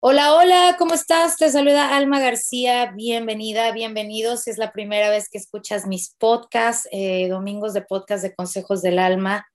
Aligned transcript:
Hola, 0.00 0.36
hola, 0.36 0.76
¿cómo 0.78 0.94
estás? 0.94 1.36
Te 1.38 1.50
saluda 1.50 1.96
Alma 1.96 2.20
García, 2.20 2.92
bienvenida, 2.94 3.72
bienvenidos. 3.72 4.42
Si 4.42 4.50
es 4.50 4.56
la 4.56 4.70
primera 4.70 5.10
vez 5.10 5.28
que 5.28 5.38
escuchas 5.38 5.88
mis 5.88 6.14
podcasts, 6.18 6.88
eh, 6.92 7.26
domingos 7.28 7.74
de 7.74 7.82
podcast 7.82 8.22
de 8.22 8.32
Consejos 8.32 8.80
del 8.80 9.00
Alma. 9.00 9.48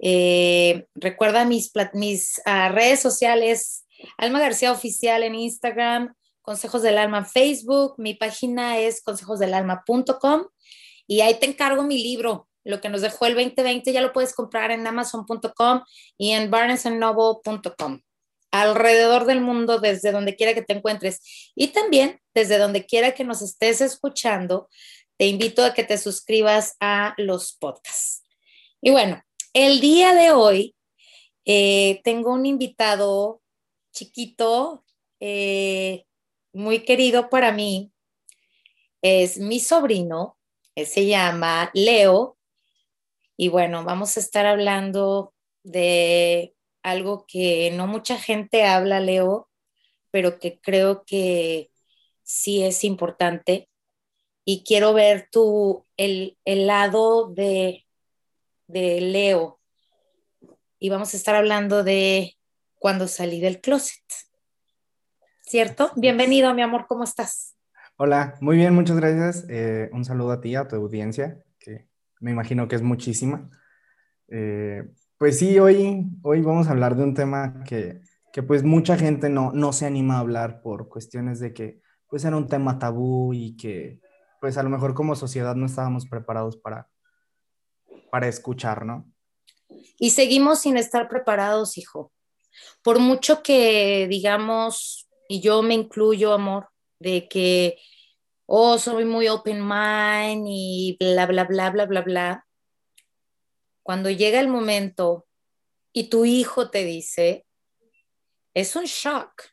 Eh, 0.00 0.88
recuerda 0.96 1.44
mis, 1.44 1.70
uh, 1.76 2.72
redes 2.72 2.98
sociales, 2.98 3.86
Alma 4.18 4.40
García 4.40 4.72
Oficial 4.72 5.22
en 5.22 5.36
Instagram, 5.36 6.16
Consejos 6.42 6.82
del 6.82 6.98
Alma 6.98 7.18
en 7.18 7.26
Facebook, 7.26 7.94
mi 7.96 8.14
página 8.14 8.80
es 8.80 9.04
consejosdelalma.com 9.04 10.46
y 11.06 11.20
ahí 11.20 11.38
te 11.38 11.46
encargo 11.46 11.84
mi 11.84 12.02
libro, 12.02 12.48
lo 12.64 12.80
que 12.80 12.88
nos 12.88 13.02
dejó 13.02 13.26
el 13.26 13.36
2020, 13.36 13.92
ya 13.92 14.00
lo 14.00 14.12
puedes 14.12 14.34
comprar 14.34 14.72
en 14.72 14.84
amazon.com 14.84 15.82
y 16.18 16.32
en 16.32 16.50
barnesandnoble.com 16.50 18.00
alrededor 18.50 19.26
del 19.26 19.40
mundo, 19.40 19.78
desde 19.78 20.12
donde 20.12 20.36
quiera 20.36 20.54
que 20.54 20.62
te 20.62 20.74
encuentres. 20.74 21.52
Y 21.54 21.68
también 21.68 22.20
desde 22.34 22.58
donde 22.58 22.86
quiera 22.86 23.12
que 23.12 23.24
nos 23.24 23.42
estés 23.42 23.80
escuchando, 23.80 24.68
te 25.16 25.26
invito 25.26 25.64
a 25.64 25.74
que 25.74 25.84
te 25.84 25.98
suscribas 25.98 26.76
a 26.80 27.14
los 27.16 27.52
podcasts. 27.54 28.22
Y 28.80 28.90
bueno, 28.90 29.22
el 29.52 29.80
día 29.80 30.14
de 30.14 30.32
hoy 30.32 30.74
eh, 31.44 32.00
tengo 32.04 32.32
un 32.32 32.44
invitado 32.44 33.40
chiquito, 33.92 34.84
eh, 35.20 36.04
muy 36.52 36.80
querido 36.80 37.30
para 37.30 37.52
mí. 37.52 37.92
Es 39.02 39.38
mi 39.38 39.60
sobrino, 39.60 40.38
él 40.74 40.86
se 40.86 41.06
llama 41.06 41.70
Leo. 41.72 42.36
Y 43.36 43.48
bueno, 43.48 43.84
vamos 43.84 44.16
a 44.16 44.20
estar 44.20 44.46
hablando 44.46 45.34
de 45.62 46.55
algo 46.86 47.26
que 47.26 47.72
no 47.72 47.88
mucha 47.88 48.16
gente 48.16 48.64
habla, 48.64 49.00
Leo, 49.00 49.48
pero 50.12 50.38
que 50.38 50.60
creo 50.60 51.02
que 51.04 51.72
sí 52.22 52.62
es 52.62 52.84
importante. 52.84 53.68
Y 54.44 54.62
quiero 54.62 54.94
ver 54.94 55.28
tu, 55.32 55.84
el, 55.96 56.38
el 56.44 56.68
lado 56.68 57.28
de, 57.34 57.84
de 58.68 59.00
Leo. 59.00 59.58
Y 60.78 60.88
vamos 60.88 61.12
a 61.12 61.16
estar 61.16 61.34
hablando 61.34 61.82
de 61.82 62.36
cuando 62.78 63.08
salí 63.08 63.40
del 63.40 63.60
closet. 63.60 64.04
¿Cierto? 65.40 65.90
Bienvenido, 65.96 66.54
mi 66.54 66.62
amor, 66.62 66.86
¿cómo 66.86 67.02
estás? 67.02 67.56
Hola, 67.96 68.36
muy 68.40 68.56
bien, 68.58 68.72
muchas 68.74 68.96
gracias. 68.96 69.44
Eh, 69.48 69.90
un 69.92 70.04
saludo 70.04 70.30
a 70.30 70.40
ti, 70.40 70.54
a 70.54 70.68
tu 70.68 70.76
audiencia, 70.76 71.42
que 71.58 71.88
me 72.20 72.30
imagino 72.30 72.68
que 72.68 72.76
es 72.76 72.82
muchísima. 72.82 73.50
Eh, 74.28 74.84
pues 75.18 75.38
sí, 75.38 75.58
hoy, 75.58 76.04
hoy 76.22 76.42
vamos 76.42 76.66
a 76.66 76.72
hablar 76.72 76.96
de 76.96 77.04
un 77.04 77.14
tema 77.14 77.64
que, 77.64 78.00
que 78.32 78.42
pues 78.42 78.62
mucha 78.62 78.98
gente 78.98 79.30
no, 79.30 79.52
no 79.52 79.72
se 79.72 79.86
anima 79.86 80.16
a 80.16 80.20
hablar 80.20 80.60
por 80.60 80.88
cuestiones 80.88 81.40
de 81.40 81.54
que 81.54 81.80
pues 82.08 82.24
era 82.24 82.36
un 82.36 82.48
tema 82.48 82.78
tabú 82.78 83.32
y 83.32 83.56
que 83.56 84.00
pues 84.40 84.58
a 84.58 84.62
lo 84.62 84.68
mejor 84.68 84.94
como 84.94 85.16
sociedad 85.16 85.54
no 85.54 85.66
estábamos 85.66 86.06
preparados 86.06 86.58
para, 86.58 86.88
para 88.10 88.28
escuchar, 88.28 88.84
¿no? 88.84 89.10
Y 89.98 90.10
seguimos 90.10 90.60
sin 90.60 90.76
estar 90.76 91.08
preparados, 91.08 91.78
hijo. 91.78 92.12
Por 92.82 92.98
mucho 92.98 93.42
que 93.42 94.06
digamos, 94.08 95.08
y 95.28 95.40
yo 95.40 95.62
me 95.62 95.74
incluyo, 95.74 96.34
amor, 96.34 96.68
de 96.98 97.26
que, 97.26 97.78
oh, 98.44 98.78
soy 98.78 99.06
muy 99.06 99.28
open 99.28 99.66
mind 99.66 100.46
y 100.46 100.96
bla, 101.00 101.26
bla, 101.26 101.44
bla, 101.44 101.70
bla, 101.70 101.86
bla, 101.86 102.02
bla 102.02 102.45
cuando 103.86 104.10
llega 104.10 104.40
el 104.40 104.48
momento 104.48 105.28
y 105.92 106.08
tu 106.08 106.24
hijo 106.24 106.70
te 106.70 106.84
dice, 106.84 107.46
es 108.52 108.74
un 108.74 108.82
shock. 108.82 109.44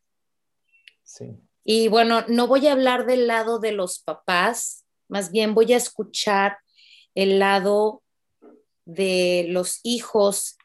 Sí. 1.03 1.37
Y 1.63 1.87
bueno, 1.87 2.25
no 2.27 2.47
voy 2.47 2.65
a 2.65 2.71
hablar 2.71 3.05
del 3.05 3.27
lado 3.27 3.59
de 3.59 3.73
los 3.73 3.99
papás, 3.99 4.85
más 5.07 5.31
bien 5.31 5.53
voy 5.53 5.71
a 5.73 5.77
escuchar 5.77 6.57
el 7.13 7.37
lado 7.37 8.01
de 8.85 9.45
los 9.49 9.79
hijos 9.83 10.57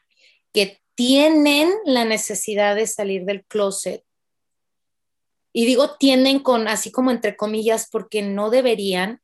que 0.51 0.81
tienen 0.95 1.71
la 1.85 2.05
necesidad 2.05 2.75
de 2.75 2.87
salir 2.87 3.23
del 3.25 3.45
closet. 3.45 4.03
Y 5.53 5.67
digo 5.67 5.95
tienen 5.97 6.39
con 6.39 6.67
así 6.67 6.91
como 6.91 7.11
entre 7.11 7.37
comillas 7.37 7.87
porque 7.91 8.23
no 8.23 8.49
deberían, 8.49 9.21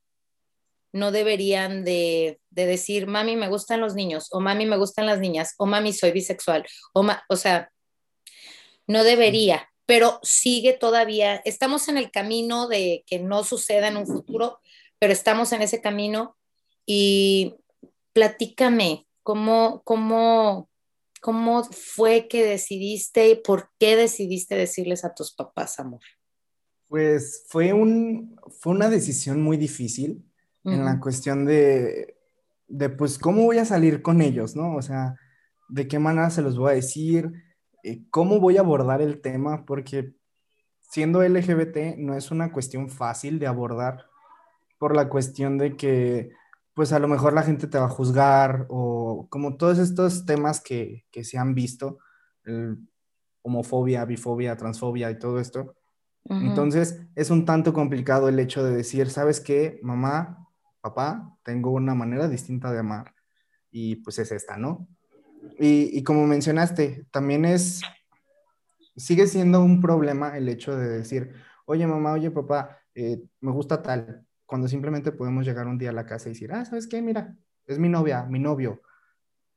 no 0.95 1.11
deberían 1.11 1.83
de, 1.83 2.39
decir, 2.51 3.05
mami, 3.05 3.35
me 3.35 3.49
gustan 3.49 3.81
los 3.81 3.95
niños, 3.95 4.29
o 4.31 4.39
mami, 4.39 4.65
me 4.65 4.77
gustan 4.77 5.05
las 5.05 5.19
niñas, 5.19 5.53
o 5.57 5.65
mami, 5.65 5.91
soy 5.91 6.13
bisexual, 6.13 6.65
o, 6.93 7.05
o 7.27 7.35
sea, 7.35 7.69
no 8.87 9.03
debería, 9.03 9.69
pero 9.85 10.19
sigue 10.23 10.71
todavía, 10.71 11.41
estamos 11.43 11.89
en 11.89 11.97
el 11.97 12.11
camino 12.11 12.69
de 12.69 13.03
que 13.07 13.19
no 13.19 13.43
suceda 13.43 13.89
en 13.89 13.97
un 13.97 14.07
futuro, 14.07 14.61
pero 14.97 15.11
estamos 15.11 15.51
en 15.51 15.63
ese 15.63 15.81
camino 15.81 16.37
y 16.85 17.55
platícame, 18.13 19.05
¿cómo, 19.21 19.81
cómo, 19.83 20.69
cómo 21.19 21.65
fue 21.65 22.29
que 22.29 22.45
decidiste 22.45 23.27
y 23.31 23.35
por 23.35 23.69
qué 23.79 23.97
decidiste 23.97 24.55
decirles 24.55 25.03
a 25.03 25.13
tus 25.13 25.33
papás, 25.35 25.77
amor? 25.77 25.99
Pues 26.87 27.43
fue, 27.49 27.73
un, 27.73 28.39
fue 28.61 28.71
una 28.71 28.89
decisión 28.89 29.41
muy 29.41 29.57
difícil 29.57 30.23
en 30.65 30.83
la 30.83 30.99
cuestión 30.99 31.45
de, 31.45 32.17
de, 32.67 32.89
pues, 32.89 33.17
cómo 33.17 33.43
voy 33.43 33.59
a 33.59 33.65
salir 33.65 34.01
con 34.01 34.21
ellos, 34.21 34.55
¿no? 34.55 34.75
O 34.75 34.81
sea, 34.81 35.15
de 35.69 35.87
qué 35.87 35.99
manera 35.99 36.29
se 36.29 36.41
los 36.41 36.57
voy 36.57 36.71
a 36.71 36.75
decir, 36.75 37.31
eh, 37.83 38.03
cómo 38.09 38.39
voy 38.39 38.57
a 38.57 38.61
abordar 38.61 39.01
el 39.01 39.21
tema, 39.21 39.65
porque 39.65 40.15
siendo 40.79 41.23
LGBT 41.23 41.97
no 41.97 42.15
es 42.15 42.31
una 42.31 42.51
cuestión 42.51 42.89
fácil 42.89 43.39
de 43.39 43.47
abordar 43.47 44.05
por 44.79 44.95
la 44.95 45.07
cuestión 45.09 45.57
de 45.57 45.75
que, 45.77 46.31
pues, 46.73 46.91
a 46.93 46.99
lo 46.99 47.07
mejor 47.07 47.33
la 47.33 47.43
gente 47.43 47.67
te 47.67 47.77
va 47.77 47.85
a 47.85 47.89
juzgar 47.89 48.65
o 48.69 49.27
como 49.29 49.57
todos 49.57 49.77
estos 49.77 50.25
temas 50.25 50.61
que, 50.61 51.05
que 51.11 51.23
se 51.23 51.37
han 51.37 51.53
visto, 51.53 51.99
homofobia, 53.41 54.05
bifobia, 54.05 54.57
transfobia 54.57 55.09
y 55.11 55.19
todo 55.19 55.39
esto. 55.39 55.75
Entonces, 56.27 57.01
es 57.15 57.29
un 57.29 57.45
tanto 57.45 57.71
complicado 57.71 58.29
el 58.29 58.39
hecho 58.39 58.63
de 58.63 58.75
decir, 58.75 59.11
¿sabes 59.11 59.39
qué, 59.39 59.79
mamá? 59.83 60.44
Papá, 60.85 61.35
tengo 61.41 61.71
una 61.71 61.95
manera 61.95 62.27
distinta 62.27 62.71
de 62.71 62.77
amar 62.77 63.11
y 63.71 63.95
pues 63.97 64.19
es 64.19 64.31
esta, 64.31 64.55
¿no? 64.55 64.87
Y, 65.59 66.03
como 66.03 66.27
mencionaste, 66.27 67.07
también 67.09 67.43
es, 67.43 67.81
sigue 68.95 69.25
siendo 69.25 69.63
un 69.63 69.81
problema 69.81 70.37
el 70.37 70.47
hecho 70.47 70.77
de 70.77 70.87
decir, 70.87 71.33
oye 71.65 71.87
mamá, 71.87 72.13
oye 72.13 72.29
papá, 72.29 72.79
eh, 72.93 73.19
me 73.41 73.51
gusta 73.51 73.81
tal, 73.81 74.25
cuando 74.45 74.67
simplemente 74.67 75.11
podemos 75.11 75.43
llegar 75.43 75.65
un 75.65 75.79
día 75.79 75.89
a 75.89 75.93
la 75.93 76.05
casa 76.05 76.29
y 76.29 76.33
decir, 76.33 76.51
ah, 76.53 76.63
¿sabes 76.65 76.85
qué? 76.87 77.01
Mira, 77.01 77.35
es 77.65 77.79
mi 77.79 77.89
novia, 77.89 78.23
mi 78.23 78.37
novio, 78.37 78.81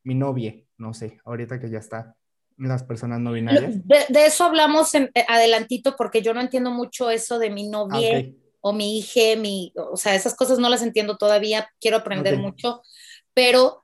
mi 0.04 0.14
novia, 0.14 0.54
no 0.78 0.94
sé, 0.94 1.20
ahorita 1.26 1.60
que 1.60 1.68
ya 1.68 1.78
está 1.78 2.16
las 2.56 2.84
personas 2.84 3.20
no 3.20 3.32
binarias. 3.32 3.86
De, 3.86 4.26
eso 4.26 4.44
hablamos 4.44 4.94
en, 4.94 5.10
eh, 5.14 5.26
adelantito 5.28 5.94
porque 5.94 6.22
yo 6.22 6.32
no 6.32 6.40
entiendo 6.40 6.70
mucho 6.70 7.10
eso 7.10 7.38
de 7.38 7.50
mi 7.50 7.68
novia. 7.68 8.18
Ah, 8.18 8.47
o 8.60 8.72
mi 8.72 8.98
hija, 8.98 9.38
mi, 9.38 9.72
o 9.76 9.96
sea, 9.96 10.14
esas 10.14 10.34
cosas 10.34 10.58
no 10.58 10.68
las 10.68 10.82
entiendo 10.82 11.16
todavía, 11.16 11.70
quiero 11.80 11.98
aprender 11.98 12.38
mucho, 12.38 12.82
pero 13.34 13.82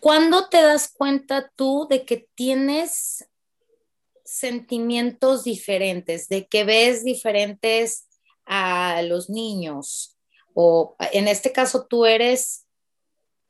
¿cuándo 0.00 0.48
te 0.48 0.60
das 0.60 0.92
cuenta 0.92 1.50
tú 1.54 1.86
de 1.88 2.04
que 2.04 2.28
tienes 2.34 3.28
sentimientos 4.24 5.44
diferentes, 5.44 6.28
de 6.28 6.46
que 6.46 6.64
ves 6.64 7.04
diferentes 7.04 8.08
a 8.44 9.02
los 9.02 9.30
niños? 9.30 10.18
O 10.54 10.96
en 11.12 11.28
este 11.28 11.52
caso 11.52 11.86
tú 11.86 12.04
eres... 12.04 12.66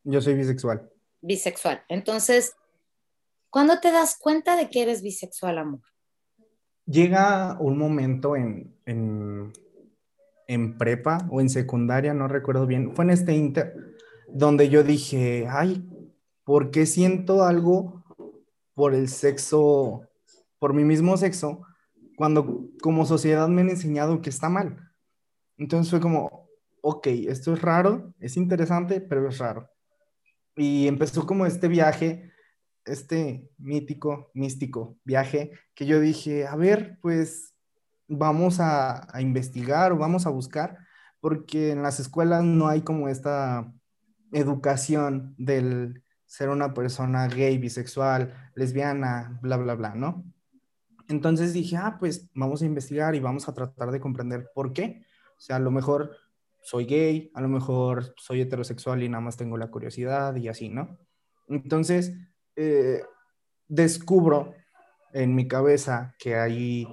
Yo 0.04 0.20
soy 0.20 0.34
bisexual. 0.34 0.90
Bisexual. 1.20 1.82
Entonces, 1.88 2.52
¿cuándo 3.50 3.80
te 3.80 3.90
das 3.90 4.16
cuenta 4.18 4.56
de 4.56 4.68
que 4.68 4.82
eres 4.82 5.02
bisexual, 5.02 5.58
amor? 5.58 5.80
Llega 6.84 7.58
un 7.60 7.76
momento 7.76 8.36
en, 8.36 8.74
en 8.86 9.52
prepa 10.78 11.28
o 11.30 11.40
en 11.40 11.50
secundaria, 11.50 12.14
no 12.14 12.26
recuerdo 12.26 12.66
bien, 12.66 12.94
fue 12.94 13.04
en 13.04 13.10
este 13.10 13.34
inter 13.34 13.74
donde 14.28 14.68
yo 14.68 14.82
dije, 14.82 15.46
ay, 15.48 15.88
¿por 16.44 16.70
qué 16.70 16.86
siento 16.86 17.44
algo 17.44 18.04
por 18.74 18.94
el 18.94 19.08
sexo, 19.08 20.02
por 20.58 20.74
mi 20.74 20.84
mismo 20.84 21.16
sexo, 21.16 21.62
cuando 22.16 22.68
como 22.82 23.04
sociedad 23.06 23.48
me 23.48 23.62
han 23.62 23.70
enseñado 23.70 24.20
que 24.20 24.30
está 24.30 24.48
mal? 24.48 24.90
Entonces 25.56 25.90
fue 25.90 26.00
como, 26.00 26.48
ok, 26.80 27.06
esto 27.28 27.52
es 27.52 27.62
raro, 27.62 28.14
es 28.20 28.36
interesante, 28.36 29.00
pero 29.00 29.28
es 29.28 29.38
raro. 29.38 29.68
Y 30.56 30.88
empezó 30.88 31.26
como 31.26 31.46
este 31.46 31.68
viaje, 31.68 32.32
este 32.84 33.50
mítico, 33.58 34.30
místico 34.34 34.98
viaje, 35.04 35.52
que 35.74 35.86
yo 35.86 36.00
dije, 36.00 36.46
a 36.46 36.56
ver, 36.56 36.98
pues 37.00 37.54
vamos 38.08 38.58
a, 38.60 39.06
investigar 39.20 39.92
o 39.92 39.98
vamos 39.98 40.26
a 40.26 40.30
buscar, 40.30 40.78
porque 41.20 41.72
en 41.72 41.82
las 41.82 42.00
escuelas 42.00 42.42
no 42.42 42.68
hay 42.68 42.82
como 42.82 43.08
esta 43.08 43.72
educación 44.32 45.34
del 45.38 46.02
ser 46.26 46.48
una 46.48 46.74
persona 46.74 47.26
gay, 47.28 47.58
bisexual, 47.58 48.34
lesbiana, 48.54 49.38
bla, 49.42 49.56
bla, 49.56 49.74
bla, 49.74 49.94
¿no? 49.94 50.24
Entonces 51.08 51.54
dije, 51.54 51.76
ah, 51.76 51.96
pues 51.98 52.28
vamos 52.34 52.60
a 52.60 52.66
investigar 52.66 53.14
y 53.14 53.20
vamos 53.20 53.48
a 53.48 53.54
tratar 53.54 53.90
de 53.90 54.00
comprender 54.00 54.50
por 54.54 54.72
qué. 54.72 55.02
O 55.38 55.40
sea, 55.40 55.56
a 55.56 55.60
lo 55.60 55.70
mejor 55.70 56.10
soy 56.60 56.84
gay, 56.84 57.30
a 57.34 57.40
lo 57.40 57.48
mejor 57.48 58.14
soy 58.18 58.42
heterosexual 58.42 59.02
y 59.02 59.08
nada 59.08 59.22
más 59.22 59.36
tengo 59.36 59.56
la 59.56 59.70
curiosidad 59.70 60.36
y 60.36 60.48
así, 60.48 60.68
¿no? 60.68 60.98
Entonces, 61.46 62.12
eh, 62.56 63.02
descubro 63.68 64.54
en 65.12 65.34
mi 65.34 65.48
cabeza 65.48 66.14
que 66.18 66.36
hay, 66.36 66.86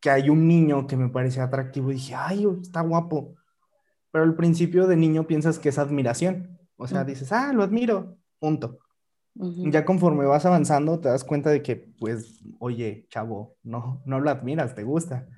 que 0.00 0.10
hay 0.10 0.30
un 0.30 0.46
niño 0.46 0.86
que 0.86 0.96
me 0.96 1.08
parece 1.08 1.40
atractivo 1.40 1.90
y 1.90 1.94
dije, 1.94 2.14
ay, 2.14 2.46
está 2.62 2.80
guapo. 2.80 3.34
Pero 4.10 4.24
al 4.24 4.36
principio 4.36 4.86
de 4.86 4.96
niño 4.96 5.26
piensas 5.26 5.58
que 5.58 5.70
es 5.70 5.78
admiración. 5.78 6.58
O 6.76 6.86
sea, 6.86 7.04
dices, 7.04 7.32
ah, 7.32 7.52
lo 7.52 7.62
admiro, 7.62 8.18
punto. 8.38 8.78
Ya 9.34 9.84
conforme 9.84 10.24
vas 10.24 10.46
avanzando, 10.46 10.98
te 11.00 11.08
das 11.08 11.22
cuenta 11.22 11.50
de 11.50 11.62
que, 11.62 11.76
pues, 11.76 12.42
oye, 12.58 13.06
chavo, 13.10 13.56
no, 13.62 14.02
no 14.06 14.20
lo 14.20 14.30
admiras, 14.30 14.74
te 14.74 14.82
gusta. 14.82 15.28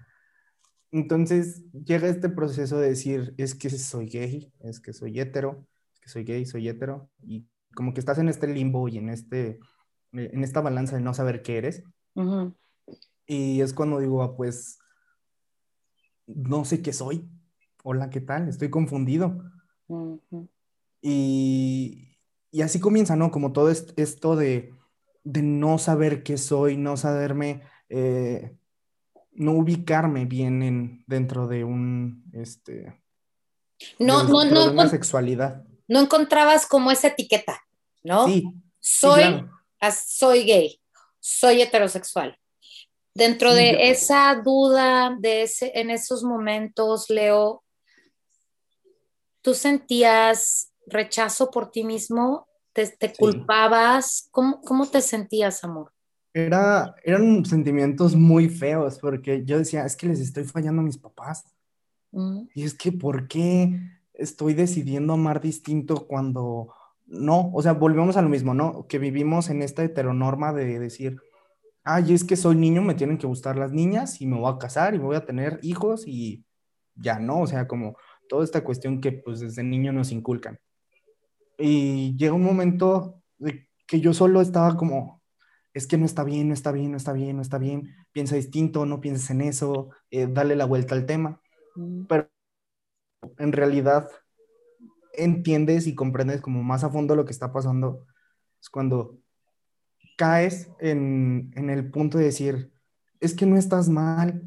Entonces 0.93 1.65
llega 1.73 2.09
este 2.09 2.29
proceso 2.29 2.79
de 2.79 2.91
decir, 2.91 3.35
es 3.37 3.55
que 3.55 3.71
soy 3.71 4.07
gay, 4.09 4.53
es 4.61 4.81
que 4.81 4.93
soy 4.93 5.19
hetero, 5.19 5.67
es 5.93 6.01
que 6.01 6.09
soy 6.09 6.25
gay, 6.25 6.47
soy 6.47 6.69
hetero, 6.69 7.11
y 7.23 7.47
como 7.75 7.93
que 7.93 8.01
estás 8.01 8.19
en 8.19 8.29
este 8.29 8.47
limbo 8.47 8.89
y 8.89 8.99
en, 8.99 9.09
este, 9.09 9.59
en 10.13 10.45
esta 10.45 10.61
balanza 10.61 10.97
de 10.97 11.03
no 11.03 11.13
saber 11.13 11.43
qué 11.43 11.59
eres. 11.59 11.83
Y 13.29 13.61
es 13.61 13.75
cuando 13.75 14.01
digo, 14.01 14.23
ah, 14.23 14.35
pues, 14.35 14.79
no 16.27 16.65
sé 16.65 16.81
qué 16.83 16.95
soy. 16.95 17.29
Hola, 17.85 18.09
¿qué 18.09 18.23
tal? 18.23 18.49
Estoy 18.49 18.71
confundido. 18.71 19.45
y, 21.03 22.17
y, 22.51 22.63
así 22.63 22.81
comienza, 22.81 23.17
¿no? 23.17 23.31
Como 23.31 23.53
todo 23.53 23.71
esto 23.71 24.35
de, 24.35 24.75
de 25.25 25.43
no 25.43 25.77
saber 25.77 26.23
qué 26.23 26.39
soy, 26.39 26.79
no 26.79 26.97
saberme, 26.97 27.63
eh, 27.91 28.57
no 29.33 29.53
ubicarme 29.53 30.25
bien 30.25 30.63
en, 30.63 31.05
dentro 31.07 31.47
de 31.47 31.65
un, 31.65 32.25
este, 32.33 32.99
no, 33.99 34.25
no, 34.25 34.45
no, 34.47 34.73
una 34.73 34.89
sexualidad. 34.89 35.65
No 35.87 36.01
encontrabas 36.01 36.67
como 36.67 36.91
esa 36.91 37.09
etiqueta, 37.09 37.63
¿no? 38.03 38.27
Sí. 38.27 38.45
Soy, 38.81 39.45
soy 40.07 40.45
gay, 40.45 40.81
soy 41.21 41.61
heterosexual. 41.61 42.39
Dentro 43.19 43.53
de 43.53 43.91
esa 43.91 44.41
duda, 44.45 45.17
de 45.19 45.43
ese, 45.43 45.73
en 45.75 45.91
esos 45.91 46.23
momentos, 46.23 47.11
Leo, 47.11 47.65
¿tú 49.43 49.55
sentías 49.55 50.73
rechazo 50.87 51.51
por 51.51 51.73
ti 51.73 51.83
mismo? 51.83 52.47
¿Te, 52.73 53.13
culpabas? 53.19 54.29
¿Cómo, 54.31 54.61
¿Cómo 54.61 54.87
te 54.87 55.01
sentías, 55.01 55.65
amor? 55.65 55.91
Era, 56.33 56.95
eran 57.03 57.45
sentimientos 57.45 58.15
muy 58.15 58.49
feos 58.49 59.01
porque 59.01 59.45
yo 59.45 59.59
decía, 59.59 59.85
es 59.85 59.97
que 59.97 60.07
les 60.07 60.21
estoy 60.21 60.45
fallando 60.45 60.83
a 60.83 60.85
mis 60.85 60.99
papás. 60.99 61.43
Mm. 62.13 62.43
Y 62.55 62.63
es 62.63 62.75
que, 62.75 62.93
¿por 62.93 63.27
qué 63.27 63.81
estoy 64.15 64.55
decidiendo 64.55 65.15
amar 65.15 65.41
distinto 65.41 66.07
cuando 66.07 66.73
no? 67.05 67.51
O 67.53 67.63
sea, 67.63 67.73
volvemos 67.73 68.17
a 68.17 68.23
lo 68.23 68.29
mismo, 68.29 68.55
¿no? 68.55 68.87
Que 68.87 69.01
vivimos 69.01 69.51
en 69.51 69.63
esta 69.63 69.83
heteronorma 69.83 70.53
de 70.53 70.79
decir, 70.79 71.21
ay, 71.89 72.13
es 72.13 72.23
que 72.23 72.37
soy 72.37 72.55
niño, 72.55 72.83
me 72.83 72.95
tienen 72.95 73.17
que 73.17 73.27
gustar 73.27 73.57
las 73.57 73.73
niñas 73.73 74.21
y 74.21 74.27
me 74.27 74.37
voy 74.39 74.53
a 74.53 74.59
casar 74.59 74.95
y 74.95 74.99
voy 74.99 75.17
a 75.17 75.25
tener 75.25 75.59
hijos 75.63 76.07
y 76.07 76.45
ya 76.95 77.19
no, 77.19 77.41
o 77.41 77.47
sea, 77.47 77.67
como 77.67 77.97
toda 78.29 78.45
esta 78.45 78.63
cuestión 78.63 79.01
que 79.01 79.13
pues 79.13 79.41
desde 79.41 79.63
niño 79.63 79.91
nos 79.93 80.13
inculcan. 80.13 80.59
Y 81.57 82.15
llega 82.17 82.35
un 82.35 82.45
momento 82.45 83.23
de 83.39 83.69
que 83.87 84.01
yo 84.01 84.13
solo 84.13 84.43
estaba 84.43 84.77
como, 84.77 85.23
es 85.73 85.87
que 85.87 85.97
no 85.97 86.05
está 86.05 86.25
bien, 86.25 86.49
no 86.49 86.55
está 86.55 86.73
bien, 86.73 86.91
no 86.91 86.99
está 86.99 87.15
bien, 87.15 87.37
no 87.37 87.43
está 87.43 87.57
bien, 87.57 87.95
piensa 88.13 88.37
distinto, 88.37 88.85
no 88.85 89.01
pienses 89.01 89.31
en 89.31 89.41
eso, 89.41 89.89
eh, 90.11 90.29
dale 90.31 90.57
la 90.57 90.67
vuelta 90.67 90.95
al 90.95 91.07
tema. 91.07 91.41
Mm. 91.75 92.05
Pero 92.05 92.29
en 93.39 93.53
realidad 93.53 94.11
entiendes 95.15 95.87
y 95.87 95.95
comprendes 95.95 96.43
como 96.43 96.63
más 96.63 96.85
a 96.85 96.91
fondo 96.91 97.17
lo 97.17 97.25
que 97.25 97.33
está 97.33 97.51
pasando, 97.51 98.05
es 98.61 98.69
cuando 98.69 99.19
caes 100.19 100.69
en, 100.81 101.53
el 101.55 101.91
punto 101.91 102.19
de 102.19 102.25
decir, 102.25 102.73
es 103.21 103.35
que 103.35 103.47
no 103.47 103.57
estás 103.57 103.89
mal, 103.89 104.43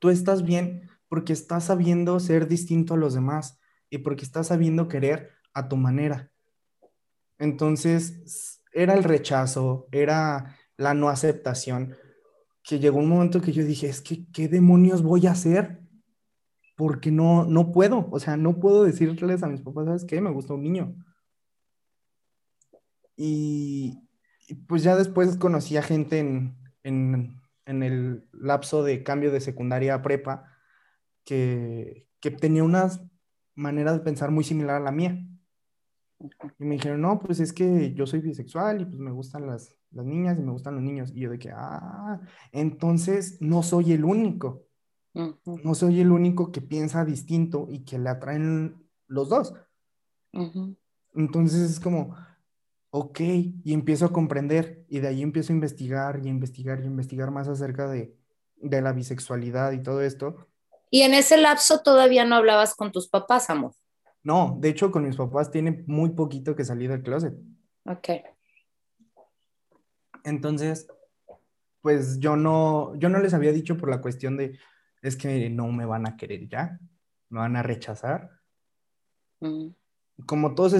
tú 0.00 0.08
estás 0.08 0.42
bien 0.42 0.88
porque 1.08 1.34
estás 1.34 1.64
sabiendo 1.64 2.18
ser 2.18 2.48
distinto 2.48 2.94
a 2.94 2.96
los 2.96 3.12
demás 3.12 3.60
y 3.90 3.98
porque 3.98 4.24
estás 4.24 4.48
sabiendo 4.48 4.88
querer 4.88 5.30
a 5.52 5.68
tu 5.68 5.76
manera. 5.76 6.30
Entonces, 7.38 8.62
era 8.72 8.94
el 8.94 9.04
rechazo, 9.04 9.86
era 9.92 10.56
la 10.78 10.94
no 10.94 11.10
aceptación, 11.10 11.94
que 12.62 12.78
llegó 12.78 12.98
un 12.98 13.08
momento 13.08 13.42
que 13.42 13.52
yo 13.52 13.64
dije, 13.64 13.88
es 13.88 14.00
que, 14.00 14.30
¿qué 14.32 14.48
demonios 14.48 15.02
voy 15.02 15.26
a 15.26 15.32
hacer? 15.32 15.80
Porque 16.74 17.10
no, 17.10 17.44
no 17.44 17.70
puedo, 17.70 18.08
o 18.10 18.18
sea, 18.18 18.38
no 18.38 18.58
puedo 18.60 18.84
decirles 18.84 19.42
a 19.42 19.48
mis 19.48 19.60
papás, 19.60 19.86
¿sabes 19.86 20.04
qué? 20.06 20.22
Me 20.22 20.30
gusta 20.30 20.54
un 20.54 20.62
niño. 20.62 20.94
Y, 23.14 24.07
pues 24.54 24.82
ya 24.82 24.96
después 24.96 25.36
conocí 25.36 25.76
a 25.76 25.82
gente 25.82 26.18
en, 26.18 26.56
el 27.64 28.26
lapso 28.32 28.82
de 28.82 29.02
cambio 29.02 29.30
de 29.30 29.40
secundaria 29.40 29.94
a 29.94 30.02
prepa 30.02 30.50
que, 31.24 32.08
que 32.20 32.30
tenía 32.30 32.64
una 32.64 32.88
manera 33.54 33.92
de 33.92 34.00
pensar 34.00 34.30
muy 34.30 34.44
similar 34.44 34.76
a 34.76 34.84
la 34.84 34.92
mía. 34.92 35.22
Y 36.58 36.64
me 36.64 36.76
dijeron, 36.76 37.00
no, 37.00 37.18
pues 37.20 37.40
es 37.40 37.52
que 37.52 37.94
yo 37.94 38.06
soy 38.06 38.20
bisexual 38.20 38.80
y 38.80 38.84
pues 38.86 38.98
me 38.98 39.12
gustan 39.12 39.46
las, 39.46 39.76
niñas 39.90 40.38
y 40.38 40.42
me 40.42 40.52
gustan 40.52 40.74
los 40.74 40.82
niños. 40.82 41.12
Y 41.14 41.20
yo 41.20 41.30
de 41.30 41.38
que, 41.38 41.50
ah, 41.54 42.20
entonces 42.52 43.40
no 43.40 43.62
soy 43.62 43.92
el 43.92 44.04
único. 44.04 44.64
No 45.14 45.74
soy 45.74 46.00
el 46.00 46.12
único 46.12 46.52
que 46.52 46.60
piensa 46.60 47.04
distinto 47.04 47.66
y 47.68 47.84
que 47.84 47.98
le 47.98 48.08
atraen 48.08 48.88
los 49.08 49.28
dos. 49.28 49.52
Entonces 51.14 51.70
es 51.70 51.80
como, 51.80 52.14
ok, 52.90 53.20
y 53.20 53.72
empiezo 53.74 54.06
a 54.06 54.12
comprender 54.12 54.84
y 54.88 55.00
de 55.00 55.08
ahí 55.08 55.22
empiezo 55.22 55.52
a 55.52 55.56
investigar 55.56 56.20
y 56.24 56.28
investigar 56.28 56.80
y 56.80 56.86
investigar 56.86 57.30
más 57.30 57.48
acerca 57.48 57.88
de, 57.88 58.14
la 58.60 58.92
bisexualidad 58.92 59.72
y 59.72 59.82
todo 59.82 60.02
esto. 60.02 60.48
Y 60.90 61.02
en 61.02 61.14
ese 61.14 61.36
lapso 61.36 61.82
todavía 61.82 62.24
no 62.24 62.36
hablabas 62.36 62.74
con 62.74 62.92
tus 62.92 63.08
papás, 63.08 63.50
amor. 63.50 63.72
No, 64.22 64.56
de 64.60 64.70
hecho 64.70 64.90
con 64.90 65.06
mis 65.06 65.16
papás 65.16 65.50
tiene 65.50 65.84
muy 65.86 66.10
poquito 66.10 66.56
que 66.56 66.64
salí 66.64 66.86
del 66.86 67.02
closet. 67.02 67.34
Ok. 67.84 68.08
Entonces, 70.24 70.88
pues 71.80 72.18
yo 72.18 72.36
no, 72.36 72.94
yo 72.96 73.08
no 73.08 73.18
les 73.20 73.34
había 73.34 73.52
dicho 73.52 73.76
por 73.76 73.88
la 73.88 74.00
cuestión 74.00 74.36
de, 74.36 74.58
es 75.02 75.16
que 75.16 75.48
no 75.50 75.68
me 75.68 75.86
van 75.86 76.06
a 76.06 76.16
querer 76.16 76.48
ya, 76.48 76.80
me 77.28 77.40
van 77.40 77.56
a 77.56 77.62
rechazar. 77.62 78.30
Como 80.26 80.54
todos 80.54 80.72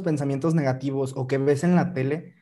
pensamientos 0.00 0.54
negativos 0.54 1.14
o 1.16 1.26
que 1.26 1.38
ves 1.38 1.64
en 1.64 1.74
la 1.74 1.92
tele, 1.92 2.34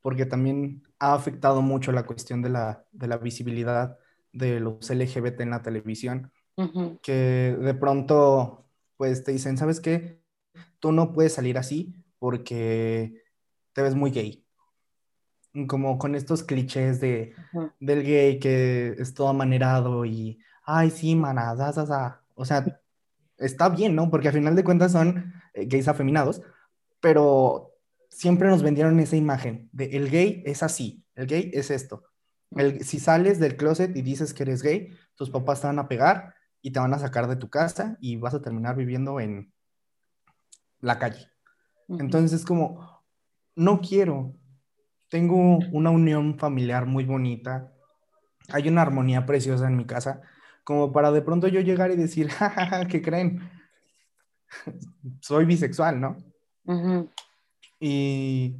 porque 0.00 0.26
también 0.26 0.82
ha 0.98 1.14
afectado 1.14 1.62
mucho 1.62 1.92
la 1.92 2.06
cuestión 2.06 2.42
de 2.42 2.50
la, 2.50 2.84
visibilidad 3.20 3.98
de 4.32 4.60
los 4.60 4.88
LGBT 4.88 5.40
en 5.40 5.50
la 5.50 5.62
televisión, 5.62 6.32
que 7.02 7.56
de 7.58 7.74
pronto 7.74 8.66
pues 8.96 9.24
te 9.24 9.32
dicen, 9.32 9.56
¿sabes 9.56 9.80
qué? 9.80 10.20
Tú 10.78 10.92
no 10.92 11.12
puedes 11.12 11.32
salir 11.32 11.58
así 11.58 11.94
porque 12.18 13.22
te 13.72 13.82
ves 13.82 13.94
muy 13.94 14.10
gay. 14.10 14.44
Como 15.66 15.98
con 15.98 16.14
estos 16.14 16.44
clichés 16.44 17.00
de, 17.00 17.34
del 17.80 18.04
gay 18.04 18.38
que 18.38 18.94
es 18.98 19.12
todo 19.12 19.28
amanerado 19.28 20.04
y, 20.04 20.38
ay, 20.64 20.90
sí, 20.90 21.16
manada, 21.16 21.72
o 22.34 22.44
sea, 22.44 22.80
está 23.38 23.68
bien, 23.68 23.94
¿no? 23.94 24.08
Porque 24.10 24.28
al 24.28 24.34
final 24.34 24.54
de 24.54 24.64
cuentas 24.64 24.92
son 24.92 25.32
eh, 25.54 25.66
gays 25.66 25.88
afeminados, 25.88 26.42
pero 27.02 27.74
siempre 28.08 28.48
nos 28.48 28.62
vendieron 28.62 28.98
esa 29.00 29.16
imagen 29.16 29.68
de 29.72 29.86
el 29.96 30.08
gay 30.08 30.42
es 30.46 30.62
así, 30.62 31.04
el 31.14 31.26
gay 31.26 31.50
es 31.52 31.70
esto. 31.70 32.04
El, 32.52 32.84
si 32.84 33.00
sales 33.00 33.40
del 33.40 33.56
closet 33.56 33.94
y 33.96 34.02
dices 34.02 34.32
que 34.32 34.44
eres 34.44 34.62
gay, 34.62 34.96
tus 35.16 35.28
papás 35.28 35.60
te 35.60 35.66
van 35.66 35.80
a 35.80 35.88
pegar 35.88 36.34
y 36.62 36.70
te 36.70 36.78
van 36.78 36.94
a 36.94 36.98
sacar 36.98 37.26
de 37.26 37.36
tu 37.36 37.50
casa 37.50 37.98
y 38.00 38.16
vas 38.16 38.34
a 38.34 38.40
terminar 38.40 38.76
viviendo 38.76 39.18
en 39.18 39.52
la 40.80 40.98
calle. 40.98 41.28
Entonces 41.88 42.40
es 42.40 42.46
como, 42.46 43.02
no 43.56 43.80
quiero, 43.80 44.34
tengo 45.08 45.58
una 45.72 45.90
unión 45.90 46.38
familiar 46.38 46.86
muy 46.86 47.04
bonita, 47.04 47.72
hay 48.48 48.68
una 48.68 48.82
armonía 48.82 49.26
preciosa 49.26 49.66
en 49.66 49.76
mi 49.76 49.86
casa, 49.86 50.22
como 50.62 50.92
para 50.92 51.10
de 51.10 51.22
pronto 51.22 51.48
yo 51.48 51.60
llegar 51.60 51.90
y 51.90 51.96
decir, 51.96 52.28
jajaja, 52.30 52.86
¿qué 52.86 53.02
creen? 53.02 53.50
Soy 55.20 55.46
bisexual, 55.46 56.00
¿no? 56.00 56.31
Y, 57.80 58.56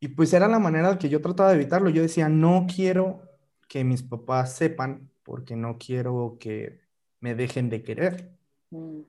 y 0.00 0.08
pues 0.08 0.32
era 0.32 0.48
la 0.48 0.58
manera 0.58 0.98
que 0.98 1.08
yo 1.08 1.20
trataba 1.20 1.50
de 1.50 1.56
evitarlo. 1.56 1.90
Yo 1.90 2.02
decía, 2.02 2.28
no 2.28 2.66
quiero 2.72 3.22
que 3.68 3.84
mis 3.84 4.02
papás 4.02 4.54
sepan 4.56 5.10
porque 5.22 5.56
no 5.56 5.78
quiero 5.78 6.36
que 6.40 6.80
me 7.20 7.34
dejen 7.34 7.68
de 7.70 7.82
querer. 7.82 8.38
Mm. 8.70 9.00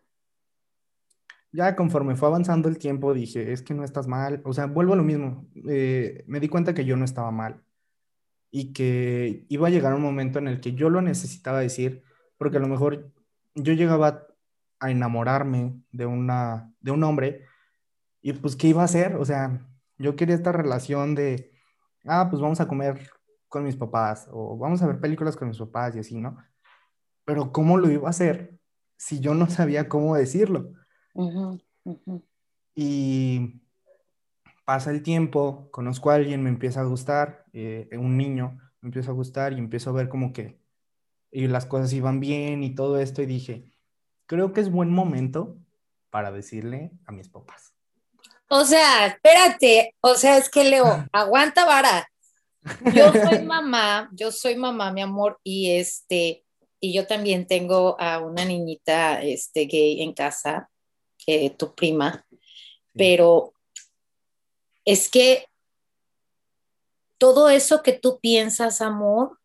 Ya 1.51 1.75
conforme 1.75 2.16
fue 2.16 2.27
avanzando 2.27 2.70
el 2.70 2.77
tiempo 2.77 3.13
dije, 3.13 3.51
es 3.54 3.62
que 3.62 3.74
no 3.74 3.84
estás 3.84 4.08
mal. 4.08 4.42
O 4.46 4.54
sea, 4.54 4.66
vuelvo 4.68 4.94
a 4.94 4.96
lo 4.98 5.04
mismo. 5.04 5.48
Eh, 5.68 6.24
me 6.27 6.39
di 6.39 6.50
cuenta 6.50 6.74
que 6.74 6.86
yo 6.86 6.98
no 6.98 7.06
estaba 7.06 7.32
mal. 7.32 7.63
y 8.51 8.74
que 8.74 9.46
iba 9.50 9.68
a 9.68 9.72
llegar 9.72 9.94
un 9.94 10.01
momento 10.01 10.39
en 10.39 10.48
el 10.48 10.62
que 10.62 10.74
yo 10.74 10.89
lo 10.89 11.01
necesitaba 11.01 11.60
decir, 11.60 12.04
porque 12.38 12.58
a 12.58 12.60
lo 12.60 12.68
mejor 12.68 13.12
yo 13.56 13.74
llegaba 13.74 14.27
a 14.80 14.92
enamorarme 14.92 15.82
de, 15.92 16.06
una, 16.06 16.74
de 16.80 16.92
un 16.92 17.04
hombre 17.04 17.46
y 18.22 18.34
pues 18.34 18.56
¿qué 18.56 18.68
iba 18.68 18.82
a 18.82 18.86
hacer? 18.86 19.16
O 19.16 19.26
sea, 19.26 19.66
yo 19.98 20.16
quería 20.16 20.36
esta 20.36 20.52
relación 20.52 21.16
de, 21.16 21.52
ah, 22.06 22.28
pues 22.30 22.42
vamos 22.42 22.60
a 22.60 22.68
comer 22.68 23.10
con 23.48 23.64
mis 23.64 23.76
papás 23.76 24.28
o 24.32 24.58
vamos 24.58 24.82
a 24.82 24.88
ver 24.88 25.00
películas 25.00 25.38
con 25.38 25.48
mis 25.48 25.58
papás 25.58 25.96
y 25.96 26.00
así, 26.00 26.20
¿no? 26.20 26.38
Pero 27.26 27.52
¿cómo 27.52 27.78
lo 27.78 27.90
iba 27.90 28.08
a 28.08 28.12
hacer 28.12 28.60
si 28.98 29.20
yo 29.20 29.34
no 29.34 29.50
sabía 29.50 29.88
cómo 29.88 30.16
decirlo? 30.16 30.74
Y 32.76 33.62
pasa 34.66 34.92
el 34.92 35.02
tiempo, 35.02 35.70
conozco 35.72 36.12
a 36.12 36.16
alguien, 36.16 36.44
me 36.44 36.50
empieza 36.50 36.82
a 36.82 36.86
gustar, 36.86 37.46
eh, 37.54 37.90
un 37.94 38.18
niño 38.18 38.60
me 38.82 38.88
empieza 38.88 39.12
a 39.12 39.14
gustar 39.14 39.54
y 39.54 39.58
empiezo 39.58 39.90
a 39.90 39.94
ver 39.94 40.10
como 40.10 40.34
que 40.34 40.60
y 41.32 41.48
las 41.48 41.66
cosas 41.66 41.92
iban 41.94 42.20
bien 42.20 42.64
y 42.64 42.76
todo 42.76 43.00
esto 43.00 43.22
y 43.22 43.26
dije, 43.26 43.72
creo 44.28 44.54
que 44.54 44.62
es 44.62 44.72
buen 44.72 44.92
momento 44.92 45.58
para 46.10 46.32
decirle 46.32 46.92
a 47.06 47.12
mis 47.12 47.30
papás. 47.30 47.74
O 48.50 48.64
sea, 48.64 49.08
espérate, 49.08 49.96
o 50.00 50.16
sea, 50.16 50.38
es 50.38 50.50
que 50.50 50.64
Leo, 50.64 50.86
aguanta 51.12 51.66
vara. 51.66 52.10
Yo 52.94 53.12
soy 53.14 53.42
mamá, 53.44 54.10
yo 54.14 54.32
soy 54.32 54.56
mamá, 54.56 54.92
mi 54.92 55.02
amor, 55.02 55.40
y 55.44 55.72
este, 55.72 56.46
y 56.80 56.94
yo 56.94 57.08
también 57.08 57.48
tengo 57.48 58.00
a 58.00 58.20
una 58.20 58.46
niñita 58.46 59.22
este, 59.22 59.66
gay 59.66 60.02
en 60.02 60.14
casa, 60.14 60.70
eh, 61.26 61.50
tu 61.52 61.74
prima, 61.74 62.26
pero 62.94 63.54
es 64.84 65.10
que 65.10 65.48
todo 67.18 67.50
eso 67.50 67.84
que 67.84 67.94
tú 67.94 68.20
piensas, 68.20 68.82
amor, 68.82 69.40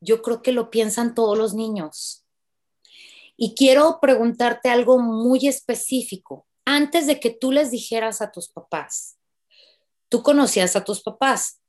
yo 0.00 0.22
creo 0.22 0.42
que 0.42 0.52
lo 0.52 0.70
piensan 0.70 1.14
todos 1.14 1.36
los 1.36 1.54
niños. 1.54 2.23
Y 3.36 3.54
quiero 3.54 3.98
preguntarte 4.00 4.68
algo 4.68 4.98
muy 4.98 5.46
específico. 5.46 6.46
Antes 6.64 7.06
de 7.06 7.20
que 7.20 7.30
tú 7.30 7.52
les 7.52 7.70
dijeras 7.70 8.22
a 8.22 8.30
tus 8.30 8.48
papás, 8.48 9.18
tú 10.08 10.22
conocías 10.22 10.76
a 10.76 10.84
tus 10.84 11.02
papás, 11.02 11.60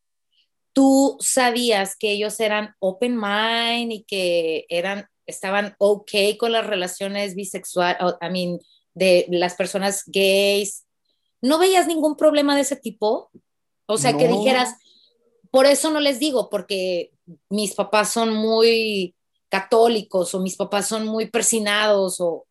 tú 0.73 1.17
sabías 1.19 1.95
que 1.95 2.11
ellos 2.11 2.39
eran 2.39 2.75
open 2.79 3.17
mind 3.17 3.91
y 3.91 4.03
que 4.03 4.65
eran, 4.69 5.07
estaban 5.25 5.75
ok 5.79 6.11
con 6.37 6.51
las 6.51 6.67
relaciones 6.67 7.33
bisexuales, 7.33 7.97
I 8.21 8.29
mean, 8.29 8.59
de 8.93 9.25
las 9.29 9.55
personas 9.55 10.03
gays. 10.05 10.85
¿No 11.41 11.59
veías 11.59 11.87
ningún 11.87 12.15
problema 12.15 12.55
de 12.55 12.61
ese 12.61 12.75
tipo? 12.75 13.31
O 13.87 13.97
sea, 13.97 14.17
que 14.17 14.27
dijeras, 14.27 14.75
por 15.51 15.65
eso 15.65 15.91
no 15.91 15.99
les 15.99 16.19
digo, 16.19 16.49
porque 16.49 17.11
mis 17.49 17.73
papás 17.73 18.11
son 18.11 18.33
muy 18.33 19.14
católicos 19.55 20.35
o 20.35 20.41
mis 20.41 20.57
papás 20.57 20.87
son 20.87 21.07
muy 21.07 21.29
persinados 21.29 22.19
o... 22.19 22.45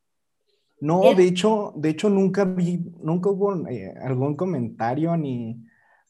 No, 0.81 1.15
de 1.15 1.25
hecho, 1.25 1.73
de 1.77 1.91
hecho 1.91 2.11
nunca 2.11 2.45
vi, 2.45 2.79
nunca 3.01 3.31
hubo 3.31 3.67
eh, 3.69 3.95
algún 4.03 4.37
comentario 4.37 5.17
ni, 5.17 5.57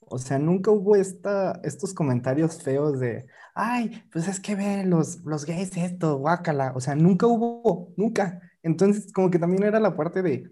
o 0.00 0.18
sea, 0.18 0.38
nunca 0.38 0.70
hubo 0.70 0.96
esta, 0.96 1.60
estos 1.62 1.94
comentarios 1.94 2.62
feos 2.62 2.98
de, 2.98 3.26
ay, 3.54 4.02
pues 4.12 4.26
es 4.26 4.40
que 4.40 4.54
ve 4.54 4.84
los, 4.84 5.24
los 5.24 5.44
gays 5.44 5.76
esto, 5.76 6.18
guácala, 6.18 6.72
o 6.74 6.80
sea, 6.80 6.94
nunca 6.94 7.26
hubo, 7.26 7.92
nunca. 7.96 8.40
Entonces, 8.62 9.12
como 9.12 9.30
que 9.30 9.38
también 9.38 9.62
era 9.64 9.78
la 9.78 9.96
parte 9.96 10.22
de, 10.22 10.50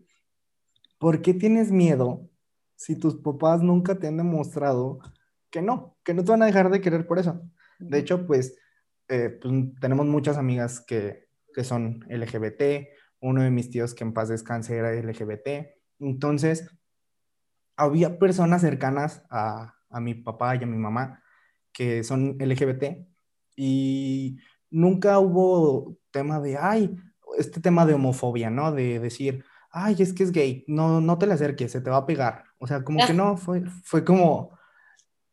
¿por 0.99 1.23
qué 1.23 1.35
tienes 1.35 1.71
miedo 1.73 2.29
si 2.77 2.97
tus 2.97 3.17
papás 3.17 3.63
nunca 3.63 3.99
te 3.99 4.09
han 4.09 4.19
demostrado 4.19 4.99
que 5.51 5.63
no, 5.63 5.97
que 6.05 6.15
no 6.15 6.23
te 6.23 6.31
van 6.31 6.43
a 6.43 6.47
dejar 6.47 6.71
de 6.71 6.81
querer 6.81 7.07
por 7.07 7.19
eso? 7.19 7.41
De 7.79 7.99
hecho, 7.99 8.27
pues, 8.27 8.57
eh, 9.09 9.39
pues 9.41 9.53
tenemos 9.81 10.07
muchas 10.07 10.39
amigas 10.39 10.81
que, 10.81 11.29
que 11.55 11.65
son 11.65 12.05
LGBT, 12.09 12.89
uno 13.21 13.43
de 13.43 13.51
mis 13.51 13.71
tíos 13.71 13.95
que 13.95 14.05
en 14.05 14.13
paz 14.13 14.29
descanse 14.29 14.77
era 14.77 14.93
LGBT, 14.93 15.69
entonces 15.99 16.69
había 17.77 18.19
personas 18.19 18.61
cercanas 18.61 19.23
a, 19.31 19.75
a 19.91 20.01
mi 20.01 20.15
papá 20.15 20.57
y 20.57 20.65
a 20.65 20.67
mi 20.67 20.77
mamá 20.77 21.23
que 21.73 22.05
son 22.05 22.37
LGBT 22.39 23.07
y 23.57 24.39
nunca 24.71 25.19
hubo 25.19 25.97
tema 26.11 26.41
de, 26.41 26.57
ay, 26.59 26.97
este 27.39 27.61
tema 27.61 27.87
de 27.87 27.95
homofobia, 27.95 28.51
¿no? 28.51 28.73
De 28.73 28.99
decir, 28.99 29.45
ay, 29.71 29.97
es 29.99 30.13
que 30.13 30.23
es 30.23 30.33
gay, 30.33 30.65
no, 30.69 31.01
no 31.01 31.19
te 31.19 31.27
le 31.27 31.35
acerques, 31.35 31.73
se 31.73 31.81
te 31.81 31.91
va 31.91 31.99
a 31.99 32.07
pegar. 32.07 32.45
O 32.59 32.67
sea, 32.67 32.85
como 32.85 33.05
que 33.07 33.15
no, 33.15 33.37
fue, 33.37 33.65
fue 33.85 34.05
como, 34.05 34.59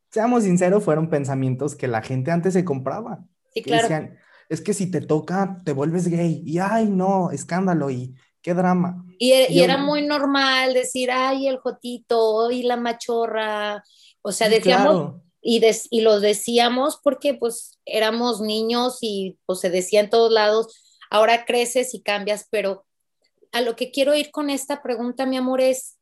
seamos 0.09 0.43
sinceros, 0.43 0.83
fueron 0.83 1.09
pensamientos 1.09 1.75
que 1.75 1.87
la 1.87 2.01
gente 2.01 2.31
antes 2.31 2.53
se 2.53 2.65
compraba. 2.65 3.25
Sí, 3.53 3.61
claro. 3.61 4.09
es 4.49 4.61
que 4.61 4.73
si 4.73 4.89
te 4.91 5.01
toca, 5.01 5.57
te 5.65 5.73
vuelves 5.73 6.07
gay. 6.07 6.41
Y 6.45 6.59
ay, 6.59 6.85
no, 6.85 7.31
escándalo 7.31 7.89
y 7.89 8.15
qué 8.41 8.53
drama. 8.53 9.05
Y, 9.17 9.31
e, 9.31 9.63
era 9.63 9.77
muy 9.77 10.05
normal 10.05 10.73
decir, 10.73 11.11
ay, 11.11 11.47
el 11.47 11.57
jotito, 11.57 12.51
y 12.51 12.63
la 12.63 12.77
machorra. 12.77 13.83
O 14.21 14.31
sea, 14.31 14.49
decíamos, 14.49 15.21
y, 15.41 15.61
y 15.89 16.01
lo 16.01 16.19
decíamos 16.19 16.99
porque 17.03 17.33
pues 17.33 17.79
éramos 17.85 18.41
niños 18.41 18.97
y 19.01 19.37
pues 19.45 19.59
se 19.59 19.69
decía 19.69 20.01
en 20.01 20.09
todos 20.09 20.31
lados, 20.31 20.99
ahora 21.09 21.45
creces 21.45 21.93
y 21.93 22.01
cambias, 22.01 22.47
pero 22.49 22.85
a 23.51 23.61
lo 23.61 23.75
que 23.75 23.91
quiero 23.91 24.15
ir 24.15 24.31
con 24.31 24.49
esta 24.49 24.81
pregunta, 24.81 25.25
mi 25.25 25.37
amor, 25.37 25.61
es, 25.61 25.97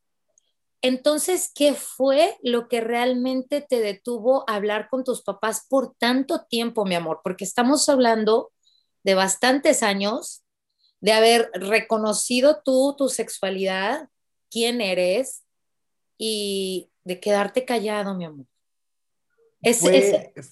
entonces, 0.80 1.50
¿qué 1.54 1.74
fue 1.74 2.36
lo 2.42 2.68
que 2.68 2.80
realmente 2.80 3.60
te 3.60 3.80
detuvo 3.80 4.48
a 4.48 4.54
hablar 4.54 4.88
con 4.88 5.02
tus 5.02 5.22
papás 5.22 5.66
por 5.68 5.94
tanto 5.96 6.44
tiempo, 6.48 6.84
mi 6.84 6.94
amor? 6.94 7.20
Porque 7.24 7.44
estamos 7.44 7.88
hablando 7.88 8.52
de 9.02 9.14
bastantes 9.14 9.82
años, 9.82 10.44
de 11.00 11.12
haber 11.12 11.50
reconocido 11.54 12.62
tú 12.64 12.94
tu 12.96 13.08
sexualidad, 13.08 14.08
quién 14.50 14.80
eres 14.80 15.44
y 16.16 16.90
de 17.04 17.20
quedarte 17.20 17.64
callado, 17.64 18.14
mi 18.14 18.24
amor. 18.24 18.46
Es, 19.62 19.82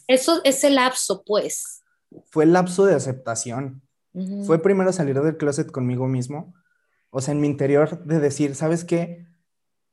eso 0.09 0.41
es 0.45 0.65
el 0.65 0.75
lapso, 0.75 1.23
pues. 1.25 1.83
Fue 2.31 2.45
el 2.45 2.53
lapso 2.53 2.85
de 2.85 2.95
aceptación. 2.95 3.83
Fue 4.47 4.63
primero 4.63 4.95
salir 4.95 5.21
del 5.21 5.37
closet 5.37 5.71
conmigo 5.71 6.09
mismo, 6.09 6.55
o 7.11 7.21
sea, 7.21 7.33
en 7.33 7.41
mi 7.43 7.49
interior 7.49 8.03
de 8.07 8.19
decir, 8.19 8.55
¿sabes 8.55 8.83
qué? 8.83 9.27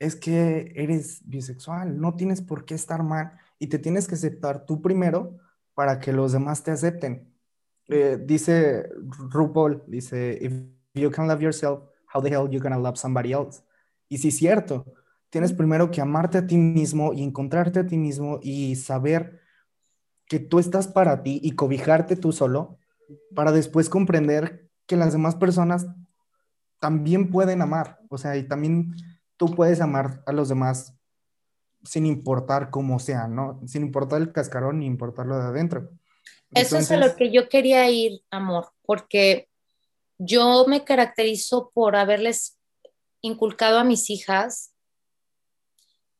Es 0.04 0.16
que 0.16 0.72
eres 0.76 1.22
bisexual, 1.24 2.00
no 2.00 2.14
tienes 2.14 2.42
por 2.42 2.64
qué 2.64 2.74
estar 2.74 3.02
mal 3.02 3.32
y 3.58 3.68
te 3.68 3.78
tienes 3.78 4.06
que 4.06 4.14
aceptar 4.14 4.66
tú 4.66 4.82
primero 4.82 5.38
para 5.74 5.98
que 5.98 6.12
los 6.12 6.32
demás 6.32 6.62
te 6.62 6.70
acepten. 6.70 7.32
Eh, 7.88 8.18
dice 8.24 8.88
RuPaul, 9.30 9.82
dice, 9.86 10.38
if 10.40 10.52
you 10.94 11.10
can 11.10 11.26
love 11.26 11.40
yourself, 11.40 11.84
how 12.12 12.22
the 12.22 12.28
hell 12.28 12.48
you 12.50 12.60
gonna 12.60 12.78
love 12.78 12.96
somebody 12.96 13.32
else? 13.32 13.62
Y 14.08 14.18
sí 14.18 14.28
es 14.28 14.36
cierto, 14.36 14.84
tienes 15.30 15.52
primero 15.52 15.90
que 15.90 16.00
amarte 16.00 16.38
a 16.38 16.46
ti 16.46 16.56
mismo 16.56 17.12
y 17.12 17.22
encontrarte 17.22 17.80
a 17.80 17.86
ti 17.86 17.96
mismo 17.96 18.38
y 18.42 18.76
saber 18.76 19.40
que 20.26 20.38
tú 20.38 20.58
estás 20.58 20.86
para 20.86 21.22
ti 21.22 21.40
y 21.42 21.52
cobijarte 21.52 22.16
tú 22.16 22.32
solo 22.32 22.78
para 23.34 23.52
después 23.52 23.88
comprender 23.88 24.70
que 24.86 24.96
las 24.96 25.12
demás 25.12 25.34
personas 25.34 25.86
también 26.78 27.30
pueden 27.30 27.62
amar, 27.62 28.00
o 28.10 28.18
sea, 28.18 28.36
y 28.36 28.46
también 28.46 28.94
tú 29.36 29.54
puedes 29.54 29.80
amar 29.80 30.22
a 30.26 30.32
los 30.32 30.48
demás 30.48 30.94
sin 31.84 32.06
importar 32.06 32.70
cómo 32.70 32.98
sea, 32.98 33.28
¿no? 33.28 33.60
Sin 33.66 33.82
importar 33.82 34.20
el 34.20 34.32
cascarón 34.32 34.80
ni 34.80 34.86
importar 34.86 35.26
lo 35.26 35.38
de 35.38 35.44
adentro. 35.44 35.90
Eso 36.52 36.78
es 36.78 36.90
a 36.90 36.96
lo 36.96 37.14
que 37.16 37.30
yo 37.30 37.48
quería 37.48 37.88
ir, 37.90 38.22
amor, 38.30 38.70
porque 38.82 39.48
yo 40.18 40.66
me 40.66 40.84
caracterizo 40.84 41.70
por 41.74 41.96
haberles 41.96 42.58
inculcado 43.20 43.78
a 43.78 43.84
mis 43.84 44.10
hijas 44.10 44.72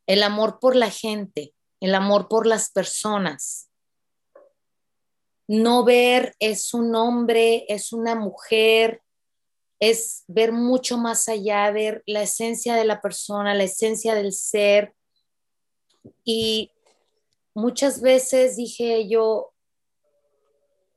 el 0.06 0.23
amor 0.23 0.59
por 0.61 0.76
la 0.76 0.90
gente, 0.90 1.54
el 1.80 1.94
amor 1.94 2.28
por 2.28 2.47
las 2.47 2.71
personas. 2.71 3.71
No 5.47 5.85
ver 5.85 6.35
es 6.40 6.75
un 6.75 6.94
hombre, 6.94 7.64
es 7.68 7.92
una 7.92 8.14
mujer, 8.14 9.02
es 9.91 10.25
ver 10.26 10.53
mucho 10.53 10.97
más 10.97 11.29
allá, 11.29 11.71
ver 11.71 12.03
la 12.07 12.23
esencia 12.23 12.75
de 12.75 12.85
la 12.85 13.00
persona, 13.00 13.55
la 13.55 13.64
esencia 13.64 14.14
del 14.14 14.33
ser. 14.33 14.95
Y 16.25 16.71
muchas 17.55 18.00
veces 18.00 18.57
dije 18.57 19.09
yo, 19.09 19.53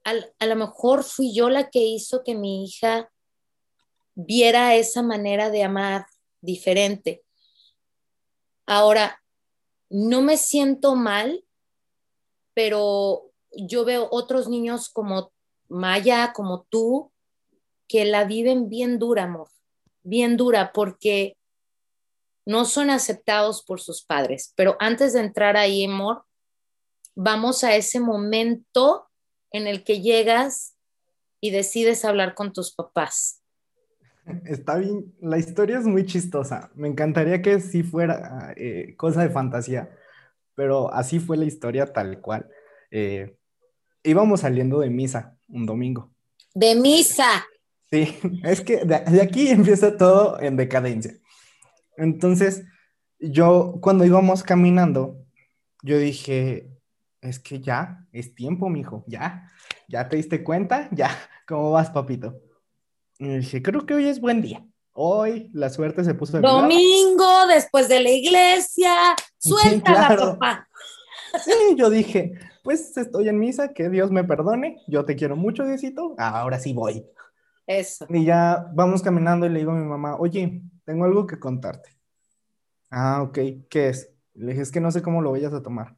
a, 0.03 0.46
lo 0.46 0.56
mejor 0.56 1.03
fui 1.03 1.34
yo 1.34 1.50
la 1.50 1.70
que 1.70 1.79
hizo 1.79 2.24
que 2.24 2.34
mi 2.34 2.63
hija 2.63 3.12
viera 4.15 4.75
esa 4.75 5.01
manera 5.01 5.50
de 5.50 5.63
amar 5.63 6.06
diferente. 6.39 7.25
Ahora, 8.65 9.22
no 9.89 10.22
me 10.22 10.38
siento 10.38 10.96
mal, 10.96 11.44
pero 12.53 13.32
yo 13.51 13.84
veo 13.84 14.08
otros 14.12 14.48
niños 14.48 14.89
como 14.89 15.32
Maya, 15.67 16.32
como 16.34 16.65
tú, 16.70 17.12
que 17.88 18.06
la 18.06 18.25
viven 18.25 18.70
bien 18.70 19.00
dura, 19.00 19.24
amor, 19.24 19.50
bien 20.03 20.38
dura, 20.38 20.72
porque 20.74 21.38
no 22.46 22.65
son 22.65 22.89
aceptados 22.89 23.63
por 23.63 23.82
sus 23.82 24.03
padres. 24.03 24.53
Pero 24.56 24.77
antes 24.79 25.13
de 25.13 25.20
entrar 25.20 25.58
ahí, 25.58 25.86
amor, 25.86 26.24
vamos 27.15 27.63
a 27.63 27.75
ese 27.75 28.00
momento 28.00 29.10
en 29.51 29.67
el 29.67 29.84
que 29.84 30.01
llegas 30.01 30.75
y 31.41 31.51
decides 31.51 32.06
hablar 32.06 32.36
con 32.36 32.53
tus 32.53 32.74
papás. 32.74 33.41
Está 34.46 34.77
bien, 34.77 35.13
la 35.22 35.38
historia 35.38 35.77
es 35.79 35.86
muy 35.86 36.06
chistosa. 36.06 36.70
Me 36.75 36.88
encantaría 36.88 37.41
que 37.41 37.60
sí 37.62 37.84
fuera 37.84 38.53
eh, 38.58 38.96
cosa 38.98 39.22
de 39.22 39.29
fantasía, 39.29 39.89
pero 40.53 40.94
así 40.94 41.20
fue 41.20 41.38
la 41.38 41.46
historia 41.46 41.94
tal 41.94 42.20
cual. 42.20 42.50
Eh, 42.91 43.38
íbamos 44.03 44.41
saliendo 44.41 44.79
de 44.79 44.89
misa 44.89 45.38
un 45.48 45.65
domingo. 45.65 46.12
De 46.53 46.75
misa. 46.75 47.46
Sí, 47.91 48.17
es 48.44 48.62
que 48.62 48.86
de, 48.86 49.22
aquí 49.22 49.48
empieza 49.50 49.98
todo 49.98 50.39
en 50.39 50.58
decadencia. 50.58 51.13
Entonces, 51.98 52.63
yo 53.20 53.79
cuando 53.82 54.06
íbamos 54.06 54.44
caminando, 54.44 55.25
yo 55.84 55.98
dije, 55.98 56.70
es 57.22 57.39
que 57.39 57.60
ya, 57.62 58.06
es 58.12 58.36
tiempo, 58.36 58.70
mijo, 58.70 59.03
ya, 59.08 59.51
ya 59.88 60.08
te 60.08 60.17
diste 60.17 60.44
cuenta, 60.44 60.89
ya, 60.91 61.10
¿cómo 61.48 61.72
vas, 61.72 61.89
papito? 61.89 62.39
Y 63.20 63.38
dije, 63.38 63.63
creo 63.63 63.86
que 63.86 63.96
hoy 63.96 64.08
es 64.08 64.22
buen 64.22 64.41
día. 64.41 64.63
Hoy 65.00 65.51
la 65.53 65.70
suerte 65.70 66.03
se 66.03 66.15
puso 66.15 66.38
de 66.38 66.48
Domingo, 66.48 67.46
después 67.48 67.88
de 67.88 68.00
la 68.00 68.10
iglesia, 68.10 69.15
suelta 69.38 69.91
la 69.91 70.17
papá. 70.17 70.67
Sí, 71.44 71.75
yo 71.75 71.91
dije, 71.91 72.34
pues 72.63 72.98
estoy 72.98 73.29
en 73.29 73.38
misa, 73.38 73.74
que 73.74 73.89
Dios 73.89 74.10
me 74.10 74.24
perdone, 74.24 74.82
yo 74.88 75.06
te 75.06 75.15
quiero 75.15 75.36
mucho, 75.36 75.65
Diosito, 75.65 76.15
ahora 76.17 76.58
sí 76.58 76.74
voy. 76.74 77.06
Eso. 77.67 78.05
Y 78.09 78.24
ya 78.24 78.71
vamos 78.74 79.03
caminando 79.03 79.45
y 79.45 79.50
le 79.50 79.59
digo 79.59 79.71
a 79.71 79.75
mi 79.75 79.86
mamá, 79.86 80.15
oye, 80.15 80.63
tengo 80.86 81.05
algo 81.05 81.27
que 81.27 81.38
contarte. 81.38 81.97
Ah, 82.89 83.21
ok, 83.21 83.38
¿qué 83.69 83.89
es? 83.89 84.09
Le 84.33 84.51
dije, 84.51 84.62
es 84.62 84.71
que 84.71 84.79
no 84.79 84.89
sé 84.91 85.01
cómo 85.01 85.21
lo 85.21 85.31
vayas 85.31 85.53
a 85.53 85.62
tomar. 85.62 85.97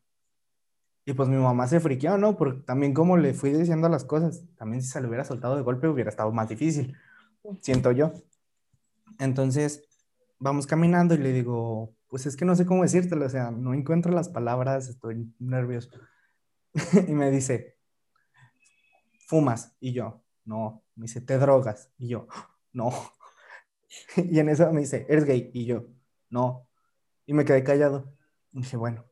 Y 1.06 1.14
pues 1.14 1.30
mi 1.30 1.38
mamá 1.38 1.68
se 1.68 1.80
friqueó, 1.80 2.18
¿no? 2.18 2.38
Porque 2.38 2.62
también 2.62 2.94
como 2.94 3.18
le 3.18 3.34
fui 3.34 3.52
diciendo 3.52 3.88
las 3.88 4.04
cosas, 4.04 4.44
también 4.58 4.82
si 4.82 4.90
se 4.90 5.00
le 5.00 5.08
hubiera 5.08 5.24
soltado 5.24 5.56
de 5.56 5.62
golpe 5.62 5.88
hubiera 5.88 6.10
estado 6.10 6.32
más 6.32 6.50
difícil, 6.50 6.96
siento 7.62 7.92
yo. 7.92 8.14
Entonces, 9.20 9.88
vamos 10.40 10.66
caminando 10.68 11.14
y 11.14 11.20
le 11.20 11.34
digo, 11.34 11.94
pues 12.08 12.26
es 12.26 12.36
que 12.36 12.46
no 12.46 12.56
sé 12.56 12.66
cómo 12.66 12.84
decírtelo, 12.84 13.26
o 13.26 13.30
sea, 13.30 13.52
no 13.52 13.74
encuentro 13.74 14.12
las 14.12 14.30
palabras, 14.30 14.90
estoy 14.90 15.32
nervioso. 15.40 15.90
y 17.08 17.14
me 17.14 17.32
dice, 17.32 17.78
fumas. 19.28 19.76
Y 19.80 19.94
yo, 19.94 20.24
no. 20.46 20.84
Me 21.00 21.04
dice, 21.04 21.22
te 21.22 21.38
drogas. 21.38 21.90
Y 21.98 22.10
yo, 22.10 22.28
no. 22.74 22.92
y 24.18 24.38
en 24.40 24.50
eso 24.50 24.72
me 24.74 24.82
dice, 24.82 25.06
eres 25.08 25.24
gay. 25.24 25.50
Y 25.54 25.66
yo, 25.66 25.86
no. 26.30 26.68
Y 27.26 27.34
me 27.34 27.46
quedé 27.46 27.64
callado. 27.64 28.14
Y 28.52 28.60
dije, 28.62 28.76
bueno. 28.76 29.06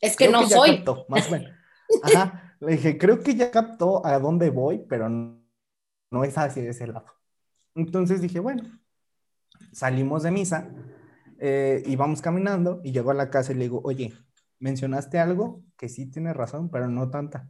Es 0.00 0.16
que 0.16 0.28
no 0.28 0.48
soy. 0.48 0.82
más 1.08 1.28
o 1.28 1.30
menos. 1.30 1.52
Ajá. 2.02 2.56
Le 2.58 2.72
dije, 2.72 2.98
creo 2.98 3.20
que 3.20 3.36
ya 3.36 3.50
captó 3.50 4.04
a 4.04 4.18
dónde 4.18 4.50
voy, 4.50 4.84
pero 4.88 5.08
no, 5.08 5.40
no 6.10 6.24
es 6.24 6.36
así 6.36 6.60
de 6.60 6.70
ese 6.70 6.86
lado. 6.86 7.06
Entonces 7.74 8.20
dije, 8.20 8.40
bueno, 8.40 8.64
salimos 9.72 10.22
de 10.22 10.30
misa 10.30 10.68
eh, 11.38 11.82
y 11.86 11.96
vamos 11.96 12.20
caminando 12.20 12.80
y 12.82 12.92
llego 12.92 13.10
a 13.12 13.14
la 13.14 13.30
casa 13.30 13.52
y 13.52 13.54
le 13.54 13.62
digo, 13.62 13.80
oye, 13.84 14.12
mencionaste 14.58 15.18
algo 15.18 15.62
que 15.76 15.88
sí 15.88 16.10
tiene 16.10 16.32
razón, 16.32 16.70
pero 16.70 16.88
no 16.88 17.08
tanta. 17.10 17.48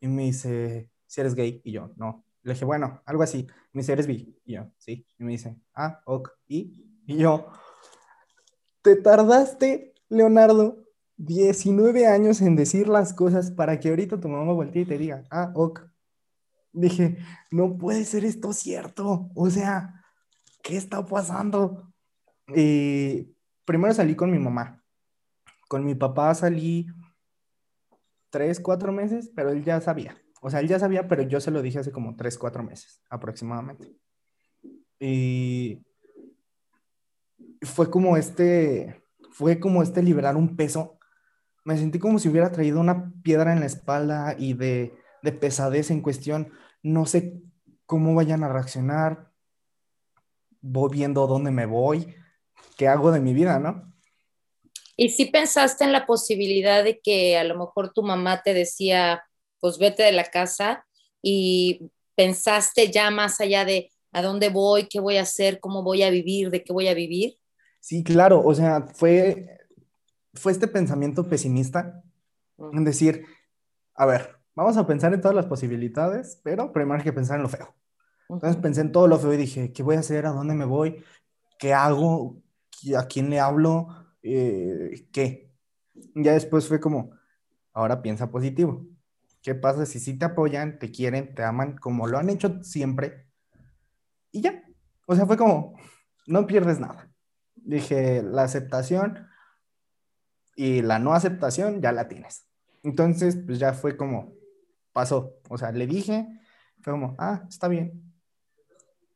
Y 0.00 0.08
me 0.08 0.22
dice, 0.22 0.89
si 1.10 1.20
eres 1.20 1.34
gay. 1.34 1.60
Y 1.64 1.72
yo, 1.72 1.90
no. 1.96 2.24
Le 2.42 2.52
dije, 2.52 2.64
bueno, 2.64 3.02
algo 3.04 3.24
así. 3.24 3.48
me 3.72 3.80
dice, 3.82 3.92
¿eres 3.92 4.06
bi? 4.06 4.40
Y 4.44 4.54
yo, 4.54 4.70
sí. 4.78 5.04
Y 5.18 5.24
me 5.24 5.32
dice, 5.32 5.56
ah, 5.74 6.00
ok. 6.06 6.30
¿Y? 6.46 6.86
Y 7.04 7.16
yo, 7.16 7.48
te 8.82 8.94
tardaste, 8.94 9.92
Leonardo, 10.08 10.84
19 11.16 12.06
años 12.06 12.40
en 12.40 12.54
decir 12.54 12.88
las 12.88 13.12
cosas 13.12 13.50
para 13.50 13.80
que 13.80 13.88
ahorita 13.88 14.20
tu 14.20 14.28
mamá 14.28 14.52
voltee 14.52 14.82
y 14.82 14.86
te 14.86 14.98
diga, 14.98 15.24
ah, 15.30 15.50
ok. 15.56 15.80
Dije, 16.72 17.18
no 17.50 17.76
puede 17.76 18.04
ser 18.04 18.24
esto 18.24 18.52
cierto. 18.52 19.30
O 19.34 19.50
sea, 19.50 20.04
¿qué 20.62 20.76
está 20.76 21.04
pasando? 21.04 21.92
Primero 22.46 23.92
salí 23.92 24.14
con 24.14 24.30
mi 24.30 24.38
mamá. 24.38 24.80
Con 25.68 25.84
mi 25.84 25.96
papá 25.96 26.32
salí 26.36 26.86
tres, 28.30 28.60
cuatro 28.60 28.92
meses, 28.92 29.28
pero 29.34 29.50
él 29.50 29.64
ya 29.64 29.80
sabía. 29.80 30.16
O 30.40 30.50
sea, 30.50 30.60
él 30.60 30.68
ya 30.68 30.78
sabía, 30.78 31.06
pero 31.06 31.22
yo 31.22 31.40
se 31.40 31.50
lo 31.50 31.62
dije 31.62 31.78
hace 31.78 31.92
como 31.92 32.16
tres, 32.16 32.38
cuatro 32.38 32.62
meses 32.62 33.02
aproximadamente. 33.10 33.94
Y 34.98 35.82
fue 37.62 37.90
como 37.90 38.16
este, 38.16 39.02
fue 39.30 39.60
como 39.60 39.82
este 39.82 40.02
liberar 40.02 40.36
un 40.36 40.56
peso. 40.56 40.98
Me 41.64 41.76
sentí 41.76 41.98
como 41.98 42.18
si 42.18 42.28
hubiera 42.28 42.50
traído 42.50 42.80
una 42.80 43.12
piedra 43.22 43.52
en 43.52 43.60
la 43.60 43.66
espalda 43.66 44.34
y 44.38 44.54
de, 44.54 44.94
de 45.22 45.32
pesadez 45.32 45.90
en 45.90 46.00
cuestión. 46.00 46.52
No 46.82 47.04
sé 47.04 47.42
cómo 47.84 48.14
vayan 48.14 48.42
a 48.42 48.48
reaccionar. 48.48 49.30
Voy 50.62 50.90
viendo 50.90 51.26
dónde 51.26 51.50
me 51.50 51.66
voy, 51.66 52.14
qué 52.76 52.88
hago 52.88 53.12
de 53.12 53.20
mi 53.20 53.34
vida, 53.34 53.58
¿no? 53.58 53.90
Y 54.96 55.10
si 55.10 55.26
pensaste 55.26 55.84
en 55.84 55.92
la 55.92 56.04
posibilidad 56.04 56.84
de 56.84 57.00
que 57.00 57.38
a 57.38 57.44
lo 57.44 57.58
mejor 57.58 57.92
tu 57.92 58.02
mamá 58.02 58.42
te 58.42 58.52
decía, 58.52 59.22
pues 59.60 59.78
vete 59.78 60.02
de 60.02 60.12
la 60.12 60.24
casa 60.24 60.86
y 61.22 61.90
pensaste 62.14 62.90
ya 62.90 63.10
más 63.10 63.40
allá 63.40 63.64
de 63.64 63.90
a 64.12 64.22
dónde 64.22 64.48
voy, 64.48 64.88
qué 64.88 65.00
voy 65.00 65.16
a 65.16 65.22
hacer, 65.22 65.60
cómo 65.60 65.82
voy 65.82 66.02
a 66.02 66.10
vivir, 66.10 66.50
de 66.50 66.64
qué 66.64 66.72
voy 66.72 66.88
a 66.88 66.94
vivir? 66.94 67.36
Sí, 67.80 68.02
claro, 68.02 68.42
o 68.44 68.54
sea, 68.54 68.88
fue, 68.94 69.58
fue 70.34 70.52
este 70.52 70.68
pensamiento 70.68 71.28
pesimista 71.28 72.02
en 72.58 72.84
decir, 72.84 73.24
a 73.94 74.06
ver, 74.06 74.36
vamos 74.54 74.76
a 74.76 74.86
pensar 74.86 75.14
en 75.14 75.20
todas 75.20 75.34
las 75.34 75.46
posibilidades, 75.46 76.40
pero 76.42 76.72
primero 76.72 76.98
hay 76.98 77.04
que 77.04 77.12
pensar 77.12 77.36
en 77.36 77.42
lo 77.42 77.48
feo. 77.48 77.74
Entonces 78.28 78.60
pensé 78.60 78.82
en 78.82 78.92
todo 78.92 79.08
lo 79.08 79.18
feo 79.18 79.32
y 79.34 79.38
dije, 79.38 79.72
¿qué 79.72 79.82
voy 79.82 79.96
a 79.96 80.00
hacer? 80.00 80.26
¿A 80.26 80.30
dónde 80.30 80.54
me 80.54 80.64
voy? 80.64 81.02
¿Qué 81.58 81.72
hago? 81.72 82.42
¿A 82.96 83.06
quién 83.06 83.30
le 83.30 83.40
hablo? 83.40 83.88
Eh, 84.22 85.08
¿Qué? 85.12 85.50
Ya 86.14 86.32
después 86.32 86.68
fue 86.68 86.80
como, 86.80 87.10
ahora 87.72 88.02
piensa 88.02 88.30
positivo. 88.30 88.86
¿Qué 89.42 89.54
pasa 89.54 89.86
si 89.86 90.00
sí 90.00 90.18
te 90.18 90.26
apoyan, 90.26 90.78
te 90.78 90.90
quieren, 90.90 91.34
te 91.34 91.42
aman, 91.42 91.76
como 91.78 92.06
lo 92.06 92.18
han 92.18 92.28
hecho 92.28 92.62
siempre? 92.62 93.26
Y 94.32 94.42
ya. 94.42 94.62
O 95.06 95.14
sea, 95.14 95.26
fue 95.26 95.36
como, 95.36 95.78
no 96.26 96.46
pierdes 96.46 96.78
nada. 96.78 97.10
Dije, 97.54 98.22
la 98.22 98.42
aceptación 98.42 99.28
y 100.56 100.82
la 100.82 100.98
no 100.98 101.14
aceptación 101.14 101.80
ya 101.80 101.92
la 101.92 102.08
tienes. 102.08 102.46
Entonces, 102.82 103.38
pues 103.46 103.58
ya 103.58 103.72
fue 103.72 103.96
como, 103.96 104.34
pasó. 104.92 105.38
O 105.48 105.56
sea, 105.56 105.72
le 105.72 105.86
dije, 105.86 106.26
fue 106.82 106.92
como, 106.92 107.16
ah, 107.18 107.44
está 107.48 107.68
bien. 107.68 108.14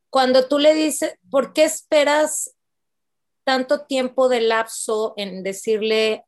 Cuando 0.09 0.47
tú 0.47 0.59
le 0.59 0.73
dices, 0.73 1.17
¿por 1.29 1.53
qué 1.53 1.65
esperas 1.65 2.55
tanto 3.43 3.85
tiempo 3.85 4.27
de 4.27 4.41
lapso 4.41 5.13
en 5.17 5.43
decirle 5.43 6.25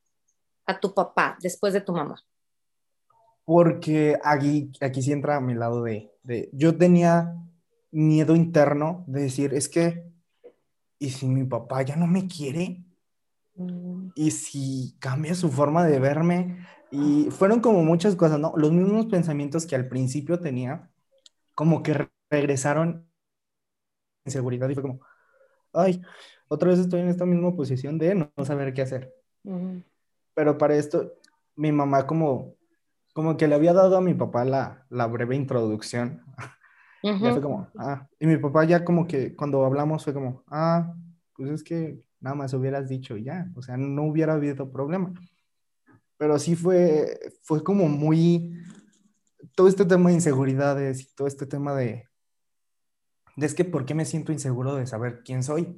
a 0.66 0.80
tu 0.80 0.94
papá 0.94 1.38
después 1.42 1.74
de 1.74 1.82
tu 1.82 1.94
mamá? 1.94 2.22
Porque 3.48 4.20
aquí, 4.26 4.74
aquí 4.82 5.02
sí 5.02 5.14
entra 5.14 5.38
a 5.38 5.42
mi 5.42 5.54
lado 5.54 5.82
de, 5.82 6.12
de, 6.24 6.50
yo 6.52 6.78
tenía 6.78 7.34
miedo 7.92 8.36
interno 8.36 9.06
de 9.08 9.22
decir, 9.22 9.54
es 9.54 9.70
que 9.70 10.08
¿y 11.00 11.12
si 11.12 11.28
mi 11.28 11.46
papá 11.46 11.82
ya 11.82 11.96
no 11.96 12.08
me 12.08 12.28
quiere? 12.28 12.84
Mm. 13.56 14.10
¿Y 14.16 14.32
si 14.32 14.98
cambia 15.00 15.34
su 15.36 15.50
forma 15.50 15.86
de 15.86 16.00
verme? 16.00 16.68
Y 16.92 17.30
fueron 17.32 17.60
como 17.60 17.84
muchas 17.84 18.16
cosas, 18.16 18.40
¿no? 18.40 18.54
Los 18.56 18.72
mismos 18.72 19.06
pensamientos 19.08 19.66
que 19.66 19.76
al 19.76 19.88
principio 19.88 20.40
tenía, 20.40 20.90
como 21.54 21.84
que 21.84 22.10
regresaron 22.30 23.08
en 24.26 24.32
seguridad 24.32 24.70
y 24.70 24.74
fue 24.74 24.84
como, 24.84 25.00
ay, 25.74 26.02
otra 26.48 26.70
vez 26.70 26.80
estoy 26.80 27.02
en 27.02 27.10
esta 27.10 27.26
misma 27.26 27.56
posición 27.56 27.98
de 27.98 28.16
no, 28.16 28.32
saber 28.44 28.74
qué 28.74 28.82
hacer. 28.82 29.14
Pero 30.34 30.58
para 30.58 30.76
esto, 30.76 31.14
mi 31.56 31.72
mamá 31.72 32.06
como, 32.06 32.56
como 33.18 33.36
que 33.36 33.48
le 33.48 33.56
había 33.56 33.74
dado 33.74 33.98
a 33.98 34.02
mi 34.02 34.14
papá 34.14 34.46
la, 34.46 34.86
la 34.92 35.08
breve 35.08 35.36
introducción 35.36 36.24
fue 37.02 37.42
como, 37.42 37.68
ah, 37.76 38.08
y 38.20 38.28
mi 38.28 38.38
papá 38.38 38.64
ya 38.64 38.86
como 38.86 39.08
que 39.08 39.36
cuando 39.36 39.66
hablamos 39.66 40.04
fue 40.04 40.14
como, 40.14 40.44
ah, 40.52 40.94
pues 41.36 41.50
es 41.50 41.64
que 41.64 42.00
nada 42.20 42.36
más 42.36 42.54
hubieras 42.54 42.88
dicho 42.88 43.18
ya, 43.18 43.50
o 43.56 43.64
sea, 43.64 43.76
no 43.76 44.04
hubiera 44.04 44.34
habido 44.34 44.72
problema. 44.72 45.16
Pero 46.18 46.38
sí 46.38 46.56
fue, 46.56 47.18
fue 47.42 47.64
como 47.64 47.90
muy, 47.90 48.54
todo 49.56 49.68
este 49.68 49.86
tema 49.86 50.10
de 50.10 50.16
inseguridades 50.18 51.02
y 51.02 51.16
todo 51.16 51.28
este 51.28 51.48
tema 51.48 51.74
de, 51.74 52.08
de 53.36 53.46
es 53.48 53.56
que, 53.56 53.66
¿por 53.66 53.84
qué 53.84 53.96
me 53.96 54.06
siento 54.06 54.32
inseguro 54.32 54.76
de 54.76 54.86
saber 54.86 55.24
quién 55.24 55.42
soy? 55.42 55.76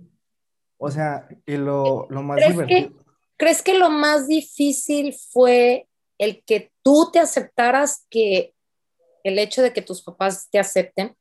O 0.78 0.92
sea, 0.92 1.30
y 1.46 1.56
lo, 1.56 2.06
lo 2.10 2.22
más 2.22 2.46
divertido. 2.46 3.02
¿Crees 3.38 3.62
que 3.62 3.80
lo 3.80 3.90
más 3.90 4.28
difícil 4.28 5.16
fue 5.32 5.89
el 6.20 6.44
que 6.44 6.72
tú 6.84 7.10
te 7.12 7.20
aceptaras 7.20 8.06
que 8.10 8.54
el 9.24 9.40
hecho 9.40 9.64
de 9.64 9.74
que 9.74 9.82
tus 9.82 10.04
papás 10.04 10.48
te 10.52 10.60
acepten. 10.60 11.16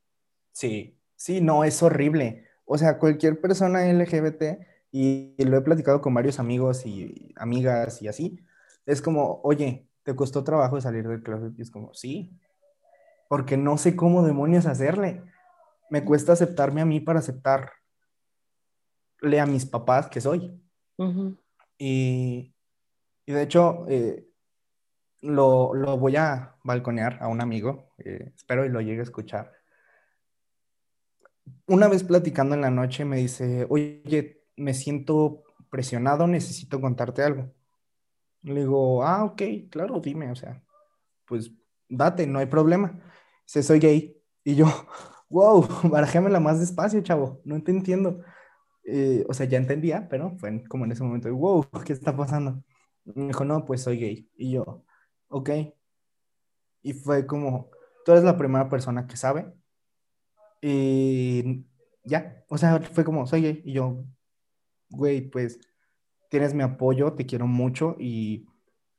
Sí, 0.52 0.98
sí, 1.16 1.40
no, 1.40 1.64
es 1.64 1.82
horrible. 1.82 2.46
O 2.66 2.76
sea, 2.76 2.98
cualquier 2.98 3.40
persona 3.40 3.88
LGBT, 3.90 4.58
y, 4.90 5.34
lo 5.44 5.56
he 5.56 5.60
platicado 5.60 6.00
con 6.00 6.14
varios 6.14 6.38
amigos 6.38 6.84
y 6.86 7.32
amigas 7.36 8.02
y 8.02 8.08
así, 8.08 8.40
es 8.86 9.02
como, 9.02 9.40
oye, 9.42 9.86
¿te 10.02 10.16
costó 10.16 10.44
trabajo 10.44 10.80
salir 10.80 11.06
del 11.06 11.22
closet? 11.22 11.52
Y 11.58 11.62
es 11.62 11.70
como, 11.70 11.92
sí, 11.94 12.36
porque 13.28 13.56
no 13.56 13.76
sé 13.78 13.96
cómo 13.96 14.24
demonios 14.24 14.66
hacerle. 14.66 15.22
Me 15.90 16.04
cuesta 16.04 16.32
aceptarme 16.32 16.80
a 16.80 16.86
mí 16.86 17.00
para 17.00 17.18
aceptarle 17.20 17.70
a 19.40 19.46
mis 19.46 19.66
papás 19.66 20.08
que 20.08 20.20
soy. 20.20 20.60
y, 21.78 22.54
y, 23.26 23.32
de 23.32 23.42
hecho, 23.42 23.86
eh, 23.88 24.27
lo, 25.20 25.74
lo, 25.74 25.98
voy 25.98 26.16
a 26.16 26.56
balconear 26.64 27.18
a 27.20 27.28
un 27.28 27.40
amigo, 27.40 27.92
eh, 27.98 28.32
espero 28.36 28.64
y 28.64 28.68
lo 28.68 28.80
llegue 28.80 29.00
a 29.00 29.04
escuchar. 29.04 29.52
Una 31.66 31.88
vez 31.88 32.04
platicando 32.04 32.54
en 32.54 32.60
la 32.60 32.70
noche 32.70 33.04
me 33.04 33.18
dice, 33.18 33.66
oye, 33.68 34.44
me 34.56 34.74
siento 34.74 35.44
presionado, 35.70 36.26
necesito 36.26 36.80
contarte 36.80 37.22
algo. 37.22 37.52
Le 38.42 38.60
digo, 38.60 39.04
ah, 39.04 39.24
ok, 39.24 39.42
claro, 39.70 40.00
dime, 40.00 40.30
o 40.30 40.36
sea, 40.36 40.62
pues 41.26 41.52
date, 41.88 42.26
no 42.26 42.38
hay 42.38 42.46
problema. 42.46 43.00
Dice, 43.46 43.62
soy 43.62 43.78
gay. 43.80 44.22
Y 44.44 44.54
yo, 44.54 44.66
wow, 45.28 45.66
barajémela 45.84 46.40
más 46.40 46.60
despacio, 46.60 47.00
chavo, 47.02 47.40
no 47.44 47.62
te 47.62 47.72
entiendo. 47.72 48.22
Eh, 48.84 49.24
o 49.28 49.34
sea, 49.34 49.46
ya 49.46 49.58
entendía, 49.58 50.08
pero 50.08 50.36
fue 50.38 50.64
como 50.64 50.84
en 50.84 50.92
ese 50.92 51.04
momento, 51.04 51.34
wow, 51.34 51.66
¿qué 51.84 51.92
está 51.92 52.16
pasando? 52.16 52.62
Me 53.04 53.28
dijo, 53.28 53.44
no, 53.44 53.64
pues 53.64 53.82
soy 53.82 53.98
gay. 53.98 54.30
Y 54.36 54.52
yo, 54.52 54.84
ok. 55.28 55.50
Y 56.82 56.92
fue 56.92 57.26
como, 57.26 57.70
tú 58.04 58.12
eres 58.12 58.24
la 58.24 58.36
primera 58.36 58.68
persona 58.68 59.06
que 59.06 59.16
sabe. 59.16 59.52
Y 60.60 61.64
ya, 62.04 62.44
o 62.48 62.58
sea, 62.58 62.80
fue 62.80 63.04
como, 63.04 63.26
soy 63.26 63.42
gay. 63.42 63.62
Y 63.64 63.72
yo, 63.74 64.04
güey, 64.90 65.22
pues 65.30 65.60
tienes 66.30 66.54
mi 66.54 66.62
apoyo, 66.62 67.14
te 67.14 67.26
quiero 67.26 67.46
mucho 67.46 67.96
y 67.98 68.46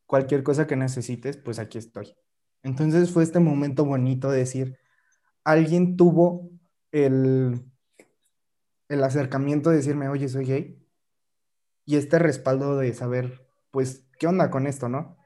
cualquier 0.05 0.43
cosa 0.43 0.67
que 0.67 0.75
necesites, 0.75 1.37
pues 1.37 1.59
aquí 1.59 1.77
estoy. 1.77 2.15
Entonces 2.63 3.11
fue 3.11 3.23
este 3.23 3.39
momento 3.39 3.85
bonito 3.85 4.31
de 4.31 4.39
decir, 4.39 4.77
alguien 5.43 5.95
tuvo 5.97 6.49
el, 6.91 7.63
el 8.89 9.03
acercamiento 9.03 9.69
de 9.69 9.77
decirme, 9.77 10.09
oye, 10.09 10.27
soy 10.27 10.45
gay. 10.45 10.85
Y 11.85 11.95
este 11.95 12.19
respaldo 12.19 12.77
de 12.77 12.93
saber, 12.93 13.47
pues, 13.71 14.07
¿qué 14.19 14.27
onda 14.27 14.51
con 14.51 14.67
esto, 14.67 14.89
no? 14.89 15.18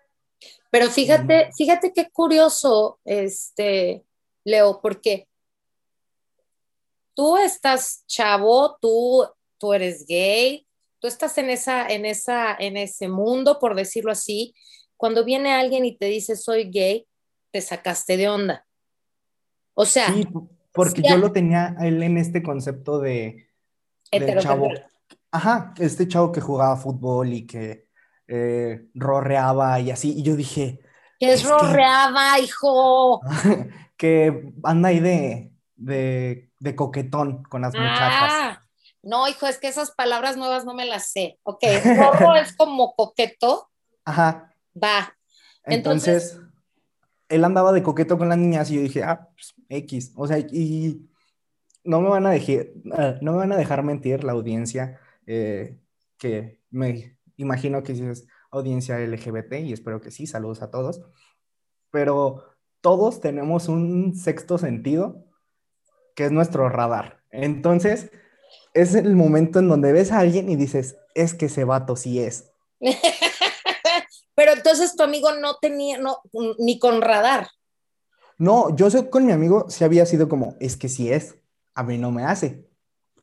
Pero 0.70 0.90
fíjate, 0.90 1.52
fíjate 1.56 1.94
qué 1.94 2.10
curioso, 2.10 3.00
este, 3.06 4.04
Leo, 4.44 4.80
porque 4.82 5.28
tú 7.14 7.38
estás 7.38 8.04
chavo, 8.08 8.78
tú, 8.82 9.24
tú 9.60 9.74
eres 9.74 10.06
gay, 10.08 10.66
tú 11.00 11.08
estás 11.08 11.38
en, 11.38 11.50
esa, 11.50 11.88
en, 11.88 12.06
esa, 12.06 12.56
en 12.56 12.78
ese 12.78 13.08
mundo, 13.08 13.60
por 13.60 13.76
decirlo 13.76 14.12
así. 14.12 14.56
Cuando 14.98 15.24
viene 15.24 15.54
alguien 15.54 15.86
y 15.86 15.98
te 15.98 16.08
dice 16.08 16.36
soy 16.36 16.72
gay, 16.72 17.06
te 17.52 17.62
sacaste 17.62 18.18
de 18.18 18.30
onda. 18.30 18.66
O 19.76 19.86
sea. 19.86 20.14
Sí, 20.14 20.28
porque 20.72 21.04
yo 21.08 21.18
lo 21.18 21.32
tenía 21.32 21.76
él 21.82 22.02
en 22.02 22.18
este 22.18 22.42
concepto 22.42 23.00
de, 23.00 23.48
de 24.12 24.38
chavo. 24.40 24.70
Ajá, 25.30 25.74
este 25.78 26.08
chavo 26.08 26.32
que 26.32 26.42
jugaba 26.42 26.78
fútbol 26.78 27.34
y 27.34 27.46
que 27.46 27.90
eh, 28.36 28.88
rorreaba 28.96 29.80
y 29.80 29.92
así. 29.92 30.18
Y 30.18 30.24
yo 30.24 30.36
dije. 30.36 30.80
¿Qué 31.20 31.34
es, 31.34 31.44
rorreaba, 31.48 32.40
hijo? 32.40 33.22
que 33.98 34.52
anda 34.64 34.90
ahí 34.90 35.00
de, 35.00 35.54
de, 35.76 36.50
de, 36.60 36.76
coquetón 36.76 37.44
con 37.44 37.62
las 37.62 37.76
muchachas. 37.76 38.32
Ah, 38.34 38.64
no, 39.04 39.28
hijo, 39.28 39.46
es 39.46 39.60
que 39.60 39.68
esas 39.68 39.92
palabras 39.92 40.36
nuevas 40.36 40.66
no 40.66 40.74
me 40.74 40.86
las 40.86 41.12
sé. 41.12 41.38
Ok, 41.44 41.64
rorro 41.96 42.36
es 42.36 42.56
como 42.56 42.96
coqueto. 42.96 43.70
Ajá. 44.04 44.52
Va. 44.82 45.16
Entonces, 45.66 46.40
él 47.30 47.46
andaba 47.46 47.72
de 47.72 47.84
coqueto 47.84 48.18
con 48.18 48.30
las 48.30 48.38
niñas 48.40 48.72
y 48.72 48.76
yo 48.76 48.82
dije, 48.82 49.04
ah, 49.04 49.30
pues, 49.36 49.54
X. 49.70 50.12
O 50.16 50.26
sea, 50.26 50.40
y 50.40 51.08
no 51.84 52.02
me 52.02 52.10
van 52.10 52.26
a 52.26 52.32
dejar, 52.32 52.66
ah, 52.94 53.16
no 53.22 53.34
me 53.34 53.38
van 53.38 53.52
a 53.52 53.58
dejar 53.58 53.84
mentir 53.84 54.24
la 54.24 54.32
audiencia 54.32 55.00
eh, 55.28 55.78
que 56.18 56.62
me 56.72 57.16
imagino 57.38 57.84
que 57.84 57.94
es 57.94 58.26
audiencia 58.52 59.00
LGBT 59.00 59.54
y 59.54 59.74
espero 59.74 60.02
que 60.02 60.12
sí, 60.12 60.28
saludos 60.28 60.62
a 60.62 60.72
todos, 60.72 61.02
pero 61.92 62.44
todos 62.82 63.22
tenemos 63.22 63.68
un 63.68 64.16
sexto 64.16 64.58
sentido 64.58 65.26
que 66.16 66.26
es 66.26 66.32
nuestro 66.32 66.70
radar. 66.70 67.24
Entonces, 67.32 68.12
es 68.74 68.96
el 68.96 69.16
momento 69.16 69.60
en 69.60 69.70
donde 69.70 69.92
ves 69.92 70.12
a 70.12 70.20
alguien 70.20 70.50
y 70.50 70.56
dices, 70.56 70.98
es 71.16 71.34
que 71.34 71.46
ese 71.46 71.64
vato 71.64 71.96
sí 71.96 72.20
es. 72.20 72.52
pero 74.36 74.52
entonces 74.54 74.96
tu 74.96 75.04
amigo 75.04 75.32
no 75.34 75.56
tenía, 75.62 75.98
no, 75.98 76.18
ni 76.60 76.80
con 76.80 77.02
radar. 77.02 77.48
No, 78.38 78.76
yo 78.76 78.90
sé, 78.90 79.10
con 79.10 79.26
mi 79.26 79.32
amigo 79.32 79.70
sí 79.70 79.84
había 79.84 80.06
sido 80.06 80.28
como, 80.28 80.56
es 80.60 80.76
que 80.76 80.90
sí 80.90 81.12
es, 81.12 81.38
a 81.76 81.84
mí 81.84 81.98
no 81.98 82.12
me 82.12 82.24
hace. 82.24 82.68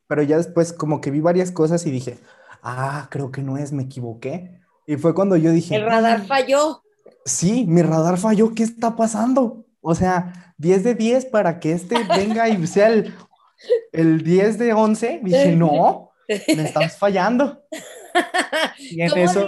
Pero 0.06 0.22
ya 0.22 0.36
después 0.36 0.72
como 0.72 1.00
que 1.00 1.10
vi 1.10 1.20
varias 1.20 1.52
cosas 1.52 1.84
y 1.86 1.90
dije, 1.90 2.18
ah, 2.62 3.08
creo 3.10 3.30
que 3.30 3.42
no 3.42 3.56
es, 3.56 3.72
me 3.72 3.84
equivoqué. 3.84 4.60
Y 4.86 4.96
fue 4.96 5.14
cuando 5.14 5.36
yo 5.36 5.52
dije... 5.52 5.76
El 5.76 5.84
radar 5.84 6.24
falló. 6.26 6.82
Sí, 7.24 7.64
mi 7.66 7.82
radar 7.82 8.18
falló, 8.18 8.54
¿qué 8.54 8.62
está 8.62 8.96
pasando? 8.96 9.64
O 9.80 9.94
sea, 9.94 10.54
10 10.58 10.84
de 10.84 10.94
10 10.94 11.26
para 11.26 11.60
que 11.60 11.72
este 11.72 11.96
venga 12.16 12.48
y 12.48 12.66
sea 12.66 12.88
el, 12.88 13.14
el 13.92 14.22
10 14.22 14.58
de 14.58 14.72
11. 14.72 15.20
Dije, 15.22 15.56
no, 15.56 16.10
me 16.28 16.64
estás 16.64 16.98
fallando. 16.98 17.62
Y 18.78 19.02
en 19.02 19.16
eso... 19.18 19.46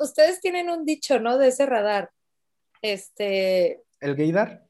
ustedes 0.00 0.40
tienen 0.40 0.68
un 0.68 0.84
dicho, 0.84 1.18
¿no? 1.18 1.38
De 1.38 1.48
ese 1.48 1.66
radar. 1.66 2.10
Este... 2.82 3.82
¿El 4.00 4.14
gaydar? 4.14 4.64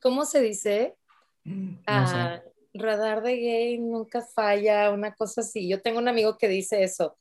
¿Cómo 0.00 0.24
se 0.24 0.40
dice? 0.40 0.96
Mm, 1.44 1.76
sé. 1.86 2.42
Radar 2.78 3.22
de 3.22 3.36
gay 3.36 3.78
nunca 3.78 4.22
falla, 4.22 4.90
una 4.90 5.14
cosa 5.14 5.40
así. 5.40 5.68
Yo 5.68 5.80
tengo 5.80 5.98
un 5.98 6.08
amigo 6.08 6.36
que 6.38 6.48
dice 6.48 6.82
eso. 6.82 7.16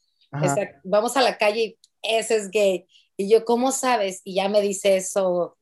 vamos 0.83 1.17
a 1.17 1.21
la 1.21 1.37
calle 1.37 1.61
y 1.61 1.77
ese 2.03 2.35
es 2.37 2.49
gay. 2.49 2.87
Y 3.15 3.29
yo, 3.29 3.45
¿cómo 3.45 3.71
sabes? 3.71 4.21
Y 4.23 4.35
ya 4.35 4.47
me 4.47 4.61
dice 4.61 4.97
eso, 4.97 5.57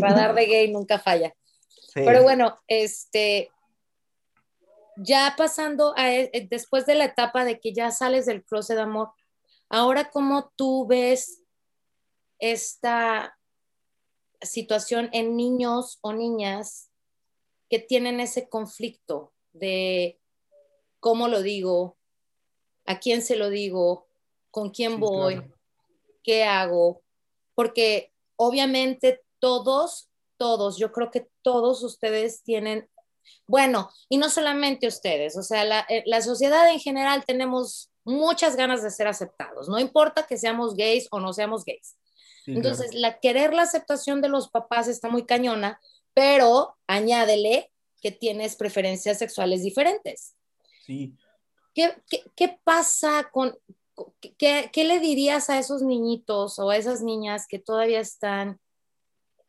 radar 0.00 0.34
de 0.34 0.46
gay 0.46 0.72
nunca 0.72 0.98
falla. 0.98 1.34
Pero 1.94 2.22
bueno, 2.22 2.58
este, 2.66 3.50
ya 4.96 5.34
pasando 5.36 5.94
a, 5.96 6.12
e, 6.12 6.30
eh, 6.32 6.46
después 6.50 6.86
de 6.86 6.94
la 6.94 7.04
etapa 7.04 7.44
de 7.44 7.60
que 7.60 7.72
ya 7.72 7.90
sales 7.90 8.26
del 8.26 8.44
closet 8.44 8.76
de 8.76 8.82
amor, 8.82 9.10
ahora 9.68 10.10
cómo 10.10 10.52
tú 10.56 10.86
ves 10.86 11.42
esta 12.38 13.38
situación 14.42 15.08
en 15.12 15.36
niños 15.36 15.98
o 16.02 16.12
niñas 16.12 16.90
que 17.74 17.80
tienen 17.80 18.20
ese 18.20 18.48
conflicto 18.48 19.32
de 19.52 20.20
cómo 21.00 21.26
lo 21.26 21.42
digo, 21.42 21.98
a 22.86 23.00
quién 23.00 23.20
se 23.20 23.34
lo 23.34 23.50
digo, 23.50 24.06
con 24.52 24.70
quién 24.70 25.00
voy, 25.00 25.42
qué 26.22 26.44
hago, 26.44 27.02
porque 27.56 28.12
obviamente 28.36 29.24
todos, 29.40 30.08
todos, 30.36 30.78
yo 30.78 30.92
creo 30.92 31.10
que 31.10 31.26
todos 31.42 31.82
ustedes 31.82 32.44
tienen, 32.44 32.88
bueno, 33.48 33.90
y 34.08 34.18
no 34.18 34.30
solamente 34.30 34.86
ustedes, 34.86 35.36
o 35.36 35.42
sea, 35.42 35.64
la, 35.64 35.84
eh, 35.88 36.04
la 36.06 36.22
sociedad 36.22 36.70
en 36.70 36.78
general 36.78 37.24
tenemos 37.26 37.90
muchas 38.04 38.54
ganas 38.54 38.84
de 38.84 38.92
ser 38.92 39.08
aceptados, 39.08 39.68
no 39.68 39.80
importa 39.80 40.28
que 40.28 40.38
seamos 40.38 40.76
gays 40.76 41.08
o 41.10 41.18
no 41.18 41.32
seamos 41.32 41.64
gays. 41.64 41.96
Entonces, 42.46 42.94
la 42.94 43.20
querer 43.20 43.54
la 43.54 43.62
aceptación 43.62 44.20
de 44.20 44.28
los 44.28 44.50
papás 44.50 44.86
está 44.86 45.08
muy 45.08 45.24
cañona, 45.24 45.80
pero 46.14 46.76
añádele 46.86 47.70
que 48.00 48.12
tienes 48.12 48.56
preferencias 48.56 49.18
sexuales 49.18 49.62
diferentes. 49.62 50.36
Sí. 50.84 51.14
¿Qué, 51.74 51.90
qué, 52.36 52.58
pasa 52.62 53.30
con, 53.32 53.58
qué, 54.38 54.70
qué, 54.72 54.84
le 54.84 55.00
dirías 55.00 55.50
a 55.50 55.58
esos 55.58 55.82
niñitos 55.82 56.58
o 56.58 56.70
a 56.70 56.76
esas 56.76 57.02
niñas 57.02 57.46
que 57.48 57.58
todavía 57.58 58.00
están, 58.00 58.60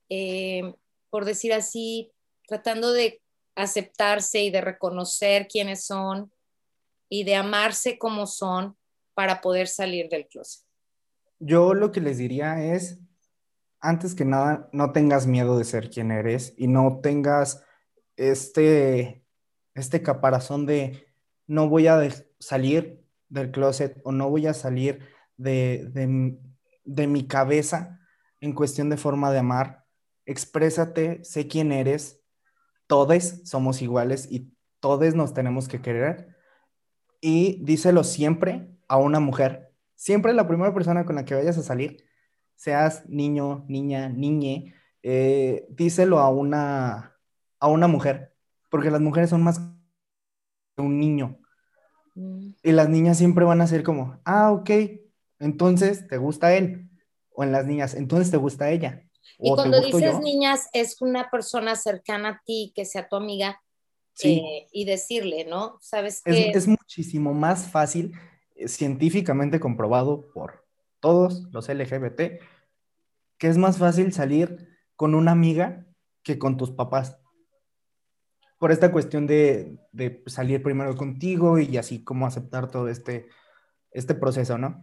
eh, 0.10 0.74
por 1.10 1.26
decir 1.26 1.54
así, 1.54 2.12
tratando 2.48 2.92
de 2.92 3.22
aceptarse 3.56 4.44
y 4.44 4.50
de 4.50 4.62
reconocer 4.62 5.48
quiénes 5.48 5.86
son 5.86 6.32
y 7.10 7.24
de 7.24 7.36
amarse 7.36 7.98
como 7.98 8.26
son 8.26 8.76
para 9.14 9.42
poder 9.42 9.68
salir 9.68 10.10
del 10.10 10.28
closet? 10.28 10.66
Yo 11.40 11.74
lo 11.74 11.92
que 11.92 12.02
les 12.02 12.18
diría 12.18 12.64
es, 12.64 13.00
antes 13.86 14.16
que 14.16 14.26
nada, 14.26 14.68
no 14.72 14.92
tengas 14.92 15.28
miedo 15.28 15.58
de 15.58 15.64
ser 15.64 15.92
quien 15.92 16.12
eres 16.12 16.54
y 16.58 16.68
no 16.68 17.02
tengas 17.02 17.64
este, 18.18 19.24
este 19.76 20.02
caparazón 20.02 20.66
de 20.66 21.06
no 21.46 21.70
voy 21.70 21.86
a 21.86 22.02
salir 22.40 23.06
del 23.30 23.52
closet 23.52 24.02
o 24.04 24.12
no 24.12 24.30
voy 24.30 24.48
a 24.48 24.56
salir 24.56 25.02
de, 25.38 25.92
de, 26.84 27.08
mi 27.08 27.28
cabeza 27.28 28.00
en 28.42 28.54
cuestión 28.54 28.90
de 28.90 28.98
forma 28.98 29.32
de 29.32 29.40
amar. 29.40 29.86
Exprésate, 30.26 31.24
sé 31.24 31.48
quién 31.48 31.72
eres, 31.72 32.22
todos 32.88 33.42
somos 33.44 33.84
iguales 33.84 34.28
y 34.32 34.52
todos 34.80 35.14
nos 35.14 35.34
tenemos 35.36 35.68
que 35.68 35.82
querer. 35.82 36.36
Y 37.22 37.64
díselo 37.64 38.04
siempre 38.04 38.68
a 38.88 38.98
una 38.98 39.20
mujer. 39.20 39.72
Siempre 39.94 40.34
la 40.34 40.48
primera 40.48 40.74
persona 40.74 41.06
con 41.06 41.16
la 41.16 41.26
que 41.26 41.36
vayas 41.36 41.58
a 41.60 41.64
salir, 41.64 42.04
seas 42.56 43.08
niño, 43.08 43.66
niña, 43.68 44.10
niñe, 44.10 44.74
eh, 45.04 45.66
díselo 45.70 46.20
a 46.20 46.30
una, 46.30 47.16
a 47.60 47.68
una 47.68 47.88
mujer, 47.88 48.34
porque 48.70 48.92
las 48.92 49.02
mujeres 49.02 49.30
son 49.30 49.44
más 49.44 49.60
que 50.76 50.82
un 50.82 51.00
niño. 51.00 51.40
Mm. 52.16 52.50
Y 52.64 52.72
las 52.72 52.90
niñas 52.90 53.18
siempre 53.18 53.46
van 53.46 53.62
a 53.62 53.68
ser 53.68 53.84
como, 53.84 54.20
ah, 54.26 54.52
ok, 54.52 54.70
entonces 55.40 56.08
te 56.08 56.18
gusta 56.18 56.56
él. 56.56 56.90
O 57.38 57.44
en 57.44 57.52
las 57.52 57.66
niñas, 57.66 57.94
entonces 57.94 58.32
te 58.32 58.38
gusta 58.38 58.72
ella. 58.72 59.04
Y 59.38 59.54
cuando 59.54 59.82
dices 59.82 60.20
niñas, 60.22 60.70
es 60.72 61.02
una 61.02 61.30
persona 61.30 61.76
cercana 61.76 62.30
a 62.30 62.42
ti, 62.46 62.72
que 62.74 62.86
sea 62.86 63.08
tu 63.08 63.18
amiga, 63.18 63.62
eh, 64.24 64.68
y 64.72 64.86
decirle, 64.86 65.46
¿no? 65.46 65.78
Sabes 65.82 66.22
que... 66.22 66.50
Es, 66.50 66.56
es 66.56 66.68
muchísimo 66.68 67.34
más 67.34 67.70
fácil, 67.70 68.14
eh, 68.56 68.68
científicamente 68.68 69.60
comprobado 69.60 70.26
por 70.34 70.65
todos 71.06 71.48
los 71.52 71.70
LGBT, 71.70 72.42
que 73.38 73.48
es 73.48 73.60
más 73.60 73.78
fácil 73.78 74.12
salir 74.12 74.68
con 74.96 75.14
una 75.14 75.34
amiga 75.34 75.86
que 76.24 76.40
con 76.40 76.58
tus 76.58 76.72
papás. 76.72 77.20
Por 78.58 78.72
esta 78.72 78.92
cuestión 78.92 79.28
de, 79.28 79.78
de 79.92 80.24
salir 80.26 80.64
primero 80.64 80.96
contigo 80.96 81.60
y 81.60 81.78
así 81.78 82.04
como 82.04 82.26
aceptar 82.26 82.72
todo 82.72 82.88
este, 82.90 83.28
este 83.92 84.16
proceso, 84.16 84.58
¿no? 84.58 84.82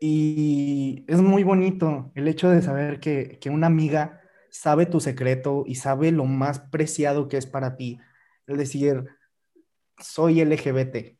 Y 0.00 1.04
es 1.06 1.20
muy 1.20 1.44
bonito 1.44 2.10
el 2.16 2.26
hecho 2.26 2.50
de 2.50 2.60
saber 2.60 2.98
que, 2.98 3.38
que 3.40 3.48
una 3.48 3.68
amiga 3.68 4.22
sabe 4.50 4.86
tu 4.86 4.98
secreto 4.98 5.62
y 5.68 5.76
sabe 5.76 6.10
lo 6.10 6.24
más 6.24 6.58
preciado 6.58 7.28
que 7.28 7.36
es 7.36 7.46
para 7.46 7.76
ti. 7.76 8.00
Es 8.48 8.58
decir, 8.58 9.06
soy 10.00 10.44
LGBT. 10.44 11.16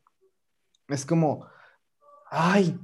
Es 0.89 1.05
como, 1.05 1.47
ay, 2.29 2.77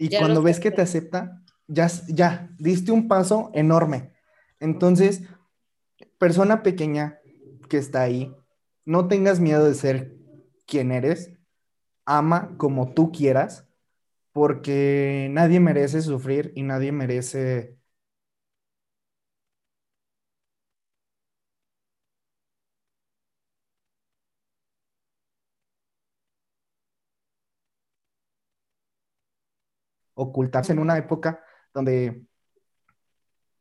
y 0.00 0.16
cuando 0.16 0.40
ves 0.40 0.60
que 0.60 0.70
te 0.70 0.80
acepta, 0.80 1.42
ya, 1.68 1.88
ya, 2.08 2.48
diste 2.58 2.90
un 2.90 3.06
paso 3.06 3.50
enorme. 3.52 4.14
Entonces, 4.58 5.24
persona 6.16 6.62
pequeña 6.62 7.18
que 7.68 7.76
está 7.76 8.00
ahí, 8.00 8.34
no 8.86 9.08
tengas 9.08 9.40
miedo 9.40 9.66
de 9.66 9.74
ser 9.74 10.16
quien 10.66 10.90
eres, 10.90 11.32
ama 12.06 12.54
como 12.56 12.94
tú 12.94 13.12
quieras, 13.12 13.68
porque 14.32 15.28
nadie 15.32 15.60
merece 15.60 16.00
sufrir 16.00 16.50
y 16.54 16.62
nadie 16.62 16.92
merece 16.92 17.76
ocultarse 30.20 30.72
en 30.72 30.78
una 30.78 30.98
época 30.98 31.42
donde, 31.72 32.26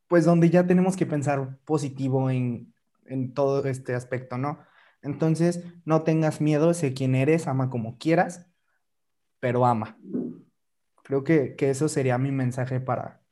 pues 0.08 0.26
donde 0.26 0.50
ya 0.50 0.68
tenemos 0.68 0.98
que 0.98 1.06
pensar 1.06 1.58
positivo 1.66 2.30
en, 2.30 2.74
todo 3.34 3.66
este 3.66 3.96
aspecto, 3.96 4.38
¿no? 4.38 4.60
Entonces, 5.02 5.64
no 5.84 6.04
tengas 6.04 6.42
miedo, 6.42 6.76
sé 6.76 6.94
quién 6.94 7.16
eres, 7.16 7.48
ama 7.48 7.72
como 7.72 7.98
quieras, 7.98 8.46
pero 9.40 9.66
ama. 9.66 9.98
Creo 11.04 11.24
que, 11.24 11.56
eso 11.58 11.90
sería 11.90 12.20
mi 12.20 12.32
mensaje 12.32 12.80
para, 12.80 13.24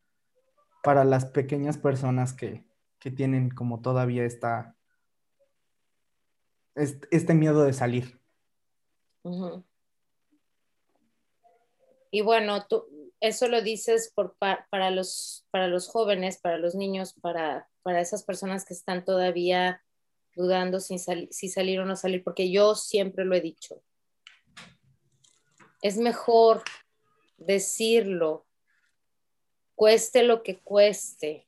para 0.81 1.03
las 1.03 1.25
pequeñas 1.25 1.77
personas 1.77 2.33
que, 2.33 2.65
tienen 3.15 3.49
como 3.49 3.79
todavía 3.79 4.25
esta, 4.25 4.75
este, 6.75 7.33
miedo 7.33 7.63
de 7.63 7.71
salir. 7.71 8.19
Y 12.11 12.21
bueno, 12.21 12.65
tú, 12.67 12.85
eso 13.19 13.47
lo 13.47 13.61
dices 13.61 14.13
para, 14.69 14.91
los, 14.91 15.45
para 15.51 15.67
los 15.67 15.87
jóvenes, 15.87 16.37
para 16.37 16.57
los 16.57 16.75
niños, 16.75 17.13
para, 17.13 17.69
para 17.81 18.01
esas 18.01 18.23
personas 18.23 18.65
que 18.65 18.73
están 18.73 19.05
todavía 19.05 19.83
dudando 20.35 20.79
si, 20.79 20.97
si 20.99 21.49
salir 21.49 21.79
o 21.79 21.85
no 21.85 21.95
salir, 21.95 22.23
porque 22.23 22.51
yo 22.51 22.75
siempre 22.75 23.25
lo 23.25 23.35
he 23.35 23.41
dicho. 23.41 23.81
Es 25.81 25.97
mejor 25.97 26.63
decirlo, 27.37 28.45
cueste 29.75 30.23
lo 30.23 30.43
que 30.43 30.59
cueste, 30.59 31.47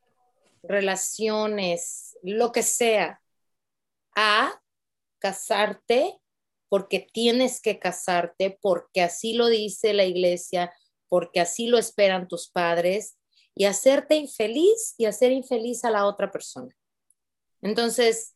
relaciones, 0.64 2.18
lo 2.24 2.52
que 2.52 2.64
sea, 2.64 3.22
a 4.16 4.62
casarte 5.20 6.20
porque 6.68 7.00
tienes 7.00 7.62
que 7.62 7.80
casarte, 7.80 8.58
porque 8.62 9.02
así 9.02 9.34
lo 9.34 9.48
dice 9.48 9.94
la 9.94 10.06
iglesia, 10.06 10.72
porque 11.10 11.42
así 11.42 11.68
lo 11.68 11.78
esperan 11.78 12.28
tus 12.28 12.50
padres, 12.50 13.18
y 13.56 13.66
hacerte 13.66 14.16
infeliz 14.16 14.96
y 14.98 15.06
hacer 15.06 15.34
infeliz 15.34 15.84
a 15.84 15.92
la 15.92 16.06
otra 16.06 16.32
persona. 16.32 16.74
Entonces, 17.62 18.36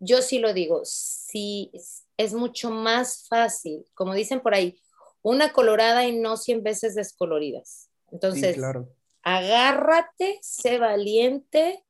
yo 0.00 0.22
sí 0.22 0.40
lo 0.40 0.52
digo, 0.52 0.80
sí, 0.84 1.70
es 2.16 2.34
mucho 2.34 2.70
más 2.70 3.28
fácil, 3.28 3.86
como 3.94 4.12
dicen 4.14 4.40
por 4.40 4.54
ahí, 4.54 4.80
una 5.22 5.52
colorada 5.52 6.06
y 6.06 6.18
no 6.18 6.36
cien 6.36 6.62
veces 6.62 6.94
descoloridas. 6.94 7.90
Entonces, 8.10 8.58
agárrate, 9.22 10.38
sé 10.42 10.78
valiente, 10.78 11.84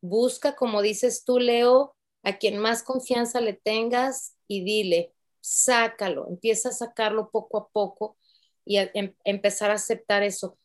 busca, 0.00 0.56
como 0.56 0.82
dices 0.82 1.24
tú, 1.24 1.38
Leo, 1.38 1.94
a 2.22 2.38
quien 2.38 2.58
más 2.58 2.82
confianza 2.82 3.40
le 3.40 3.52
tengas 3.52 4.36
y 4.48 4.64
dile, 4.64 5.12
sácalo, 5.40 6.26
empieza 6.28 6.70
a 6.70 6.72
sacarlo 6.72 7.30
poco 7.30 7.58
a 7.58 7.68
poco 7.68 8.16
y 8.64 8.78
em, 8.78 9.14
empezar 9.24 9.70
a 9.70 9.74
aceptar 9.74 10.22
eso. 10.22 10.56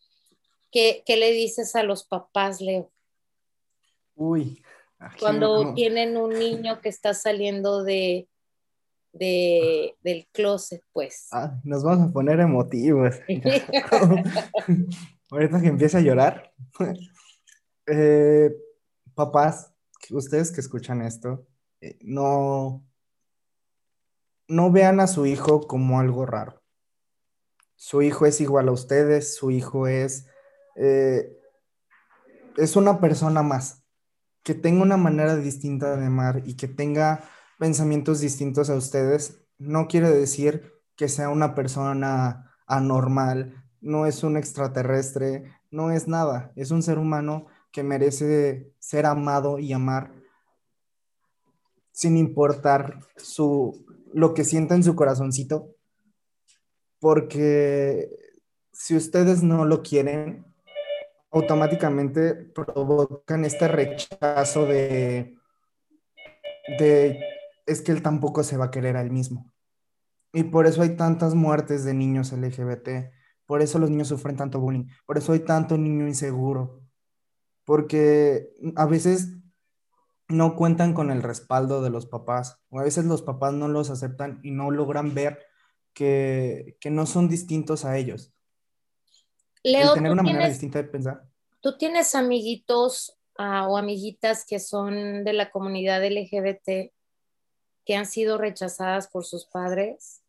¿Qué, 0.71 1.03
le 1.07 1.31
dices 1.31 1.75
a 1.75 1.83
los 1.83 2.03
papás, 2.03 2.61
Leo? 2.61 2.91
Uy. 4.15 4.63
Cuando 5.19 5.73
tienen 5.73 6.17
un 6.17 6.37
niño 6.37 6.81
que 6.81 6.89
está 6.89 7.13
saliendo 7.13 7.83
de, 7.83 8.27
de, 9.13 9.95
del 10.01 10.27
closet, 10.31 10.83
pues. 10.91 11.27
Ah, 11.31 11.57
nos 11.63 11.83
vamos 11.83 12.09
a 12.09 12.13
poner 12.13 12.39
emotivos. 12.39 13.15
Ahorita 15.31 15.61
que 15.61 15.67
empiece 15.67 15.97
a 15.97 16.01
llorar. 16.01 16.53
Eh, 17.91 18.55
papás, 19.15 19.73
ustedes 20.11 20.51
que 20.51 20.61
escuchan 20.61 21.01
esto, 21.01 21.47
eh, 21.81 21.97
no, 22.01 22.85
no 24.47 24.71
vean 24.71 24.99
a 24.99 25.07
su 25.07 25.25
hijo 25.25 25.61
como 25.61 25.99
algo 25.99 26.27
raro 26.27 26.58
su 27.79 28.01
hijo 28.01 28.25
es 28.25 28.41
igual 28.41 28.67
a 28.67 28.73
ustedes, 28.73 29.35
su 29.35 29.51
hijo 29.51 29.87
es, 29.87 30.27
eh, 30.75 31.31
es 32.57 32.75
una 32.75 32.99
persona 32.99 33.41
más, 33.41 33.85
que 34.43 34.53
tenga 34.53 34.83
una 34.83 34.97
manera 34.97 35.37
distinta 35.37 35.95
de 35.95 36.05
amar 36.05 36.43
y 36.45 36.57
que 36.57 36.67
tenga 36.67 37.23
pensamientos 37.57 38.19
distintos 38.19 38.69
a 38.69 38.75
ustedes, 38.75 39.45
no 39.57 39.87
quiere 39.87 40.09
decir 40.09 40.73
que 40.97 41.07
sea 41.07 41.29
una 41.29 41.55
persona 41.55 42.53
anormal, 42.67 43.63
no 43.79 44.05
es 44.05 44.25
un 44.25 44.35
extraterrestre, 44.35 45.49
no 45.71 45.89
es 45.91 46.09
nada, 46.09 46.51
es 46.57 46.71
un 46.71 46.83
ser 46.83 46.97
humano 46.97 47.47
que 47.71 47.83
merece 47.83 48.73
ser 48.79 49.05
amado 49.05 49.57
y 49.57 49.71
amar 49.71 50.11
sin 51.93 52.17
importar 52.17 52.99
su, 53.15 53.85
lo 54.13 54.33
que 54.33 54.43
sienta 54.43 54.75
en 54.75 54.83
su 54.83 54.97
corazoncito, 54.97 55.78
porque 56.99 58.09
si 58.71 58.95
ustedes 58.95 59.43
no 59.43 59.65
lo 59.65 59.81
quieren, 59.81 60.45
automáticamente 61.31 62.33
provocan 62.33 63.45
este 63.45 63.67
rechazo 63.67 64.65
de, 64.65 65.37
de, 66.79 67.19
es 67.65 67.81
que 67.81 67.91
él 67.91 68.01
tampoco 68.01 68.43
se 68.43 68.57
va 68.57 68.65
a 68.65 68.71
querer 68.71 68.97
a 68.97 69.01
él 69.01 69.11
mismo. 69.11 69.51
Y 70.33 70.43
por 70.43 70.67
eso 70.67 70.81
hay 70.81 70.95
tantas 70.95 71.33
muertes 71.33 71.83
de 71.85 71.93
niños 71.93 72.31
LGBT, 72.31 73.11
por 73.45 73.61
eso 73.61 73.79
los 73.79 73.89
niños 73.89 74.09
sufren 74.09 74.35
tanto 74.37 74.59
bullying, 74.59 74.85
por 75.05 75.17
eso 75.17 75.33
hay 75.33 75.39
tanto 75.39 75.77
niño 75.77 76.07
inseguro, 76.07 76.81
porque 77.65 78.53
a 78.75 78.85
veces 78.85 79.39
no 80.27 80.55
cuentan 80.55 80.93
con 80.93 81.09
el 81.09 81.23
respaldo 81.23 81.81
de 81.81 81.89
los 81.89 82.05
papás, 82.05 82.61
o 82.69 82.79
a 82.79 82.83
veces 82.83 83.05
los 83.05 83.23
papás 83.23 83.53
no 83.53 83.67
los 83.67 83.89
aceptan 83.89 84.39
y 84.43 84.51
no 84.51 84.69
logran 84.69 85.15
ver 85.15 85.48
que, 85.99 86.89
no 86.89 87.05
son 87.05 87.27
distintos 87.27 87.83
a 87.83 87.97
ellos. 87.97 88.31
Leo, 89.63 89.93
tener 89.93 90.11
una 90.11 90.23
manera 90.23 90.47
distinta 90.47 90.81
de 90.81 90.85
pensar. 90.85 91.23
¿Tú 91.59 91.77
tienes 91.77 92.15
amiguitos 92.15 93.17
ah, 93.37 93.67
o 93.67 93.77
amiguitas 93.77 94.45
que 94.45 94.59
son 94.59 95.25
de 95.25 95.33
la 95.33 95.51
comunidad 95.51 96.01
LGBT 96.05 96.93
que 97.85 97.95
han 97.95 98.05
sido 98.05 98.37
rechazadas 98.37 99.09
por 99.09 99.25
sus 99.25 99.45
padres? 99.45 100.21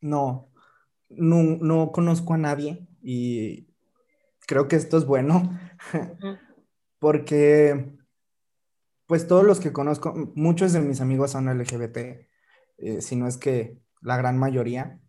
No, 0.00 0.48
no, 1.10 1.92
conozco 1.92 2.32
a 2.32 2.38
nadie 2.38 2.86
y 3.02 3.68
creo 4.46 4.66
que 4.66 4.76
esto 4.76 4.96
es 4.96 5.04
bueno 5.04 5.58
porque 6.98 7.98
pues 9.06 9.26
todos 9.26 9.44
los 9.44 9.60
que 9.60 9.72
conozco, 9.72 10.14
muchos 10.34 10.72
de 10.72 10.80
mis 10.80 11.02
amigos 11.02 11.32
son 11.32 11.46
LGBT, 11.46 11.96
eh, 12.78 13.00
si 13.00 13.16
no 13.16 13.26
es 13.26 13.36
que 13.36 13.78
la 14.00 14.16
gran 14.16 14.38
mayoría, 14.38 15.00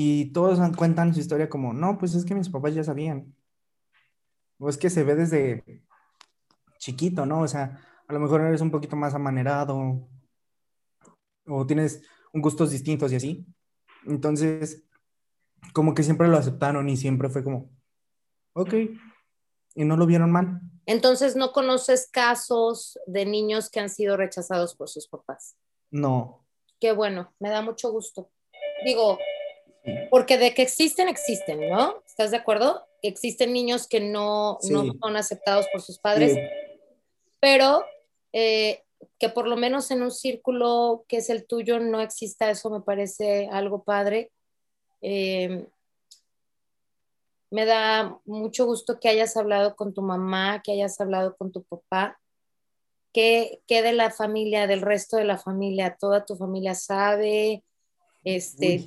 y 0.00 0.26
todos 0.26 0.60
cuentan 0.76 1.12
su 1.12 1.18
historia 1.18 1.48
como, 1.48 1.72
no, 1.72 1.98
pues 1.98 2.14
es 2.14 2.24
que 2.24 2.32
mis 2.32 2.48
papás 2.48 2.72
ya 2.72 2.84
sabían. 2.84 3.34
o 4.60 4.68
es 4.68 4.78
que 4.78 4.90
se 4.90 5.02
ve 5.02 5.16
desde 5.16 5.82
chiquito, 6.78 7.26
¿no? 7.26 7.40
O 7.40 7.48
sea, 7.48 7.80
a 8.06 8.12
lo 8.12 8.20
mejor 8.20 8.42
eres 8.42 8.60
un 8.60 8.70
poquito 8.70 8.94
más 8.94 9.14
amanerado 9.14 10.08
o 11.46 11.66
tienes 11.66 12.00
gustos 12.32 12.70
distintos 12.70 13.10
y 13.10 13.16
así. 13.16 13.46
Entonces, 14.06 14.84
como 15.72 15.94
que 15.94 16.04
siempre 16.04 16.28
lo 16.28 16.36
aceptaron 16.36 16.88
y 16.88 16.96
siempre 16.96 17.28
fue 17.28 17.42
como, 17.42 17.68
ok, 18.52 18.74
y 19.74 19.84
no 19.84 19.96
lo 19.96 20.06
vieron 20.06 20.30
mal. 20.30 20.60
Entonces, 20.86 21.34
¿no 21.34 21.50
conoces 21.50 22.08
casos 22.08 23.00
de 23.08 23.26
niños 23.26 23.68
que 23.68 23.80
han 23.80 23.90
sido 23.90 24.16
rechazados 24.16 24.76
por 24.76 24.88
sus 24.88 25.08
papás? 25.08 25.56
No. 25.90 26.46
Qué 26.78 26.92
bueno, 26.92 27.34
me 27.40 27.50
da 27.50 27.62
mucho 27.62 27.90
gusto. 27.90 28.30
Digo, 28.84 29.18
porque 30.10 30.38
de 30.38 30.54
que 30.54 30.62
existen, 30.62 31.08
existen, 31.08 31.68
¿no? 31.68 32.02
¿Estás 32.06 32.30
de 32.30 32.36
acuerdo? 32.36 32.86
Existen 33.02 33.52
niños 33.52 33.86
que 33.86 34.00
no, 34.00 34.58
no 34.70 34.92
son 35.00 35.16
aceptados 35.16 35.66
por 35.72 35.82
sus 35.82 35.98
padres, 35.98 36.36
pero 37.40 37.84
eh, 38.32 38.82
que 39.18 39.28
por 39.28 39.46
lo 39.46 39.56
menos 39.56 39.90
en 39.90 40.02
un 40.02 40.10
círculo 40.10 41.04
que 41.08 41.18
es 41.18 41.30
el 41.30 41.46
tuyo 41.46 41.80
no 41.80 42.00
exista 42.00 42.50
eso, 42.50 42.70
me 42.70 42.80
parece 42.80 43.48
algo 43.50 43.82
padre. 43.82 44.30
Eh, 45.00 45.66
me 47.50 47.64
da 47.64 48.18
mucho 48.24 48.66
gusto 48.66 49.00
que 49.00 49.08
hayas 49.08 49.36
hablado 49.36 49.74
con 49.74 49.94
tu 49.94 50.02
mamá, 50.02 50.60
que 50.62 50.72
hayas 50.72 51.00
hablado 51.00 51.36
con 51.36 51.50
tu 51.50 51.62
papá, 51.62 52.20
que, 53.12 53.62
que 53.66 53.82
de 53.82 53.92
la 53.92 54.10
familia, 54.10 54.66
del 54.66 54.82
resto 54.82 55.16
de 55.16 55.24
la 55.24 55.38
familia, 55.38 55.96
toda 55.98 56.26
tu 56.26 56.36
familia 56.36 56.74
sabe. 56.74 57.64
Este, 58.36 58.84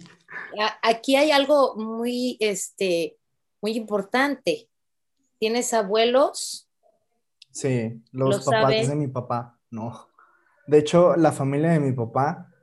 aquí 0.84 1.16
hay 1.16 1.32
algo 1.32 1.76
muy, 1.76 2.38
este, 2.40 3.18
muy 3.60 3.72
importante. 3.72 4.70
¿Tienes 5.40 5.74
abuelos? 5.74 6.70
Sí, 7.50 8.04
los 8.12 8.46
papás 8.46 8.88
de 8.88 8.96
mi 8.96 9.08
papá, 9.08 9.60
no. 9.72 10.10
De 10.68 10.78
hecho, 10.78 11.16
la 11.16 11.32
familia 11.32 11.72
de 11.72 11.80
mi 11.80 11.92
papá. 11.92 12.54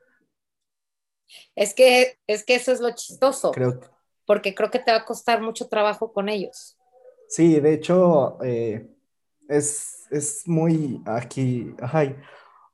Es 1.56 1.74
que, 1.74 2.20
es 2.28 2.44
que 2.44 2.54
eso 2.54 2.70
es 2.70 2.80
lo 2.80 2.92
chistoso. 2.94 3.50
Creo 3.50 3.80
Porque 4.24 4.54
creo 4.54 4.70
que 4.70 4.78
te 4.78 4.92
va 4.92 4.98
a 4.98 5.04
costar 5.04 5.42
mucho 5.42 5.68
trabajo 5.68 6.12
con 6.12 6.28
ellos. 6.28 6.78
Sí, 7.28 7.58
de 7.58 7.74
hecho, 7.74 8.38
eh, 8.44 8.88
es, 9.48 10.06
es, 10.12 10.46
muy 10.46 11.02
aquí. 11.06 11.74
Ay, 11.82 12.14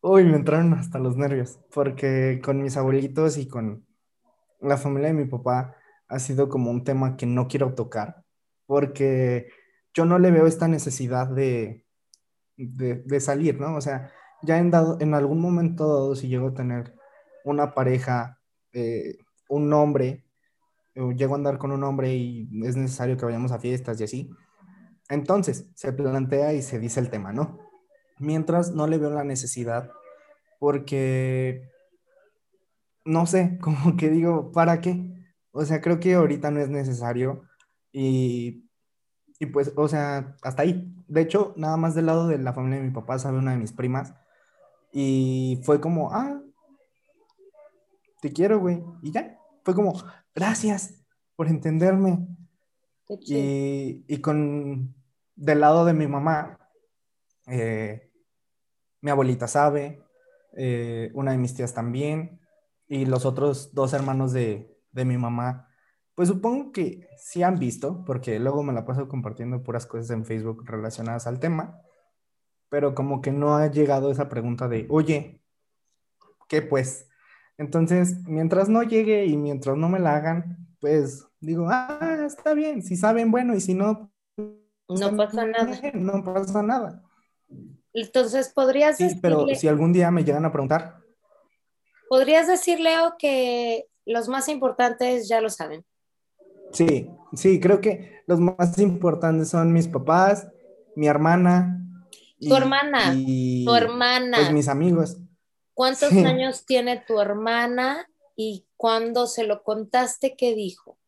uy, 0.02 0.24
me 0.24 0.36
entraron 0.36 0.74
hasta 0.74 0.98
los 0.98 1.16
nervios. 1.16 1.58
Porque 1.72 2.42
con 2.44 2.62
mis 2.62 2.76
abuelitos 2.76 3.38
y 3.38 3.48
con 3.48 3.86
la 4.64 4.76
familia 4.76 5.08
de 5.08 5.14
mi 5.14 5.24
papá 5.26 5.76
ha 6.08 6.18
sido 6.18 6.48
como 6.48 6.70
un 6.70 6.84
tema 6.84 7.16
que 7.16 7.26
no 7.26 7.48
quiero 7.48 7.74
tocar. 7.74 8.24
Porque 8.66 9.48
yo 9.92 10.04
no 10.04 10.18
le 10.18 10.30
veo 10.30 10.46
esta 10.46 10.68
necesidad 10.68 11.28
de, 11.28 11.84
de, 12.56 13.20
salir, 13.20 13.60
¿no? 13.60 13.76
O 13.76 13.80
sea, 13.80 14.10
ya 14.42 14.58
en, 14.58 14.70
dado, 14.70 14.98
en 15.00 15.14
algún 15.14 15.40
momento 15.40 15.86
dado, 15.86 16.16
si 16.16 16.28
llego 16.28 16.48
a 16.48 16.54
tener 16.54 16.94
una 17.44 17.74
pareja, 17.74 18.40
eh, 18.72 19.18
un 19.48 19.72
hombre, 19.72 20.24
o 20.96 21.12
llego 21.12 21.34
a 21.34 21.36
andar 21.36 21.58
con 21.58 21.72
un 21.72 21.84
hombre 21.84 22.14
y 22.14 22.48
es 22.64 22.76
necesario 22.76 23.16
que 23.16 23.24
vayamos 23.24 23.52
a 23.52 23.58
fiestas 23.58 24.00
y 24.00 24.04
así, 24.04 24.30
entonces 25.08 25.70
se 25.74 25.92
plantea 25.92 26.54
y 26.54 26.62
se 26.62 26.78
dice 26.78 27.00
el 27.00 27.10
tema, 27.10 27.32
¿no? 27.32 27.58
Mientras 28.18 28.72
no 28.72 28.86
le 28.86 28.98
veo 28.98 29.10
la 29.10 29.24
necesidad, 29.24 29.90
porque, 30.58 31.68
no 33.04 33.26
sé, 33.26 33.58
como 33.62 33.96
que 33.96 34.10
digo, 34.10 34.52
¿para 34.52 34.80
qué? 34.80 35.10
O 35.52 35.64
sea, 35.64 35.80
creo 35.80 36.00
que 36.00 36.14
ahorita 36.14 36.50
no 36.50 36.60
es 36.60 36.68
necesario 36.68 37.44
y, 37.92 38.68
y 39.38 39.46
pues, 39.46 39.72
o 39.76 39.88
sea, 39.88 40.36
hasta 40.42 40.62
ahí. 40.62 40.92
De 41.06 41.20
hecho, 41.20 41.54
nada 41.56 41.76
más 41.76 41.94
del 41.94 42.06
lado 42.06 42.28
de 42.28 42.38
la 42.38 42.52
familia 42.52 42.78
de 42.78 42.86
mi 42.86 42.90
papá 42.90 43.18
sabe 43.18 43.38
una 43.38 43.52
de 43.52 43.58
mis 43.58 43.72
primas 43.72 44.14
y 44.92 45.60
fue 45.64 45.80
como, 45.80 46.12
ah, 46.12 46.40
te 48.20 48.32
quiero, 48.32 48.58
güey. 48.60 48.82
Y 49.02 49.10
ya, 49.12 49.38
fue 49.64 49.74
como, 49.74 50.00
gracias 50.34 51.04
por 51.36 51.48
entenderme. 51.48 52.26
Y, 53.26 54.04
y, 54.08 54.20
con, 54.20 54.94
del 55.36 55.60
lado 55.60 55.84
de 55.84 55.92
mi 55.92 56.06
mamá, 56.06 56.58
eh, 57.46 58.10
mi 59.02 59.10
abuelita 59.10 59.46
sabe, 59.46 60.02
eh, 60.56 61.10
una 61.12 61.32
de 61.32 61.38
mis 61.38 61.54
tías 61.54 61.74
también, 61.74 62.40
y 62.88 63.06
los 63.06 63.24
otros 63.24 63.74
dos 63.74 63.92
hermanos 63.92 64.32
de, 64.32 64.76
de 64.92 65.04
mi 65.04 65.18
mamá, 65.18 65.68
pues 66.14 66.28
supongo 66.28 66.72
que 66.72 67.08
sí 67.18 67.42
han 67.42 67.58
visto, 67.58 68.04
porque 68.04 68.38
luego 68.38 68.62
me 68.62 68.72
la 68.72 68.84
paso 68.84 69.08
compartiendo 69.08 69.62
puras 69.62 69.86
cosas 69.86 70.10
en 70.10 70.24
Facebook 70.24 70.64
relacionadas 70.66 71.26
al 71.26 71.40
tema 71.40 71.80
pero 72.74 72.92
como 72.92 73.22
que 73.22 73.30
no 73.30 73.54
ha 73.54 73.70
llegado 73.70 74.10
esa 74.10 74.28
pregunta 74.28 74.66
de, 74.66 74.88
oye, 74.90 75.40
¿qué 76.48 76.60
pues? 76.60 77.08
Entonces, 77.56 78.26
mientras 78.26 78.68
no 78.68 78.82
llegue 78.82 79.26
y 79.26 79.36
mientras 79.36 79.76
no 79.76 79.88
me 79.88 80.00
la 80.00 80.16
hagan, 80.16 80.66
pues 80.80 81.24
digo, 81.38 81.68
ah, 81.70 82.24
está 82.26 82.52
bien, 82.52 82.82
si 82.82 82.96
saben, 82.96 83.30
bueno, 83.30 83.54
y 83.54 83.60
si 83.60 83.74
no, 83.74 84.10
pues, 84.86 84.98
no 84.98 85.16
pasa 85.16 85.46
nada. 85.46 85.80
No 85.94 86.24
pasa 86.24 86.64
nada. 86.64 87.04
Entonces, 87.92 88.48
podrías 88.52 88.96
sí, 88.96 89.20
pero 89.22 89.46
si 89.54 89.68
algún 89.68 89.92
día 89.92 90.10
me 90.10 90.24
llegan 90.24 90.44
a 90.44 90.50
preguntar. 90.50 91.03
¿Podrías 92.08 92.46
decir, 92.46 92.80
Leo, 92.80 93.14
que 93.18 93.88
los 94.04 94.28
más 94.28 94.48
importantes 94.48 95.28
ya 95.28 95.40
lo 95.40 95.50
saben? 95.50 95.84
Sí, 96.72 97.08
sí, 97.34 97.60
creo 97.60 97.80
que 97.80 98.22
los 98.26 98.40
más 98.40 98.78
importantes 98.78 99.48
son 99.48 99.72
mis 99.72 99.88
papás, 99.88 100.48
mi 100.96 101.06
hermana, 101.06 101.80
tu 102.40 102.54
hermana, 102.54 103.12
tu 103.12 103.74
hermana. 103.74 104.36
Pues 104.38 104.52
mis 104.52 104.68
amigos. 104.68 105.16
¿Cuántos 105.72 106.12
años 106.12 106.66
tiene 106.66 107.02
tu 107.06 107.20
hermana 107.20 108.08
y 108.36 108.66
cuando 108.76 109.26
se 109.26 109.44
lo 109.44 109.62
contaste, 109.62 110.36
qué 110.36 110.54
dijo? 110.54 110.98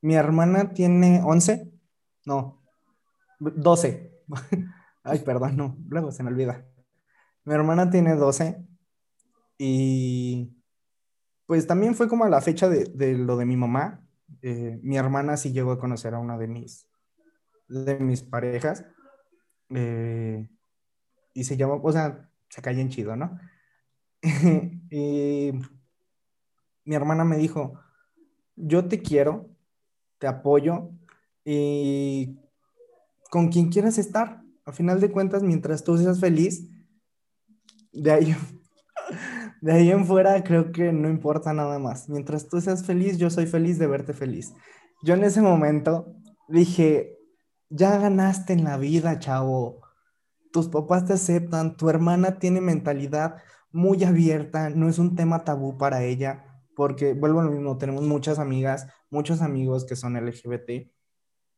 Mi 0.00 0.14
hermana 0.14 0.72
tiene 0.72 1.20
11, 1.24 1.70
no, 2.24 2.62
12. 3.38 4.10
Ay, 5.02 5.18
perdón, 5.20 5.56
no, 5.56 5.76
luego 5.88 6.10
se 6.12 6.22
me 6.22 6.30
olvida. 6.30 6.64
Mi 7.44 7.54
hermana 7.54 7.90
tiene 7.90 8.16
12 8.16 8.66
y 9.62 10.56
pues 11.44 11.66
también 11.66 11.94
fue 11.94 12.08
como 12.08 12.24
a 12.24 12.30
la 12.30 12.40
fecha 12.40 12.70
de, 12.70 13.18
lo 13.18 13.36
de 13.36 13.44
mi 13.44 13.58
mamá. 13.58 14.02
Eh, 14.40 14.80
mi 14.82 14.96
hermana 14.96 15.36
sí 15.36 15.52
llegó 15.52 15.72
a 15.72 15.78
conocer 15.78 16.14
a 16.14 16.18
una 16.18 16.38
de 16.38 16.48
mis, 16.48 16.88
de 17.68 17.98
mis 17.98 18.22
parejas 18.22 18.86
eh, 19.68 20.48
y 21.34 21.44
se 21.44 21.58
llama, 21.58 21.74
o 21.74 21.92
sea, 21.92 22.30
se 22.48 22.70
en 22.70 22.88
chido, 22.88 23.16
¿no? 23.16 23.38
y 24.90 25.52
mi 26.86 26.94
hermana 26.94 27.24
me 27.24 27.36
dijo, 27.36 27.78
yo 28.56 28.88
te 28.88 29.02
quiero, 29.02 29.50
te 30.16 30.26
apoyo 30.26 30.88
y 31.44 32.38
con 33.30 33.50
quien 33.50 33.68
quieras 33.68 33.98
estar. 33.98 34.42
A 34.64 34.72
final 34.72 35.00
de 35.00 35.12
cuentas, 35.12 35.42
mientras 35.42 35.84
tú 35.84 35.98
seas 35.98 36.18
feliz, 36.18 36.66
de 37.92 38.10
ahí, 38.10 38.34
de 39.60 39.72
ahí 39.72 39.90
en 39.90 40.06
fuera 40.06 40.42
creo 40.42 40.72
que 40.72 40.92
no 40.92 41.08
importa 41.08 41.52
nada 41.52 41.78
más. 41.78 42.08
Mientras 42.08 42.48
tú 42.48 42.60
seas 42.60 42.84
feliz, 42.84 43.18
yo 43.18 43.30
soy 43.30 43.46
feliz 43.46 43.78
de 43.78 43.86
verte 43.86 44.12
feliz. 44.12 44.54
Yo 45.02 45.14
en 45.14 45.24
ese 45.24 45.42
momento 45.42 46.14
dije, 46.48 47.18
ya 47.68 47.98
ganaste 47.98 48.52
en 48.52 48.64
la 48.64 48.76
vida, 48.76 49.18
chavo. 49.18 49.80
Tus 50.52 50.68
papás 50.68 51.04
te 51.06 51.12
aceptan, 51.12 51.76
tu 51.76 51.88
hermana 51.88 52.38
tiene 52.38 52.60
mentalidad 52.60 53.36
muy 53.72 54.02
abierta, 54.04 54.70
no 54.70 54.88
es 54.88 54.98
un 54.98 55.14
tema 55.14 55.44
tabú 55.44 55.78
para 55.78 56.02
ella, 56.02 56.44
porque 56.74 57.14
vuelvo 57.14 57.40
a 57.40 57.44
lo 57.44 57.52
mismo, 57.52 57.78
tenemos 57.78 58.02
muchas 58.02 58.38
amigas, 58.38 58.88
muchos 59.10 59.42
amigos 59.42 59.84
que 59.84 59.94
son 59.94 60.14
LGBT 60.14 60.90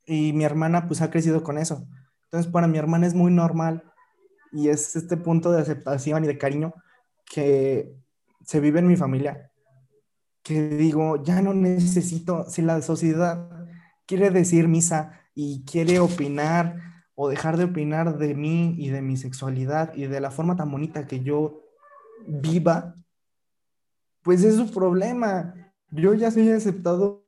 y 0.04 0.32
mi 0.32 0.44
hermana 0.44 0.86
pues 0.86 1.00
ha 1.02 1.10
crecido 1.10 1.42
con 1.42 1.58
eso. 1.58 1.86
Entonces 2.24 2.50
para 2.50 2.66
mi 2.66 2.78
hermana 2.78 3.06
es 3.06 3.14
muy 3.14 3.32
normal 3.32 3.84
y 4.52 4.68
es 4.68 4.96
este 4.96 5.16
punto 5.16 5.52
de 5.52 5.60
aceptación 5.60 6.24
y 6.24 6.26
de 6.26 6.38
cariño 6.38 6.74
que 7.32 7.96
se 8.44 8.60
vive 8.60 8.80
en 8.80 8.88
mi 8.88 8.96
familia, 8.96 9.50
que 10.42 10.68
digo, 10.68 11.22
ya 11.22 11.40
no 11.40 11.54
necesito, 11.54 12.44
si 12.50 12.60
la 12.60 12.82
sociedad 12.82 13.48
quiere 14.04 14.30
decir 14.30 14.68
misa, 14.68 15.18
y 15.34 15.64
quiere 15.64 15.98
opinar 15.98 16.76
o 17.14 17.30
dejar 17.30 17.56
de 17.56 17.64
opinar 17.64 18.18
de 18.18 18.34
mí 18.34 18.74
y 18.76 18.90
de 18.90 19.00
mi 19.00 19.16
sexualidad 19.16 19.94
y 19.94 20.06
de 20.06 20.20
la 20.20 20.30
forma 20.30 20.56
tan 20.56 20.70
bonita 20.70 21.06
que 21.06 21.20
yo 21.20 21.62
viva, 22.26 22.96
pues 24.22 24.44
es 24.44 24.56
su 24.56 24.70
problema. 24.70 25.72
Yo 25.90 26.12
ya 26.12 26.30
soy 26.30 26.50
aceptado 26.50 27.26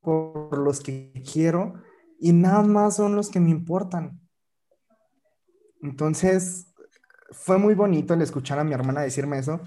por 0.00 0.56
los 0.56 0.80
que 0.80 1.12
quiero 1.32 1.74
y 2.20 2.32
nada 2.32 2.62
más 2.62 2.94
son 2.94 3.16
los 3.16 3.28
que 3.28 3.40
me 3.40 3.50
importan. 3.50 4.20
Entonces, 5.82 6.73
fue 7.34 7.58
muy 7.58 7.74
bonito 7.74 8.14
el 8.14 8.22
escuchar 8.22 8.58
a 8.58 8.64
mi 8.64 8.72
hermana 8.72 9.02
decirme 9.02 9.38
eso, 9.38 9.60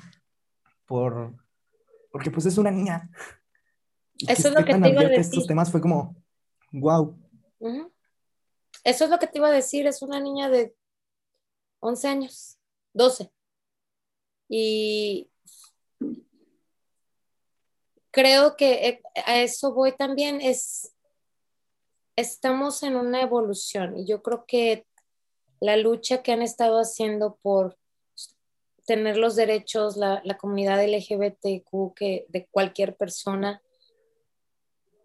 por, 0.85 1.33
porque 2.11 2.31
pues 2.31 2.45
es 2.45 2.57
una 2.57 2.71
niña. 2.71 3.09
eso 4.27 4.47
es 4.47 4.53
lo 4.53 4.65
que 4.65 4.75
te 4.75 4.89
iba 4.89 5.01
a 5.01 5.03
decir. 5.03 5.19
Estos 5.19 5.47
temas 5.47 5.71
fue 5.71 5.81
como, 5.81 6.15
wow. 6.71 7.15
Eso 8.83 9.03
es 9.03 9.09
lo 9.09 9.19
que 9.19 9.27
te 9.27 9.37
iba 9.37 9.49
a 9.49 9.51
decir, 9.51 9.85
es 9.85 10.01
una 10.01 10.19
niña 10.19 10.49
de 10.49 10.73
11 11.79 12.07
años, 12.07 12.57
12. 12.93 13.31
Y 14.49 15.29
creo 18.11 18.55
que 18.55 18.87
eh, 18.87 19.01
a 19.25 19.39
eso 19.41 19.73
voy 19.73 19.91
también, 19.91 20.39
es, 20.41 20.95
estamos 22.15 22.81
en 22.83 22.95
una 22.95 23.21
evolución 23.21 23.97
y 23.97 24.07
yo 24.07 24.23
creo 24.23 24.45
que 24.47 24.87
la 25.59 25.77
lucha 25.77 26.21
que 26.21 26.31
han 26.31 26.41
estado 26.41 26.79
haciendo 26.79 27.37
por 27.41 27.77
tener 28.85 29.17
los 29.17 29.35
derechos, 29.35 29.97
la, 29.97 30.21
comunidad 30.39 30.83
LGBTQ 30.83 31.93
que, 31.93 32.25
de 32.29 32.47
cualquier 32.49 32.95
persona, 32.95 33.61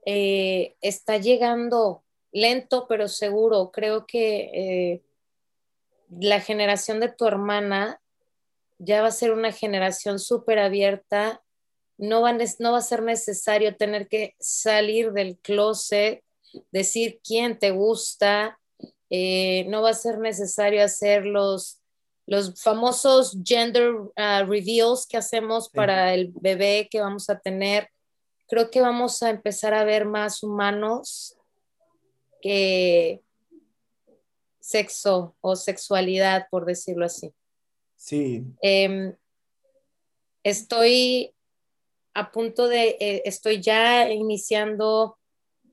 eh, 0.06 0.76
está 0.80 1.18
llegando 1.18 2.04
lento 2.32 2.86
pero 2.88 3.08
seguro. 3.08 3.70
Creo 3.72 4.06
que 4.06 4.50
eh, 4.54 5.02
la 6.08 6.40
generación 6.40 7.00
de 7.00 7.08
tu 7.08 7.26
hermana 7.26 8.00
ya 8.78 9.02
va 9.02 9.08
a 9.08 9.12
ser 9.12 9.32
una 9.32 9.52
generación 9.52 10.18
súper 10.18 10.58
abierta. 10.58 11.42
No 11.98 12.22
no 12.58 12.72
va 12.72 12.78
a 12.78 12.82
ser 12.82 13.02
necesario 13.02 13.76
tener 13.76 14.08
que 14.08 14.34
salir 14.40 15.12
del 15.12 15.38
closet, 15.38 16.22
decir 16.70 17.20
quién 17.22 17.58
te 17.58 17.70
gusta. 17.70 18.58
Eh, 19.14 19.66
no 19.68 19.82
va 19.82 19.90
a 19.90 19.94
ser 19.94 20.18
necesario 20.18 20.82
hacer 20.82 21.26
los, 21.26 21.82
los 22.26 22.58
famosos 22.62 23.36
gender 23.44 23.90
uh, 23.92 24.46
reveals 24.46 25.06
que 25.06 25.18
hacemos 25.18 25.68
para 25.68 26.14
el 26.14 26.32
bebé 26.40 26.88
que 26.90 26.98
vamos 26.98 27.28
a 27.28 27.38
tener. 27.38 27.90
Creo 28.48 28.70
que 28.70 28.80
vamos 28.80 29.22
a 29.22 29.28
empezar 29.28 29.74
a 29.74 29.84
ver 29.84 30.06
más 30.06 30.42
humanos 30.42 31.36
que 32.40 33.20
sexo 34.60 35.36
o 35.42 35.56
sexualidad, 35.56 36.46
por 36.50 36.64
decirlo 36.64 37.04
así. 37.04 37.34
Sí. 37.96 38.42
Em, 38.62 39.14
estoy 40.42 41.34
a 42.14 42.32
punto 42.32 42.66
de, 42.66 42.96
eh, 42.98 43.22
estoy 43.26 43.60
ya 43.60 44.10
iniciando 44.10 45.18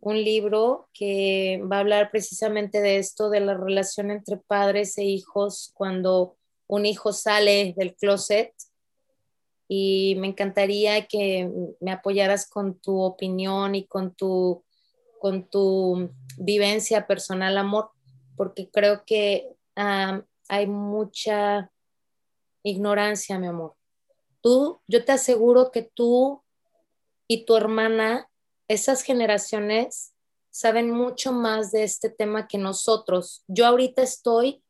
un 0.01 0.15
libro 0.23 0.89
que 0.93 1.61
va 1.69 1.77
a 1.77 1.79
hablar 1.81 2.11
precisamente 2.11 2.81
de 2.81 2.97
esto, 2.97 3.29
de 3.29 3.41
la 3.41 3.55
relación 3.55 4.11
entre 4.11 4.37
padres 4.37 4.97
e 4.97 5.03
hijos 5.03 5.71
cuando 5.73 6.37
un 6.67 6.85
hijo 6.85 7.11
sale 7.11 7.73
del 7.77 7.95
closet. 7.95 8.53
Y 9.67 10.15
me 10.17 10.27
encantaría 10.27 11.05
que 11.05 11.51
me 11.79 11.91
apoyaras 11.91 12.49
con 12.49 12.79
tu 12.79 12.99
opinión 13.01 13.75
y 13.75 13.85
con 13.85 14.15
tu, 14.15 14.63
con 15.19 15.43
tu 15.43 16.09
vivencia 16.37 17.05
personal, 17.05 17.57
amor, 17.57 17.91
porque 18.35 18.69
creo 18.69 19.03
que 19.05 19.47
hay 19.75 20.67
mucha 20.67 21.71
ignorancia, 22.63 23.37
mi 23.37 23.47
amor. 23.47 23.75
Tú, 24.41 24.81
yo 24.87 25.03
te 25.03 25.11
aseguro 25.11 25.71
que 25.71 25.83
tú 25.83 26.41
y 27.27 27.45
tu 27.45 27.55
hermana, 27.55 28.28
esas 28.69 29.03
generaciones, 29.03 30.13
saben 30.49 30.91
mucho 30.91 31.33
más 31.33 31.71
de 31.71 31.83
este 31.83 32.09
tema 32.09 32.47
que 32.47 32.57
nosotros. 32.57 33.43
Yo 33.47 33.65
ahorita 33.65 34.01
estoy 34.01 34.63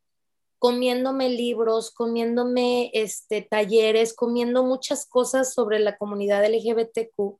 comiéndome 0.57 1.29
libros, 1.29 1.91
comiéndome 1.91 2.91
este, 2.93 3.41
talleres, 3.41 4.13
comiendo 4.13 4.63
muchas 4.63 5.05
cosas 5.05 5.53
sobre 5.53 5.79
la 5.79 5.97
comunidad 5.97 6.43
LGBTQ, 6.45 7.39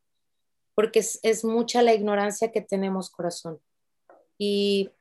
porque 0.76 1.00
es, 1.00 1.20
es 1.24 1.44
mucha 1.44 1.82
la 1.82 1.94
ignorancia 1.94 2.52
que 2.52 2.62
tenemos, 2.62 3.10
corazón. 3.10 3.60
Y 4.38 4.92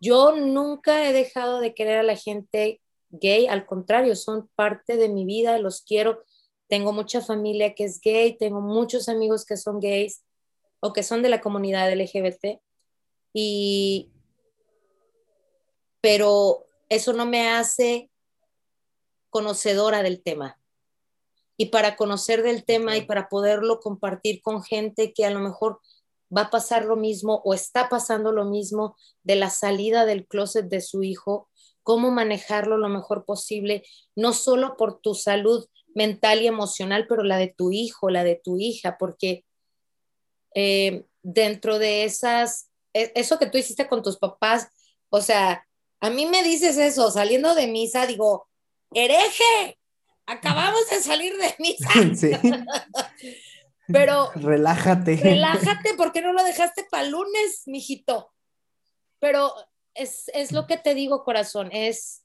yo 0.00 0.36
nunca 0.36 1.08
he 1.08 1.12
dejado 1.12 1.60
de 1.60 1.74
querer 1.74 1.98
a 1.98 2.02
la 2.02 2.16
gente 2.16 2.80
gay, 3.12 3.46
al 3.46 3.66
contrario, 3.66 4.16
son 4.16 4.48
parte 4.54 4.96
de 4.96 5.08
mi 5.08 5.24
vida, 5.24 5.58
los 5.58 5.82
quiero. 5.82 6.24
Tengo 6.72 6.94
mucha 6.94 7.20
familia 7.20 7.74
que 7.74 7.84
es 7.84 8.00
gay, 8.00 8.34
tengo 8.34 8.62
muchos 8.62 9.10
amigos 9.10 9.44
que 9.44 9.58
son 9.58 9.78
gays 9.78 10.24
o 10.80 10.94
que 10.94 11.02
son 11.02 11.20
de 11.20 11.28
la 11.28 11.42
comunidad 11.42 11.92
LGBT. 11.92 12.62
Y, 13.34 14.08
pero 16.00 16.64
eso 16.88 17.12
no 17.12 17.26
me 17.26 17.50
hace 17.50 18.10
conocedora 19.28 20.02
del 20.02 20.22
tema. 20.22 20.58
Y 21.58 21.66
para 21.66 21.94
conocer 21.94 22.42
del 22.42 22.64
tema 22.64 22.96
y 22.96 23.02
para 23.02 23.28
poderlo 23.28 23.78
compartir 23.78 24.40
con 24.40 24.62
gente 24.62 25.12
que 25.12 25.26
a 25.26 25.30
lo 25.30 25.40
mejor 25.40 25.78
va 26.34 26.44
a 26.44 26.50
pasar 26.50 26.86
lo 26.86 26.96
mismo 26.96 27.42
o 27.44 27.52
está 27.52 27.90
pasando 27.90 28.32
lo 28.32 28.46
mismo 28.46 28.96
de 29.24 29.36
la 29.36 29.50
salida 29.50 30.06
del 30.06 30.26
closet 30.26 30.70
de 30.70 30.80
su 30.80 31.02
hijo, 31.02 31.50
cómo 31.82 32.10
manejarlo 32.10 32.78
lo 32.78 32.88
mejor 32.88 33.26
posible, 33.26 33.84
no 34.16 34.32
solo 34.32 34.78
por 34.78 35.02
tu 35.02 35.14
salud 35.14 35.66
mental 35.94 36.42
y 36.42 36.46
emocional, 36.46 37.06
pero 37.08 37.22
la 37.22 37.38
de 37.38 37.48
tu 37.48 37.72
hijo, 37.72 38.10
la 38.10 38.24
de 38.24 38.40
tu 38.42 38.58
hija, 38.58 38.96
porque 38.98 39.44
eh, 40.54 41.04
dentro 41.22 41.78
de 41.78 42.04
esas, 42.04 42.70
e, 42.92 43.12
eso 43.14 43.38
que 43.38 43.46
tú 43.46 43.58
hiciste 43.58 43.88
con 43.88 44.02
tus 44.02 44.18
papás, 44.18 44.68
o 45.10 45.20
sea, 45.20 45.66
a 46.00 46.10
mí 46.10 46.26
me 46.26 46.42
dices 46.42 46.76
eso, 46.78 47.10
saliendo 47.10 47.54
de 47.54 47.66
misa, 47.66 48.06
digo, 48.06 48.48
hereje, 48.92 49.78
acabamos 50.26 50.88
de 50.90 51.00
salir 51.00 51.36
de 51.36 51.54
misa. 51.58 51.88
Sí. 52.16 52.32
Pero. 53.92 54.30
Relájate. 54.34 55.16
Relájate, 55.16 55.94
¿por 55.94 56.12
qué 56.12 56.22
no 56.22 56.32
lo 56.32 56.42
dejaste 56.44 56.86
para 56.90 57.04
lunes, 57.04 57.62
mijito? 57.66 58.32
Pero 59.18 59.52
es, 59.94 60.30
es 60.34 60.52
lo 60.52 60.66
que 60.66 60.78
te 60.78 60.94
digo, 60.94 61.24
corazón, 61.24 61.68
es 61.72 62.24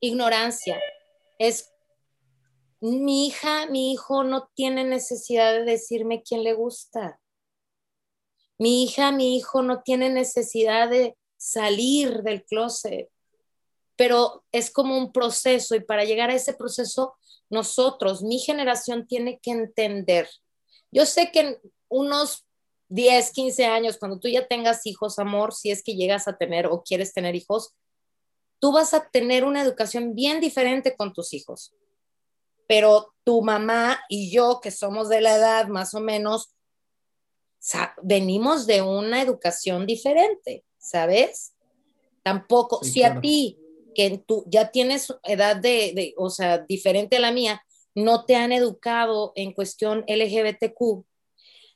ignorancia. 0.00 0.80
Es 1.38 1.72
mi 2.80 3.26
hija, 3.26 3.66
mi 3.66 3.92
hijo 3.92 4.24
no 4.24 4.50
tiene 4.54 4.84
necesidad 4.84 5.52
de 5.54 5.64
decirme 5.64 6.22
quién 6.22 6.42
le 6.42 6.52
gusta. 6.52 7.20
Mi 8.58 8.84
hija, 8.84 9.12
mi 9.12 9.36
hijo 9.36 9.62
no 9.62 9.82
tiene 9.82 10.10
necesidad 10.10 10.88
de 10.88 11.16
salir 11.36 12.22
del 12.22 12.44
closet, 12.44 13.10
pero 13.96 14.44
es 14.52 14.70
como 14.70 14.96
un 14.96 15.12
proceso 15.12 15.74
y 15.74 15.80
para 15.80 16.04
llegar 16.04 16.30
a 16.30 16.34
ese 16.34 16.54
proceso 16.54 17.16
nosotros, 17.48 18.22
mi 18.22 18.38
generación 18.38 19.06
tiene 19.06 19.38
que 19.38 19.52
entender. 19.52 20.28
Yo 20.90 21.06
sé 21.06 21.30
que 21.30 21.40
en 21.40 21.58
unos 21.88 22.46
10, 22.88 23.30
15 23.32 23.66
años, 23.66 23.98
cuando 23.98 24.18
tú 24.18 24.28
ya 24.28 24.46
tengas 24.46 24.86
hijos, 24.86 25.18
amor, 25.18 25.54
si 25.54 25.70
es 25.70 25.82
que 25.82 25.94
llegas 25.94 26.28
a 26.28 26.36
tener 26.36 26.66
o 26.66 26.82
quieres 26.82 27.12
tener 27.12 27.34
hijos, 27.34 27.74
tú 28.58 28.72
vas 28.72 28.94
a 28.94 29.08
tener 29.10 29.44
una 29.44 29.62
educación 29.62 30.14
bien 30.14 30.40
diferente 30.40 30.96
con 30.96 31.12
tus 31.12 31.32
hijos. 31.34 31.72
Pero 32.66 33.14
tu 33.24 33.42
mamá 33.42 34.00
y 34.08 34.30
yo, 34.30 34.60
que 34.60 34.70
somos 34.70 35.08
de 35.08 35.20
la 35.20 35.36
edad 35.36 35.68
más 35.68 35.94
o 35.94 36.00
menos, 36.00 36.54
venimos 38.02 38.66
de 38.66 38.82
una 38.82 39.22
educación 39.22 39.86
diferente, 39.86 40.64
¿sabes? 40.78 41.54
Tampoco, 42.22 42.82
si 42.82 43.02
a 43.02 43.20
ti 43.20 43.58
que 43.94 44.22
tú 44.26 44.44
ya 44.46 44.70
tienes 44.70 45.12
edad 45.22 45.56
de, 45.56 46.14
o 46.16 46.28
sea, 46.28 46.58
diferente 46.58 47.16
a 47.16 47.20
la 47.20 47.32
mía, 47.32 47.64
no 47.94 48.24
te 48.24 48.36
han 48.36 48.52
educado 48.52 49.32
en 49.36 49.52
cuestión 49.52 50.04
LGBTQ. 50.06 51.04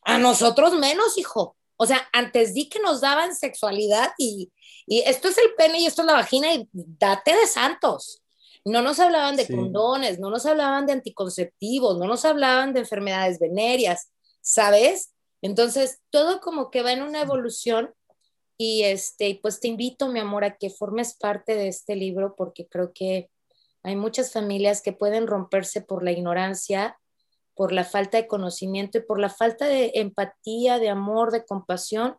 A 0.03 0.19
nosotros 0.19 0.75
menos, 0.75 1.17
hijo. 1.19 1.57
O 1.77 1.87
sea, 1.87 2.07
antes 2.13 2.53
di 2.53 2.69
que 2.69 2.79
nos 2.79 3.01
daban 3.01 3.35
sexualidad 3.35 4.13
y, 4.19 4.53
esto 4.87 5.29
es 5.29 5.39
el 5.39 5.55
pene 5.57 5.81
y 5.81 5.87
esto 5.87 6.03
es 6.03 6.07
la 6.07 6.15
vagina 6.15 6.53
y 6.53 6.69
date 6.73 7.35
de 7.35 7.47
santos. 7.47 8.23
No 8.65 8.83
nos 8.83 9.01
hablaban 9.01 9.37
de 9.37 9.47
condones, 9.47 10.19
no 10.19 10.31
nos 10.31 10.47
hablaban 10.47 10.87
de 10.87 10.93
anticonceptivos, 10.93 11.99
no 11.99 12.07
nos 12.07 12.25
hablaban 12.25 12.75
de 12.75 12.81
enfermedades 12.81 13.39
venéreas, 13.39 14.13
¿sabes? 14.41 15.15
Entonces, 15.43 16.01
todo 16.11 16.41
como 16.41 16.71
que 16.71 16.83
va 16.83 16.93
en 16.93 17.03
una 17.03 17.23
evolución 17.23 17.95
y 18.59 18.83
este, 18.85 19.39
pues 19.41 19.61
te 19.61 19.69
invito, 19.69 20.09
mi 20.09 20.21
amor, 20.21 20.45
a 20.45 20.57
que 20.59 20.69
formes 20.69 21.17
parte 21.17 21.55
de 21.55 21.69
este 21.69 21.97
libro 21.97 22.35
porque 22.37 22.69
creo 22.69 22.93
que 22.93 23.31
hay 23.83 23.97
muchas 23.97 24.33
familias 24.33 24.83
que 24.83 24.93
pueden 24.93 25.27
romperse 25.27 25.81
por 25.81 26.05
la 26.05 26.13
ignorancia, 26.13 26.99
por 27.55 27.73
la 27.73 27.85
falta 27.85 28.19
de 28.19 28.27
conocimiento 28.27 28.99
y 28.99 29.03
por 29.03 29.19
la 29.19 29.31
falta 29.31 29.67
de 29.67 29.93
empatía, 29.95 30.79
de 30.79 30.91
amor, 30.91 31.31
de 31.31 31.45
compasión 31.47 32.17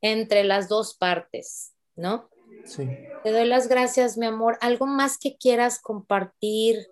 entre 0.00 0.44
las 0.44 0.68
dos 0.68 0.96
partes, 0.96 1.74
¿no? 1.96 2.28
Sí. 2.64 2.88
Te 3.22 3.30
doy 3.30 3.46
las 3.46 3.68
gracias, 3.68 4.16
mi 4.16 4.26
amor. 4.26 4.58
¿Algo 4.60 4.86
más 4.86 5.18
que 5.18 5.36
quieras 5.36 5.80
compartir 5.80 6.86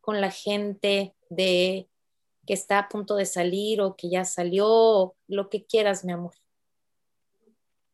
con 0.00 0.20
la 0.20 0.30
gente 0.30 1.14
de 1.30 1.88
que 2.46 2.54
está 2.54 2.78
a 2.78 2.88
punto 2.88 3.16
de 3.16 3.26
salir 3.26 3.80
o 3.80 3.96
que 3.96 4.10
ya 4.10 4.24
salió, 4.24 5.14
lo 5.26 5.48
que 5.48 5.64
quieras, 5.64 6.04
mi 6.04 6.12
amor? 6.12 6.34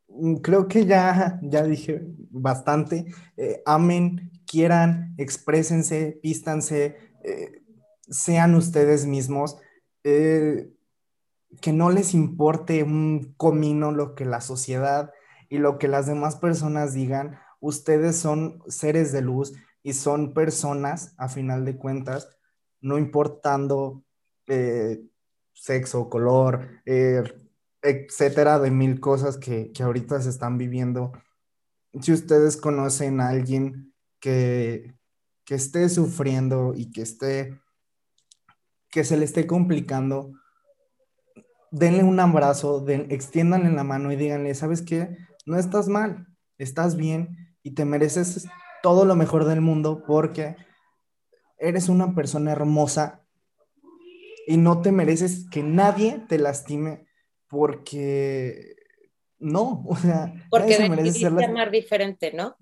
Mm, 0.09 0.37
creo 0.37 0.67
que 0.69 0.87
ya, 0.87 1.39
ya 1.43 1.63
dije 1.63 2.03
bastante. 2.31 3.07
Eh, 3.37 3.63
amen, 3.65 4.31
quieran, 4.47 5.15
exprésense, 5.19 6.19
pístanse, 6.23 6.97
eh, 7.25 7.63
sean 8.09 8.55
ustedes 8.55 9.07
mismos. 9.07 9.57
Eh, 10.03 10.71
que 11.61 11.73
no 11.73 11.91
les 11.91 12.15
importe 12.15 12.83
un 12.83 13.35
comino 13.37 13.91
lo 13.91 14.15
que 14.15 14.25
la 14.25 14.41
sociedad 14.41 15.11
y 15.51 15.59
lo 15.59 15.79
que 15.79 15.89
las 15.89 16.07
demás 16.07 16.37
personas 16.37 16.95
digan. 16.95 17.39
Ustedes 17.61 18.17
son 18.17 18.63
seres 18.69 19.13
de 19.13 19.21
luz 19.21 19.53
y 19.83 19.93
son 19.93 20.33
personas, 20.33 21.13
a 21.19 21.29
final 21.29 21.67
de 21.67 21.77
cuentas, 21.77 22.31
no 22.81 22.97
importando 22.97 24.03
eh, 24.47 25.03
sexo, 25.53 26.09
color, 26.09 26.81
eh, 26.87 27.23
etcétera, 27.83 28.59
de 28.59 28.71
mil 28.71 29.01
cosas 29.01 29.37
que, 29.37 29.73
que 29.73 29.83
ahorita 29.83 30.23
se 30.23 30.31
están 30.31 30.57
viviendo. 30.57 31.13
Si 32.01 32.13
ustedes 32.13 32.57
conocen 32.57 33.21
a 33.21 33.29
alguien 33.29 33.93
que, 34.21 34.95
que 35.45 35.57
esté 35.57 35.89
sufriendo 35.89 36.75
y 36.77 36.93
que 36.93 37.03
esté, 37.03 37.61
que 38.91 39.03
se 39.03 39.17
le 39.17 39.25
esté 39.25 39.47
complicando, 39.47 40.33
denle 41.73 42.05
un 42.05 42.21
abrazo, 42.21 42.81
den, 42.81 43.07
extiéndanle 43.11 43.73
la 43.73 43.85
mano 43.85 44.13
y 44.13 44.17
díganle, 44.17 44.55
¿sabes 44.55 44.83
qué? 44.83 45.17
No 45.47 45.59
estás 45.59 45.89
mal, 45.89 46.27
estás 46.59 46.97
bien 46.97 47.57
y 47.63 47.73
te 47.73 47.85
mereces 47.85 48.49
todo 48.83 49.05
lo 49.05 49.17
mejor 49.17 49.45
del 49.45 49.61
mundo 49.61 50.03
porque 50.07 50.57
eres 51.59 51.89
una 51.89 52.15
persona 52.15 52.53
hermosa 52.53 53.23
y 54.47 54.57
no 54.57 54.81
te 54.81 54.93
mereces 54.93 55.47
que 55.51 55.63
nadie 55.63 56.25
te 56.29 56.39
lastime 56.39 57.07
porque 57.49 58.77
no, 59.39 59.85
o 59.87 59.97
sea, 59.97 60.33
porque 60.51 60.75
se 60.75 60.89
merece 60.89 61.19
ser 61.21 61.45
amar 61.45 61.71
diferente, 61.71 62.33
¿no? 62.33 62.57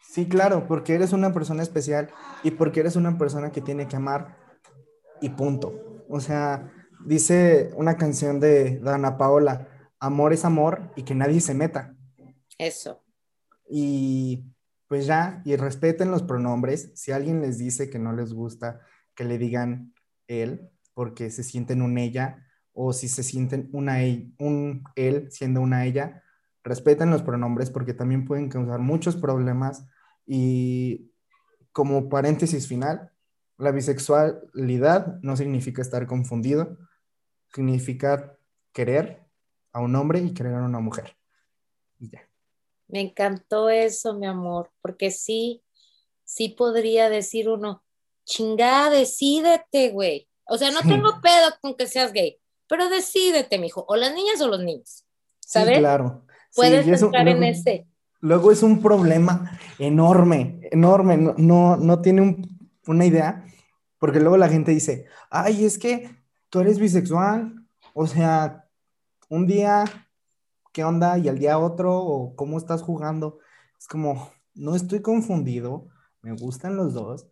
Sí, 0.00 0.28
claro, 0.28 0.68
porque 0.68 0.94
eres 0.94 1.12
una 1.12 1.32
persona 1.32 1.62
especial 1.62 2.10
y 2.44 2.52
porque 2.52 2.80
eres 2.80 2.96
una 2.96 3.18
persona 3.18 3.50
que 3.50 3.60
tiene 3.60 3.88
que 3.88 3.96
amar 3.96 4.36
y 5.20 5.30
punto. 5.30 6.04
O 6.08 6.20
sea, 6.20 6.72
dice 7.04 7.70
una 7.74 7.96
canción 7.96 8.38
de 8.38 8.78
Dana 8.78 9.18
Paola, 9.18 9.68
amor 9.98 10.32
es 10.32 10.44
amor 10.44 10.92
y 10.94 11.02
que 11.02 11.16
nadie 11.16 11.40
se 11.40 11.54
meta. 11.54 11.95
Eso. 12.58 13.02
Y 13.68 14.44
pues 14.88 15.06
ya, 15.06 15.42
y 15.44 15.56
respeten 15.56 16.10
los 16.10 16.22
pronombres. 16.22 16.92
Si 16.94 17.12
alguien 17.12 17.40
les 17.40 17.58
dice 17.58 17.90
que 17.90 17.98
no 17.98 18.12
les 18.12 18.32
gusta, 18.32 18.80
que 19.14 19.24
le 19.24 19.38
digan 19.38 19.94
él, 20.28 20.70
porque 20.94 21.30
se 21.30 21.42
sienten 21.42 21.82
un 21.82 21.98
ella, 21.98 22.46
o 22.72 22.92
si 22.92 23.08
se 23.08 23.22
sienten 23.22 23.68
una 23.72 24.04
e, 24.04 24.30
un 24.38 24.84
él 24.94 25.30
siendo 25.30 25.60
una 25.60 25.86
ella, 25.86 26.22
respeten 26.62 27.10
los 27.10 27.22
pronombres 27.22 27.70
porque 27.70 27.94
también 27.94 28.24
pueden 28.24 28.48
causar 28.48 28.80
muchos 28.80 29.16
problemas. 29.16 29.86
Y 30.26 31.12
como 31.72 32.08
paréntesis 32.08 32.68
final, 32.68 33.12
la 33.58 33.70
bisexualidad 33.70 35.20
no 35.22 35.36
significa 35.36 35.80
estar 35.80 36.06
confundido, 36.06 36.76
significa 37.54 38.36
querer 38.72 39.22
a 39.72 39.80
un 39.80 39.96
hombre 39.96 40.20
y 40.20 40.34
querer 40.34 40.54
a 40.54 40.64
una 40.64 40.80
mujer. 40.80 41.16
Me 42.88 43.00
encantó 43.00 43.68
eso, 43.68 44.14
mi 44.14 44.26
amor, 44.26 44.70
porque 44.80 45.10
sí, 45.10 45.62
sí 46.24 46.50
podría 46.50 47.08
decir 47.10 47.48
uno, 47.48 47.82
chingada, 48.24 48.90
decídete, 48.90 49.90
güey. 49.90 50.28
O 50.46 50.58
sea, 50.58 50.70
no 50.70 50.80
tengo 50.82 51.20
pedo 51.22 51.54
con 51.60 51.74
que 51.74 51.86
seas 51.86 52.12
gay, 52.12 52.38
pero 52.68 52.88
decídete, 52.88 53.58
mijo, 53.58 53.84
o 53.88 53.96
las 53.96 54.14
niñas 54.14 54.40
o 54.40 54.48
los 54.48 54.60
niños. 54.60 55.04
¿Sabes? 55.40 55.76
Sí, 55.76 55.80
claro. 55.80 56.26
Puedes 56.54 57.02
entrar 57.02 57.28
en 57.28 57.42
ese. 57.44 57.86
Luego 58.20 58.50
es 58.50 58.62
un 58.62 58.80
problema 58.80 59.58
enorme, 59.78 60.60
enorme. 60.72 61.16
No, 61.36 61.76
no, 61.76 62.00
tiene 62.00 62.42
una 62.86 63.04
idea, 63.04 63.44
porque 63.98 64.20
luego 64.20 64.36
la 64.36 64.48
gente 64.48 64.72
dice, 64.72 65.06
ay, 65.30 65.64
es 65.64 65.78
que 65.78 66.10
tú 66.48 66.60
eres 66.60 66.78
bisexual. 66.78 67.66
O 67.94 68.06
sea, 68.06 68.64
un 69.28 69.46
día 69.46 69.84
¿qué 70.76 70.84
onda? 70.84 71.16
Y 71.16 71.26
al 71.28 71.38
día 71.38 71.58
otro, 71.58 71.96
o 71.96 72.36
cómo 72.36 72.58
estás 72.58 72.82
jugando. 72.82 73.38
Es 73.78 73.88
como, 73.88 74.30
no 74.54 74.76
estoy 74.76 75.00
confundido, 75.00 75.88
me 76.20 76.32
gustan 76.32 76.76
los 76.76 76.92
dos. 76.92 77.26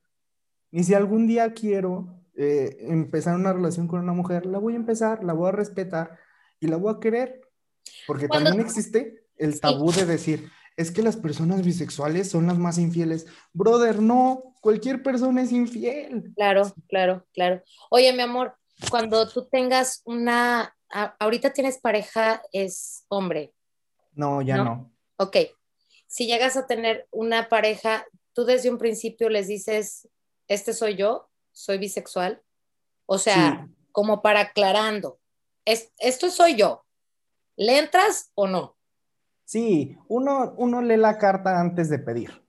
Y 0.71 0.85
si 0.85 0.95
algún 0.95 1.27
día 1.27 1.53
quiero 1.53 2.25
eh, 2.37 2.79
empezar 2.89 3.35
una 3.35 3.53
relación 3.53 3.87
con 3.87 4.01
una 4.01 4.15
mujer, 4.15 4.47
la 4.47 4.59
voy 4.59 4.73
a 4.73 4.77
empezar, 4.77 5.23
la 5.23 5.35
voy 5.35 5.51
a 5.51 5.53
respetar 5.53 6.19
y 6.59 6.69
la 6.69 6.79
voy 6.79 6.95
a 6.95 7.01
querer. 7.01 7.43
Porque 8.07 8.29
también 8.29 8.61
existe 8.61 9.27
el 9.37 9.61
tabú 9.61 9.93
de 9.93 10.07
decir, 10.07 10.51
es 10.79 10.91
que 10.91 11.03
las 11.03 11.19
personas 11.19 11.63
bisexuales 11.63 12.31
son 12.31 12.47
las 12.47 12.57
más 12.57 12.79
infieles. 12.79 13.27
Brother, 13.53 14.01
no, 14.01 14.55
cualquier 14.63 15.03
persona 15.03 15.43
es 15.43 15.53
infiel. 15.53 16.33
Claro, 16.35 16.73
claro, 16.89 17.27
claro. 17.35 17.61
Oye, 17.91 18.11
mi 18.15 18.23
amor, 18.23 18.55
cuando 18.89 19.29
tú 19.29 19.47
tengas 19.51 20.01
una 20.07 20.75
ahorita 20.95 21.53
tienes 21.53 21.79
pareja, 21.79 22.43
es 22.53 23.05
hombre. 23.09 23.53
No, 24.15 24.43
ya 24.43 24.59
no. 24.59 24.93
Ok. 25.17 25.37
Si 26.07 26.27
llegas 26.27 26.57
a 26.57 26.67
tener 26.67 27.09
una 27.11 27.49
pareja, 27.49 28.07
tú 28.33 28.45
desde 28.45 28.71
un 28.71 28.79
principio 28.79 29.29
les 29.29 29.49
dices, 29.49 30.09
este 30.47 30.73
soy 30.73 30.97
yo, 30.97 31.29
soy 31.53 31.79
bisexual. 31.79 32.43
O 33.07 33.19
sea, 33.19 33.69
como 33.93 34.23
para 34.23 34.41
aclarando, 34.41 35.19
esto 35.65 36.31
soy 36.31 36.57
yo. 36.57 36.85
¿Le 37.57 37.79
entras 37.79 38.31
o 38.35 38.47
no? 38.47 38.77
Sí, 39.45 39.97
uno, 40.09 40.55
uno 40.57 40.81
lee 40.81 40.97
la 40.97 41.19
carta 41.19 41.61
antes 41.61 41.91
de 41.91 41.99
pedir 41.99 42.43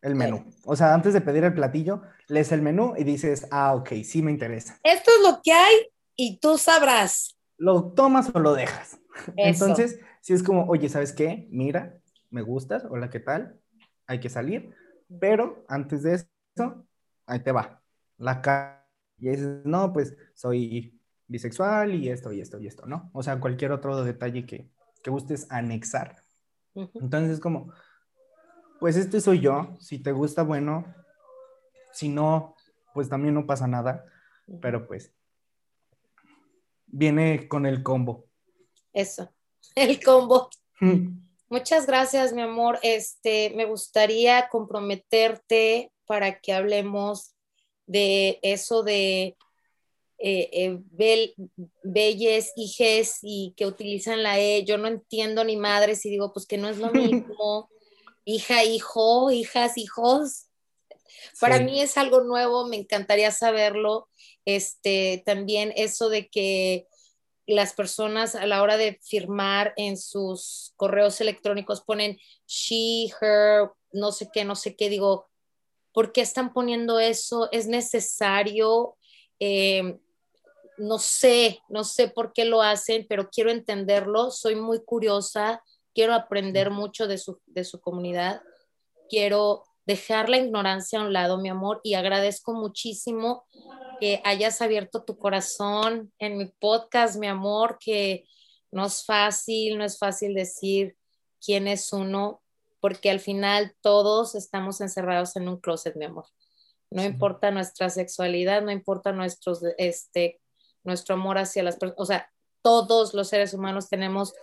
el 0.00 0.14
menú. 0.14 0.44
O 0.64 0.76
sea, 0.76 0.94
antes 0.94 1.12
de 1.12 1.20
pedir 1.20 1.44
el 1.44 1.54
platillo, 1.54 2.02
lees 2.28 2.52
el 2.52 2.62
menú 2.62 2.94
y 2.96 3.04
dices, 3.04 3.46
ah, 3.50 3.74
ok, 3.74 3.94
sí 4.04 4.22
me 4.22 4.30
interesa. 4.30 4.78
Esto 4.82 5.10
es 5.16 5.28
lo 5.28 5.40
que 5.42 5.52
hay 5.52 5.88
y 6.14 6.38
tú 6.38 6.56
sabrás 6.56 7.35
lo 7.58 7.92
tomas 7.92 8.34
o 8.34 8.38
lo 8.38 8.54
dejas. 8.54 8.98
Entonces, 9.36 10.00
si 10.20 10.32
es 10.32 10.42
como, 10.42 10.66
oye, 10.66 10.88
¿sabes 10.88 11.12
qué? 11.12 11.46
Mira, 11.50 11.98
me 12.30 12.42
gustas, 12.42 12.84
hola, 12.88 13.10
¿qué 13.10 13.20
tal? 13.20 13.58
Hay 14.06 14.20
que 14.20 14.28
salir, 14.28 14.74
pero 15.20 15.64
antes 15.68 16.02
de 16.02 16.14
eso, 16.14 16.86
ahí 17.26 17.40
te 17.40 17.52
va, 17.52 17.82
la 18.18 18.42
cara. 18.42 18.86
Y 19.18 19.30
dices, 19.30 19.64
no, 19.64 19.92
pues 19.92 20.16
soy 20.34 21.00
bisexual 21.26 21.94
y 21.94 22.10
esto 22.10 22.32
y 22.32 22.40
esto 22.40 22.60
y 22.60 22.66
esto, 22.66 22.86
¿no? 22.86 23.10
O 23.12 23.22
sea, 23.22 23.40
cualquier 23.40 23.72
otro 23.72 24.04
detalle 24.04 24.44
que, 24.46 24.70
que 25.02 25.10
gustes 25.10 25.46
anexar. 25.50 26.22
Entonces 26.74 27.30
es 27.30 27.40
como, 27.40 27.72
pues 28.78 28.96
este 28.96 29.20
soy 29.20 29.40
yo, 29.40 29.74
si 29.80 29.98
te 29.98 30.12
gusta, 30.12 30.42
bueno, 30.42 30.84
si 31.92 32.10
no, 32.10 32.54
pues 32.92 33.08
también 33.08 33.32
no 33.32 33.46
pasa 33.46 33.66
nada, 33.66 34.04
pero 34.60 34.86
pues 34.86 35.15
viene 36.86 37.48
con 37.48 37.66
el 37.66 37.82
combo. 37.82 38.26
Eso, 38.92 39.30
el 39.74 40.02
combo. 40.02 40.48
Mm. 40.80 41.26
Muchas 41.48 41.86
gracias, 41.86 42.32
mi 42.32 42.42
amor. 42.42 42.78
Este, 42.82 43.52
me 43.54 43.66
gustaría 43.66 44.48
comprometerte 44.48 45.92
para 46.06 46.40
que 46.40 46.52
hablemos 46.52 47.34
de 47.86 48.40
eso 48.42 48.82
de 48.82 49.36
eh, 50.18 50.48
eh 50.52 50.78
belles, 51.82 52.52
hijes 52.56 53.18
y 53.22 53.54
que 53.56 53.66
utilizan 53.66 54.22
la 54.22 54.40
E. 54.40 54.64
Yo 54.64 54.76
no 54.76 54.88
entiendo 54.88 55.44
ni 55.44 55.56
madres 55.56 56.04
y 56.04 56.10
digo, 56.10 56.32
pues 56.32 56.46
que 56.46 56.58
no 56.58 56.68
es 56.68 56.78
lo 56.78 56.90
mismo. 56.92 57.70
Hija, 58.24 58.64
hijo, 58.64 59.30
hijas, 59.30 59.78
hijos. 59.78 60.46
Para 61.40 61.60
mí 61.60 61.80
es 61.80 61.96
algo 61.96 62.22
nuevo, 62.22 62.66
me 62.66 62.76
encantaría 62.76 63.30
saberlo 63.30 64.08
este, 64.46 65.22
también 65.26 65.72
eso 65.76 66.08
de 66.08 66.28
que 66.28 66.86
las 67.46 67.74
personas 67.74 68.34
a 68.34 68.46
la 68.46 68.62
hora 68.62 68.76
de 68.76 68.98
firmar 69.02 69.74
en 69.76 69.96
sus 69.96 70.72
correos 70.76 71.20
electrónicos 71.20 71.82
ponen 71.82 72.18
she, 72.46 73.08
her, 73.20 73.70
no 73.92 74.10
sé 74.12 74.30
qué, 74.32 74.44
no 74.44 74.56
sé 74.56 74.74
qué, 74.74 74.88
digo, 74.88 75.28
¿por 75.92 76.12
qué 76.12 76.22
están 76.22 76.52
poniendo 76.52 76.98
eso? 76.98 77.48
¿Es 77.52 77.66
necesario? 77.66 78.96
Eh, 79.38 79.98
no 80.78 80.98
sé, 80.98 81.60
no 81.68 81.84
sé 81.84 82.08
por 82.08 82.32
qué 82.32 82.44
lo 82.44 82.62
hacen, 82.62 83.06
pero 83.08 83.30
quiero 83.30 83.50
entenderlo, 83.50 84.30
soy 84.30 84.56
muy 84.56 84.84
curiosa, 84.84 85.62
quiero 85.94 86.14
aprender 86.14 86.70
mucho 86.70 87.06
de 87.06 87.18
su, 87.18 87.40
de 87.46 87.64
su 87.64 87.80
comunidad, 87.80 88.42
quiero 89.08 89.64
dejar 89.86 90.28
la 90.28 90.36
ignorancia 90.38 90.98
a 90.98 91.04
un 91.04 91.12
lado, 91.12 91.38
mi 91.38 91.48
amor, 91.48 91.80
y 91.82 91.94
agradezco 91.94 92.52
muchísimo 92.52 93.44
que 94.00 94.20
hayas 94.24 94.60
abierto 94.62 95.04
tu 95.04 95.18
corazón 95.18 96.12
en 96.18 96.38
mi 96.38 96.46
podcast, 96.46 97.16
mi 97.18 97.26
amor, 97.26 97.78
que 97.78 98.24
no 98.70 98.86
es 98.86 99.04
fácil, 99.04 99.78
no 99.78 99.84
es 99.84 99.98
fácil 99.98 100.34
decir 100.34 100.96
quién 101.44 101.68
es 101.68 101.92
uno, 101.92 102.42
porque 102.80 103.10
al 103.10 103.20
final 103.20 103.74
todos 103.80 104.34
estamos 104.34 104.80
encerrados 104.80 105.36
en 105.36 105.48
un 105.48 105.58
closet, 105.58 105.96
mi 105.96 106.04
amor. 106.04 106.26
No 106.90 107.04
importa 107.04 107.50
nuestra 107.50 107.90
sexualidad, 107.90 108.62
no 108.62 108.70
importa 108.70 109.12
nuestros, 109.12 109.62
este, 109.78 110.40
nuestro 110.84 111.14
amor 111.14 111.38
hacia 111.38 111.62
las 111.62 111.76
personas, 111.76 112.00
o 112.00 112.06
sea, 112.06 112.30
todos 112.62 113.14
los 113.14 113.28
seres 113.28 113.54
humanos 113.54 113.88
tenemos 113.88 114.34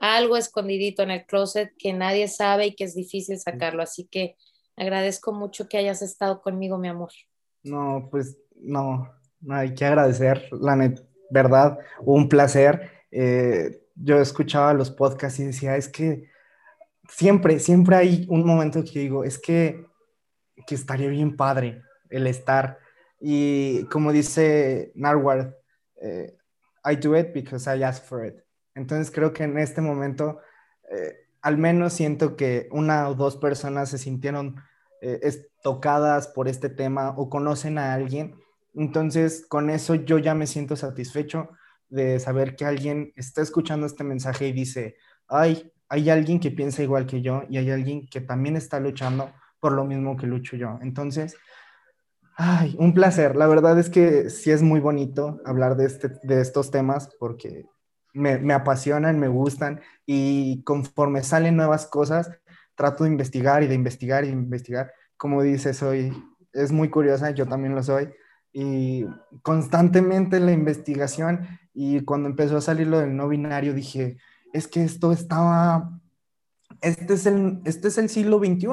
algo 0.00 0.36
escondidito 0.36 1.02
en 1.02 1.10
el 1.10 1.26
closet 1.26 1.72
que 1.78 1.92
nadie 1.92 2.26
sabe 2.28 2.66
y 2.66 2.74
que 2.74 2.84
es 2.84 2.94
difícil 2.94 3.38
sacarlo. 3.38 3.82
Así 3.82 4.06
que 4.06 4.36
agradezco 4.76 5.32
mucho 5.32 5.68
que 5.68 5.78
hayas 5.78 6.02
estado 6.02 6.40
conmigo, 6.40 6.78
mi 6.78 6.88
amor. 6.88 7.10
No, 7.62 8.08
pues 8.10 8.38
no, 8.62 9.12
no 9.40 9.54
hay 9.54 9.74
que 9.74 9.84
agradecer, 9.84 10.48
la 10.52 10.76
verdad, 11.30 11.78
un 12.00 12.28
placer. 12.28 12.90
eh, 13.10 13.76
yo 14.02 14.18
escuchaba 14.18 14.72
los 14.72 14.90
podcasts 14.90 15.40
y 15.40 15.44
decía, 15.44 15.76
es 15.76 15.88
que 15.88 16.30
siempre, 17.08 17.58
siempre 17.58 17.96
hay 17.96 18.26
un 18.30 18.46
momento 18.46 18.82
que 18.82 19.00
digo, 19.00 19.24
es 19.24 19.38
que, 19.38 19.84
que 20.66 20.74
estaría 20.74 21.08
bien 21.08 21.36
padre 21.36 21.82
el 22.08 22.26
estar. 22.26 22.78
Y 23.20 23.84
como 23.86 24.10
dice 24.12 24.92
Narwhal, 24.94 25.54
eh, 26.00 26.34
I 26.82 26.96
do 26.96 27.14
it 27.14 27.34
because 27.34 27.68
I 27.68 27.82
ask 27.82 28.04
for 28.04 28.24
it. 28.24 28.36
Entonces 28.74 29.10
creo 29.10 29.34
que 29.34 29.42
en 29.44 29.58
este 29.58 29.82
momento, 29.82 30.40
eh, 30.90 31.28
al 31.42 31.58
menos 31.58 31.92
siento 31.92 32.36
que 32.36 32.68
una 32.70 33.06
o 33.08 33.14
dos 33.14 33.36
personas 33.36 33.90
se 33.90 33.98
sintieron 33.98 34.56
tocadas 35.62 36.28
por 36.28 36.48
este 36.48 36.68
tema 36.68 37.14
o 37.16 37.28
conocen 37.28 37.78
a 37.78 37.94
alguien. 37.94 38.34
Entonces 38.74 39.46
con 39.48 39.70
eso 39.70 39.94
yo 39.94 40.18
ya 40.18 40.34
me 40.34 40.46
siento 40.46 40.76
satisfecho 40.76 41.50
de 41.90 42.20
saber 42.20 42.56
que 42.56 42.64
alguien 42.64 43.12
está 43.16 43.42
escuchando 43.42 43.86
este 43.86 44.04
mensaje 44.04 44.48
y 44.48 44.52
dice, 44.52 44.96
ay, 45.28 45.72
hay 45.88 46.08
alguien 46.08 46.38
que 46.38 46.52
piensa 46.52 46.82
igual 46.82 47.06
que 47.06 47.20
yo 47.20 47.42
y 47.50 47.58
hay 47.58 47.70
alguien 47.70 48.06
que 48.08 48.20
también 48.20 48.56
está 48.56 48.78
luchando 48.78 49.32
por 49.58 49.72
lo 49.72 49.84
mismo 49.84 50.16
que 50.16 50.26
lucho 50.26 50.56
yo. 50.56 50.78
Entonces, 50.82 51.36
ay, 52.36 52.76
un 52.78 52.94
placer. 52.94 53.34
La 53.36 53.48
verdad 53.48 53.78
es 53.78 53.90
que 53.90 54.30
sí 54.30 54.52
es 54.52 54.62
muy 54.62 54.80
bonito 54.80 55.40
hablar 55.44 55.76
de, 55.76 55.86
este, 55.86 56.12
de 56.22 56.40
estos 56.40 56.70
temas 56.70 57.10
porque 57.18 57.66
me, 58.14 58.38
me 58.38 58.54
apasionan, 58.54 59.18
me 59.18 59.28
gustan 59.28 59.80
y 60.06 60.62
conforme 60.62 61.24
salen 61.24 61.56
nuevas 61.56 61.86
cosas, 61.86 62.30
trato 62.76 63.04
de 63.04 63.10
investigar 63.10 63.64
y 63.64 63.66
de 63.66 63.74
investigar 63.74 64.24
y 64.24 64.28
de 64.28 64.34
investigar. 64.34 64.92
Como 65.16 65.42
dice, 65.42 65.74
soy, 65.74 66.12
es 66.52 66.70
muy 66.70 66.88
curiosa, 66.88 67.32
yo 67.32 67.46
también 67.46 67.74
lo 67.74 67.82
soy 67.82 68.08
y 68.52 69.06
constantemente 69.42 70.40
la 70.40 70.52
investigación 70.52 71.46
y 71.72 72.00
cuando 72.00 72.28
empezó 72.28 72.56
a 72.56 72.60
salir 72.60 72.88
lo 72.88 72.98
del 72.98 73.16
no 73.16 73.28
binario 73.28 73.74
dije, 73.74 74.18
es 74.52 74.66
que 74.66 74.82
esto 74.82 75.12
estaba, 75.12 76.00
este 76.80 77.14
es 77.14 77.26
el, 77.26 77.60
este 77.64 77.88
es 77.88 77.98
el 77.98 78.08
siglo 78.08 78.38
XXI 78.38 78.68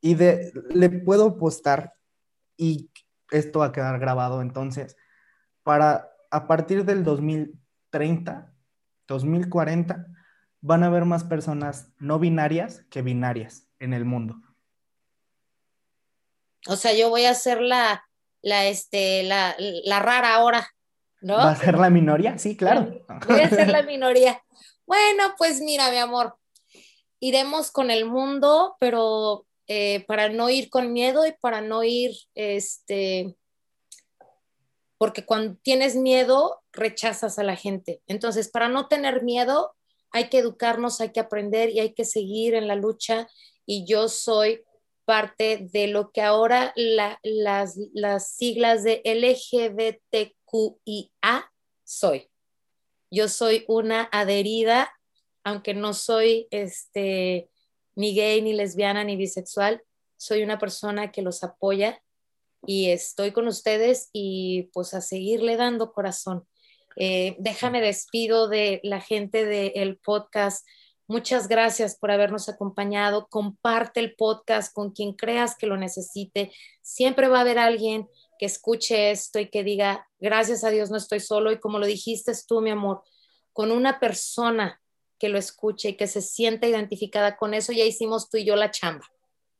y 0.00 0.14
de, 0.14 0.52
le 0.70 0.90
puedo 0.90 1.28
apostar 1.28 1.94
y 2.56 2.90
esto 3.30 3.60
va 3.60 3.66
a 3.66 3.72
quedar 3.72 3.98
grabado 3.98 4.42
entonces, 4.42 4.96
para 5.62 6.10
a 6.30 6.46
partir 6.46 6.84
del 6.84 7.02
2030, 7.02 8.52
2040, 9.08 10.06
van 10.60 10.82
a 10.82 10.86
haber 10.86 11.04
más 11.04 11.24
personas 11.24 11.90
no 11.98 12.18
binarias 12.18 12.84
que 12.90 13.02
binarias 13.02 13.66
en 13.78 13.94
el 13.94 14.04
mundo. 14.04 14.40
O 16.66 16.76
sea, 16.76 16.92
yo 16.92 17.08
voy 17.08 17.24
a 17.24 17.34
ser 17.34 17.60
la, 17.60 18.04
la, 18.42 18.66
este, 18.66 19.22
la, 19.22 19.54
la 19.58 20.00
rara 20.00 20.34
ahora, 20.34 20.68
¿no? 21.20 21.36
¿Va 21.36 21.50
a 21.50 21.56
ser 21.56 21.78
la 21.78 21.90
minoría? 21.90 22.38
Sí, 22.38 22.56
claro. 22.56 23.04
Voy 23.28 23.40
a 23.40 23.48
ser 23.48 23.68
la 23.68 23.82
minoría. 23.84 24.42
Bueno, 24.86 25.34
pues 25.38 25.60
mira, 25.60 25.90
mi 25.90 25.98
amor, 25.98 26.36
iremos 27.20 27.70
con 27.70 27.90
el 27.90 28.06
mundo, 28.06 28.76
pero 28.80 29.46
eh, 29.68 30.04
para 30.06 30.28
no 30.30 30.50
ir 30.50 30.70
con 30.70 30.92
miedo 30.92 31.26
y 31.26 31.32
para 31.40 31.60
no 31.60 31.84
ir, 31.84 32.12
este, 32.34 33.36
porque 34.98 35.24
cuando 35.24 35.56
tienes 35.62 35.94
miedo, 35.94 36.60
rechazas 36.72 37.38
a 37.38 37.44
la 37.44 37.56
gente. 37.56 38.02
Entonces, 38.06 38.50
para 38.50 38.68
no 38.68 38.88
tener 38.88 39.22
miedo, 39.22 39.74
hay 40.10 40.28
que 40.28 40.38
educarnos, 40.38 41.00
hay 41.00 41.10
que 41.10 41.20
aprender 41.20 41.70
y 41.70 41.80
hay 41.80 41.94
que 41.94 42.04
seguir 42.04 42.54
en 42.54 42.66
la 42.66 42.74
lucha. 42.74 43.28
Y 43.64 43.86
yo 43.86 44.08
soy 44.08 44.64
parte 45.10 45.66
de 45.72 45.88
lo 45.88 46.12
que 46.12 46.22
ahora 46.22 46.72
las, 46.76 47.76
las 47.92 48.30
siglas 48.30 48.84
de 48.84 49.02
LGBTQIA 49.04 50.30
soy. 51.82 52.30
Yo 53.10 53.26
soy 53.26 53.64
una 53.66 54.08
adherida, 54.12 54.94
aunque 55.42 55.74
no 55.74 55.94
soy 55.94 56.46
este, 56.52 57.50
ni 57.96 58.14
gay, 58.14 58.40
ni 58.40 58.52
lesbiana, 58.52 59.02
ni 59.02 59.16
bisexual, 59.16 59.82
soy 60.16 60.44
una 60.44 60.60
persona 60.60 61.10
que 61.10 61.22
los 61.22 61.42
apoya 61.42 62.00
y 62.64 62.90
estoy 62.90 63.32
con 63.32 63.48
ustedes 63.48 64.10
y 64.12 64.70
pues 64.72 64.94
a 64.94 65.00
seguirle 65.00 65.56
dando 65.56 65.92
corazón. 65.92 66.46
Eh, 66.94 67.34
déjame 67.40 67.80
despido 67.80 68.46
de 68.48 68.78
la 68.84 69.00
gente 69.00 69.44
del 69.44 69.96
podcast 69.96 70.64
Muchas 71.10 71.48
gracias 71.48 71.96
por 71.96 72.12
habernos 72.12 72.48
acompañado. 72.48 73.26
Comparte 73.26 73.98
el 73.98 74.14
podcast 74.14 74.72
con 74.72 74.92
quien 74.92 75.12
creas 75.12 75.56
que 75.56 75.66
lo 75.66 75.76
necesite. 75.76 76.52
Siempre 76.82 77.26
va 77.26 77.38
a 77.38 77.40
haber 77.40 77.58
alguien 77.58 78.08
que 78.38 78.46
escuche 78.46 79.10
esto 79.10 79.40
y 79.40 79.50
que 79.50 79.64
diga, 79.64 80.06
gracias 80.20 80.62
a 80.62 80.70
Dios 80.70 80.88
no 80.88 80.96
estoy 80.96 81.18
solo. 81.18 81.50
Y 81.50 81.58
como 81.58 81.80
lo 81.80 81.86
dijiste 81.86 82.30
tú, 82.46 82.60
mi 82.60 82.70
amor, 82.70 83.02
con 83.52 83.72
una 83.72 83.98
persona 83.98 84.80
que 85.18 85.28
lo 85.28 85.36
escuche 85.36 85.88
y 85.88 85.96
que 85.96 86.06
se 86.06 86.22
sienta 86.22 86.68
identificada 86.68 87.36
con 87.36 87.54
eso, 87.54 87.72
ya 87.72 87.82
hicimos 87.82 88.30
tú 88.30 88.36
y 88.36 88.44
yo 88.44 88.54
la 88.54 88.70
chamba. 88.70 89.04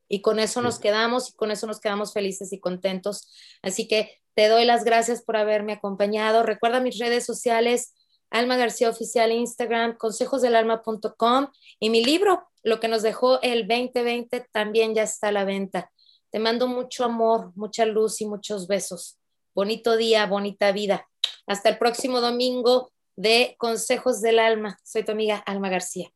Y 0.07 0.23
con 0.23 0.39
eso 0.39 0.63
nos 0.63 0.79
quedamos 0.79 1.31
y 1.31 1.33
con 1.33 1.51
eso 1.51 1.67
nos 1.67 1.81
quedamos 1.81 2.13
felices 2.13 2.53
y 2.53 2.61
contentos. 2.61 3.29
Así 3.61 3.89
que 3.89 4.21
te 4.37 4.47
doy 4.47 4.67
las 4.67 4.85
gracias 4.85 5.21
por 5.25 5.37
haberme 5.37 5.73
acompañado. 5.73 6.45
Recuerda 6.45 6.79
mis 6.79 7.01
redes 7.01 7.27
sociales, 7.27 7.93
Alma 8.31 8.57
García 8.57 8.89
Oficial 8.89 9.33
Instagram, 9.33 9.97
consejosdelalma.com 9.97 11.49
y 11.79 11.91
mi 11.91 12.05
libro, 12.05 12.49
Lo 12.63 12.79
que 12.79 12.89
nos 12.89 13.03
dejó 13.03 13.41
el 13.43 13.67
2020, 13.67 14.47
también 14.53 14.95
ya 14.95 15.03
está 15.03 15.29
a 15.29 15.33
la 15.33 15.45
venta. 15.45 15.91
Te 16.31 16.39
mando 16.39 16.69
mucho 16.69 17.05
amor, 17.05 17.53
mucha 17.57 17.87
luz 17.87 18.21
y 18.21 18.27
muchos 18.27 18.67
besos. 18.67 19.19
Bonito 19.55 19.97
día, 19.97 20.27
bonita 20.27 20.71
vida. 20.71 21.09
Hasta 21.47 21.71
el 21.71 21.79
próximo 21.79 22.21
domingo 22.21 22.93
de 23.17 23.57
Consejos 23.59 24.21
del 24.21 24.39
Alma. 24.39 24.79
Soy 24.85 25.05
tu 25.05 25.13
amiga 25.13 25.37
Alma 25.39 25.69
García. 25.69 26.11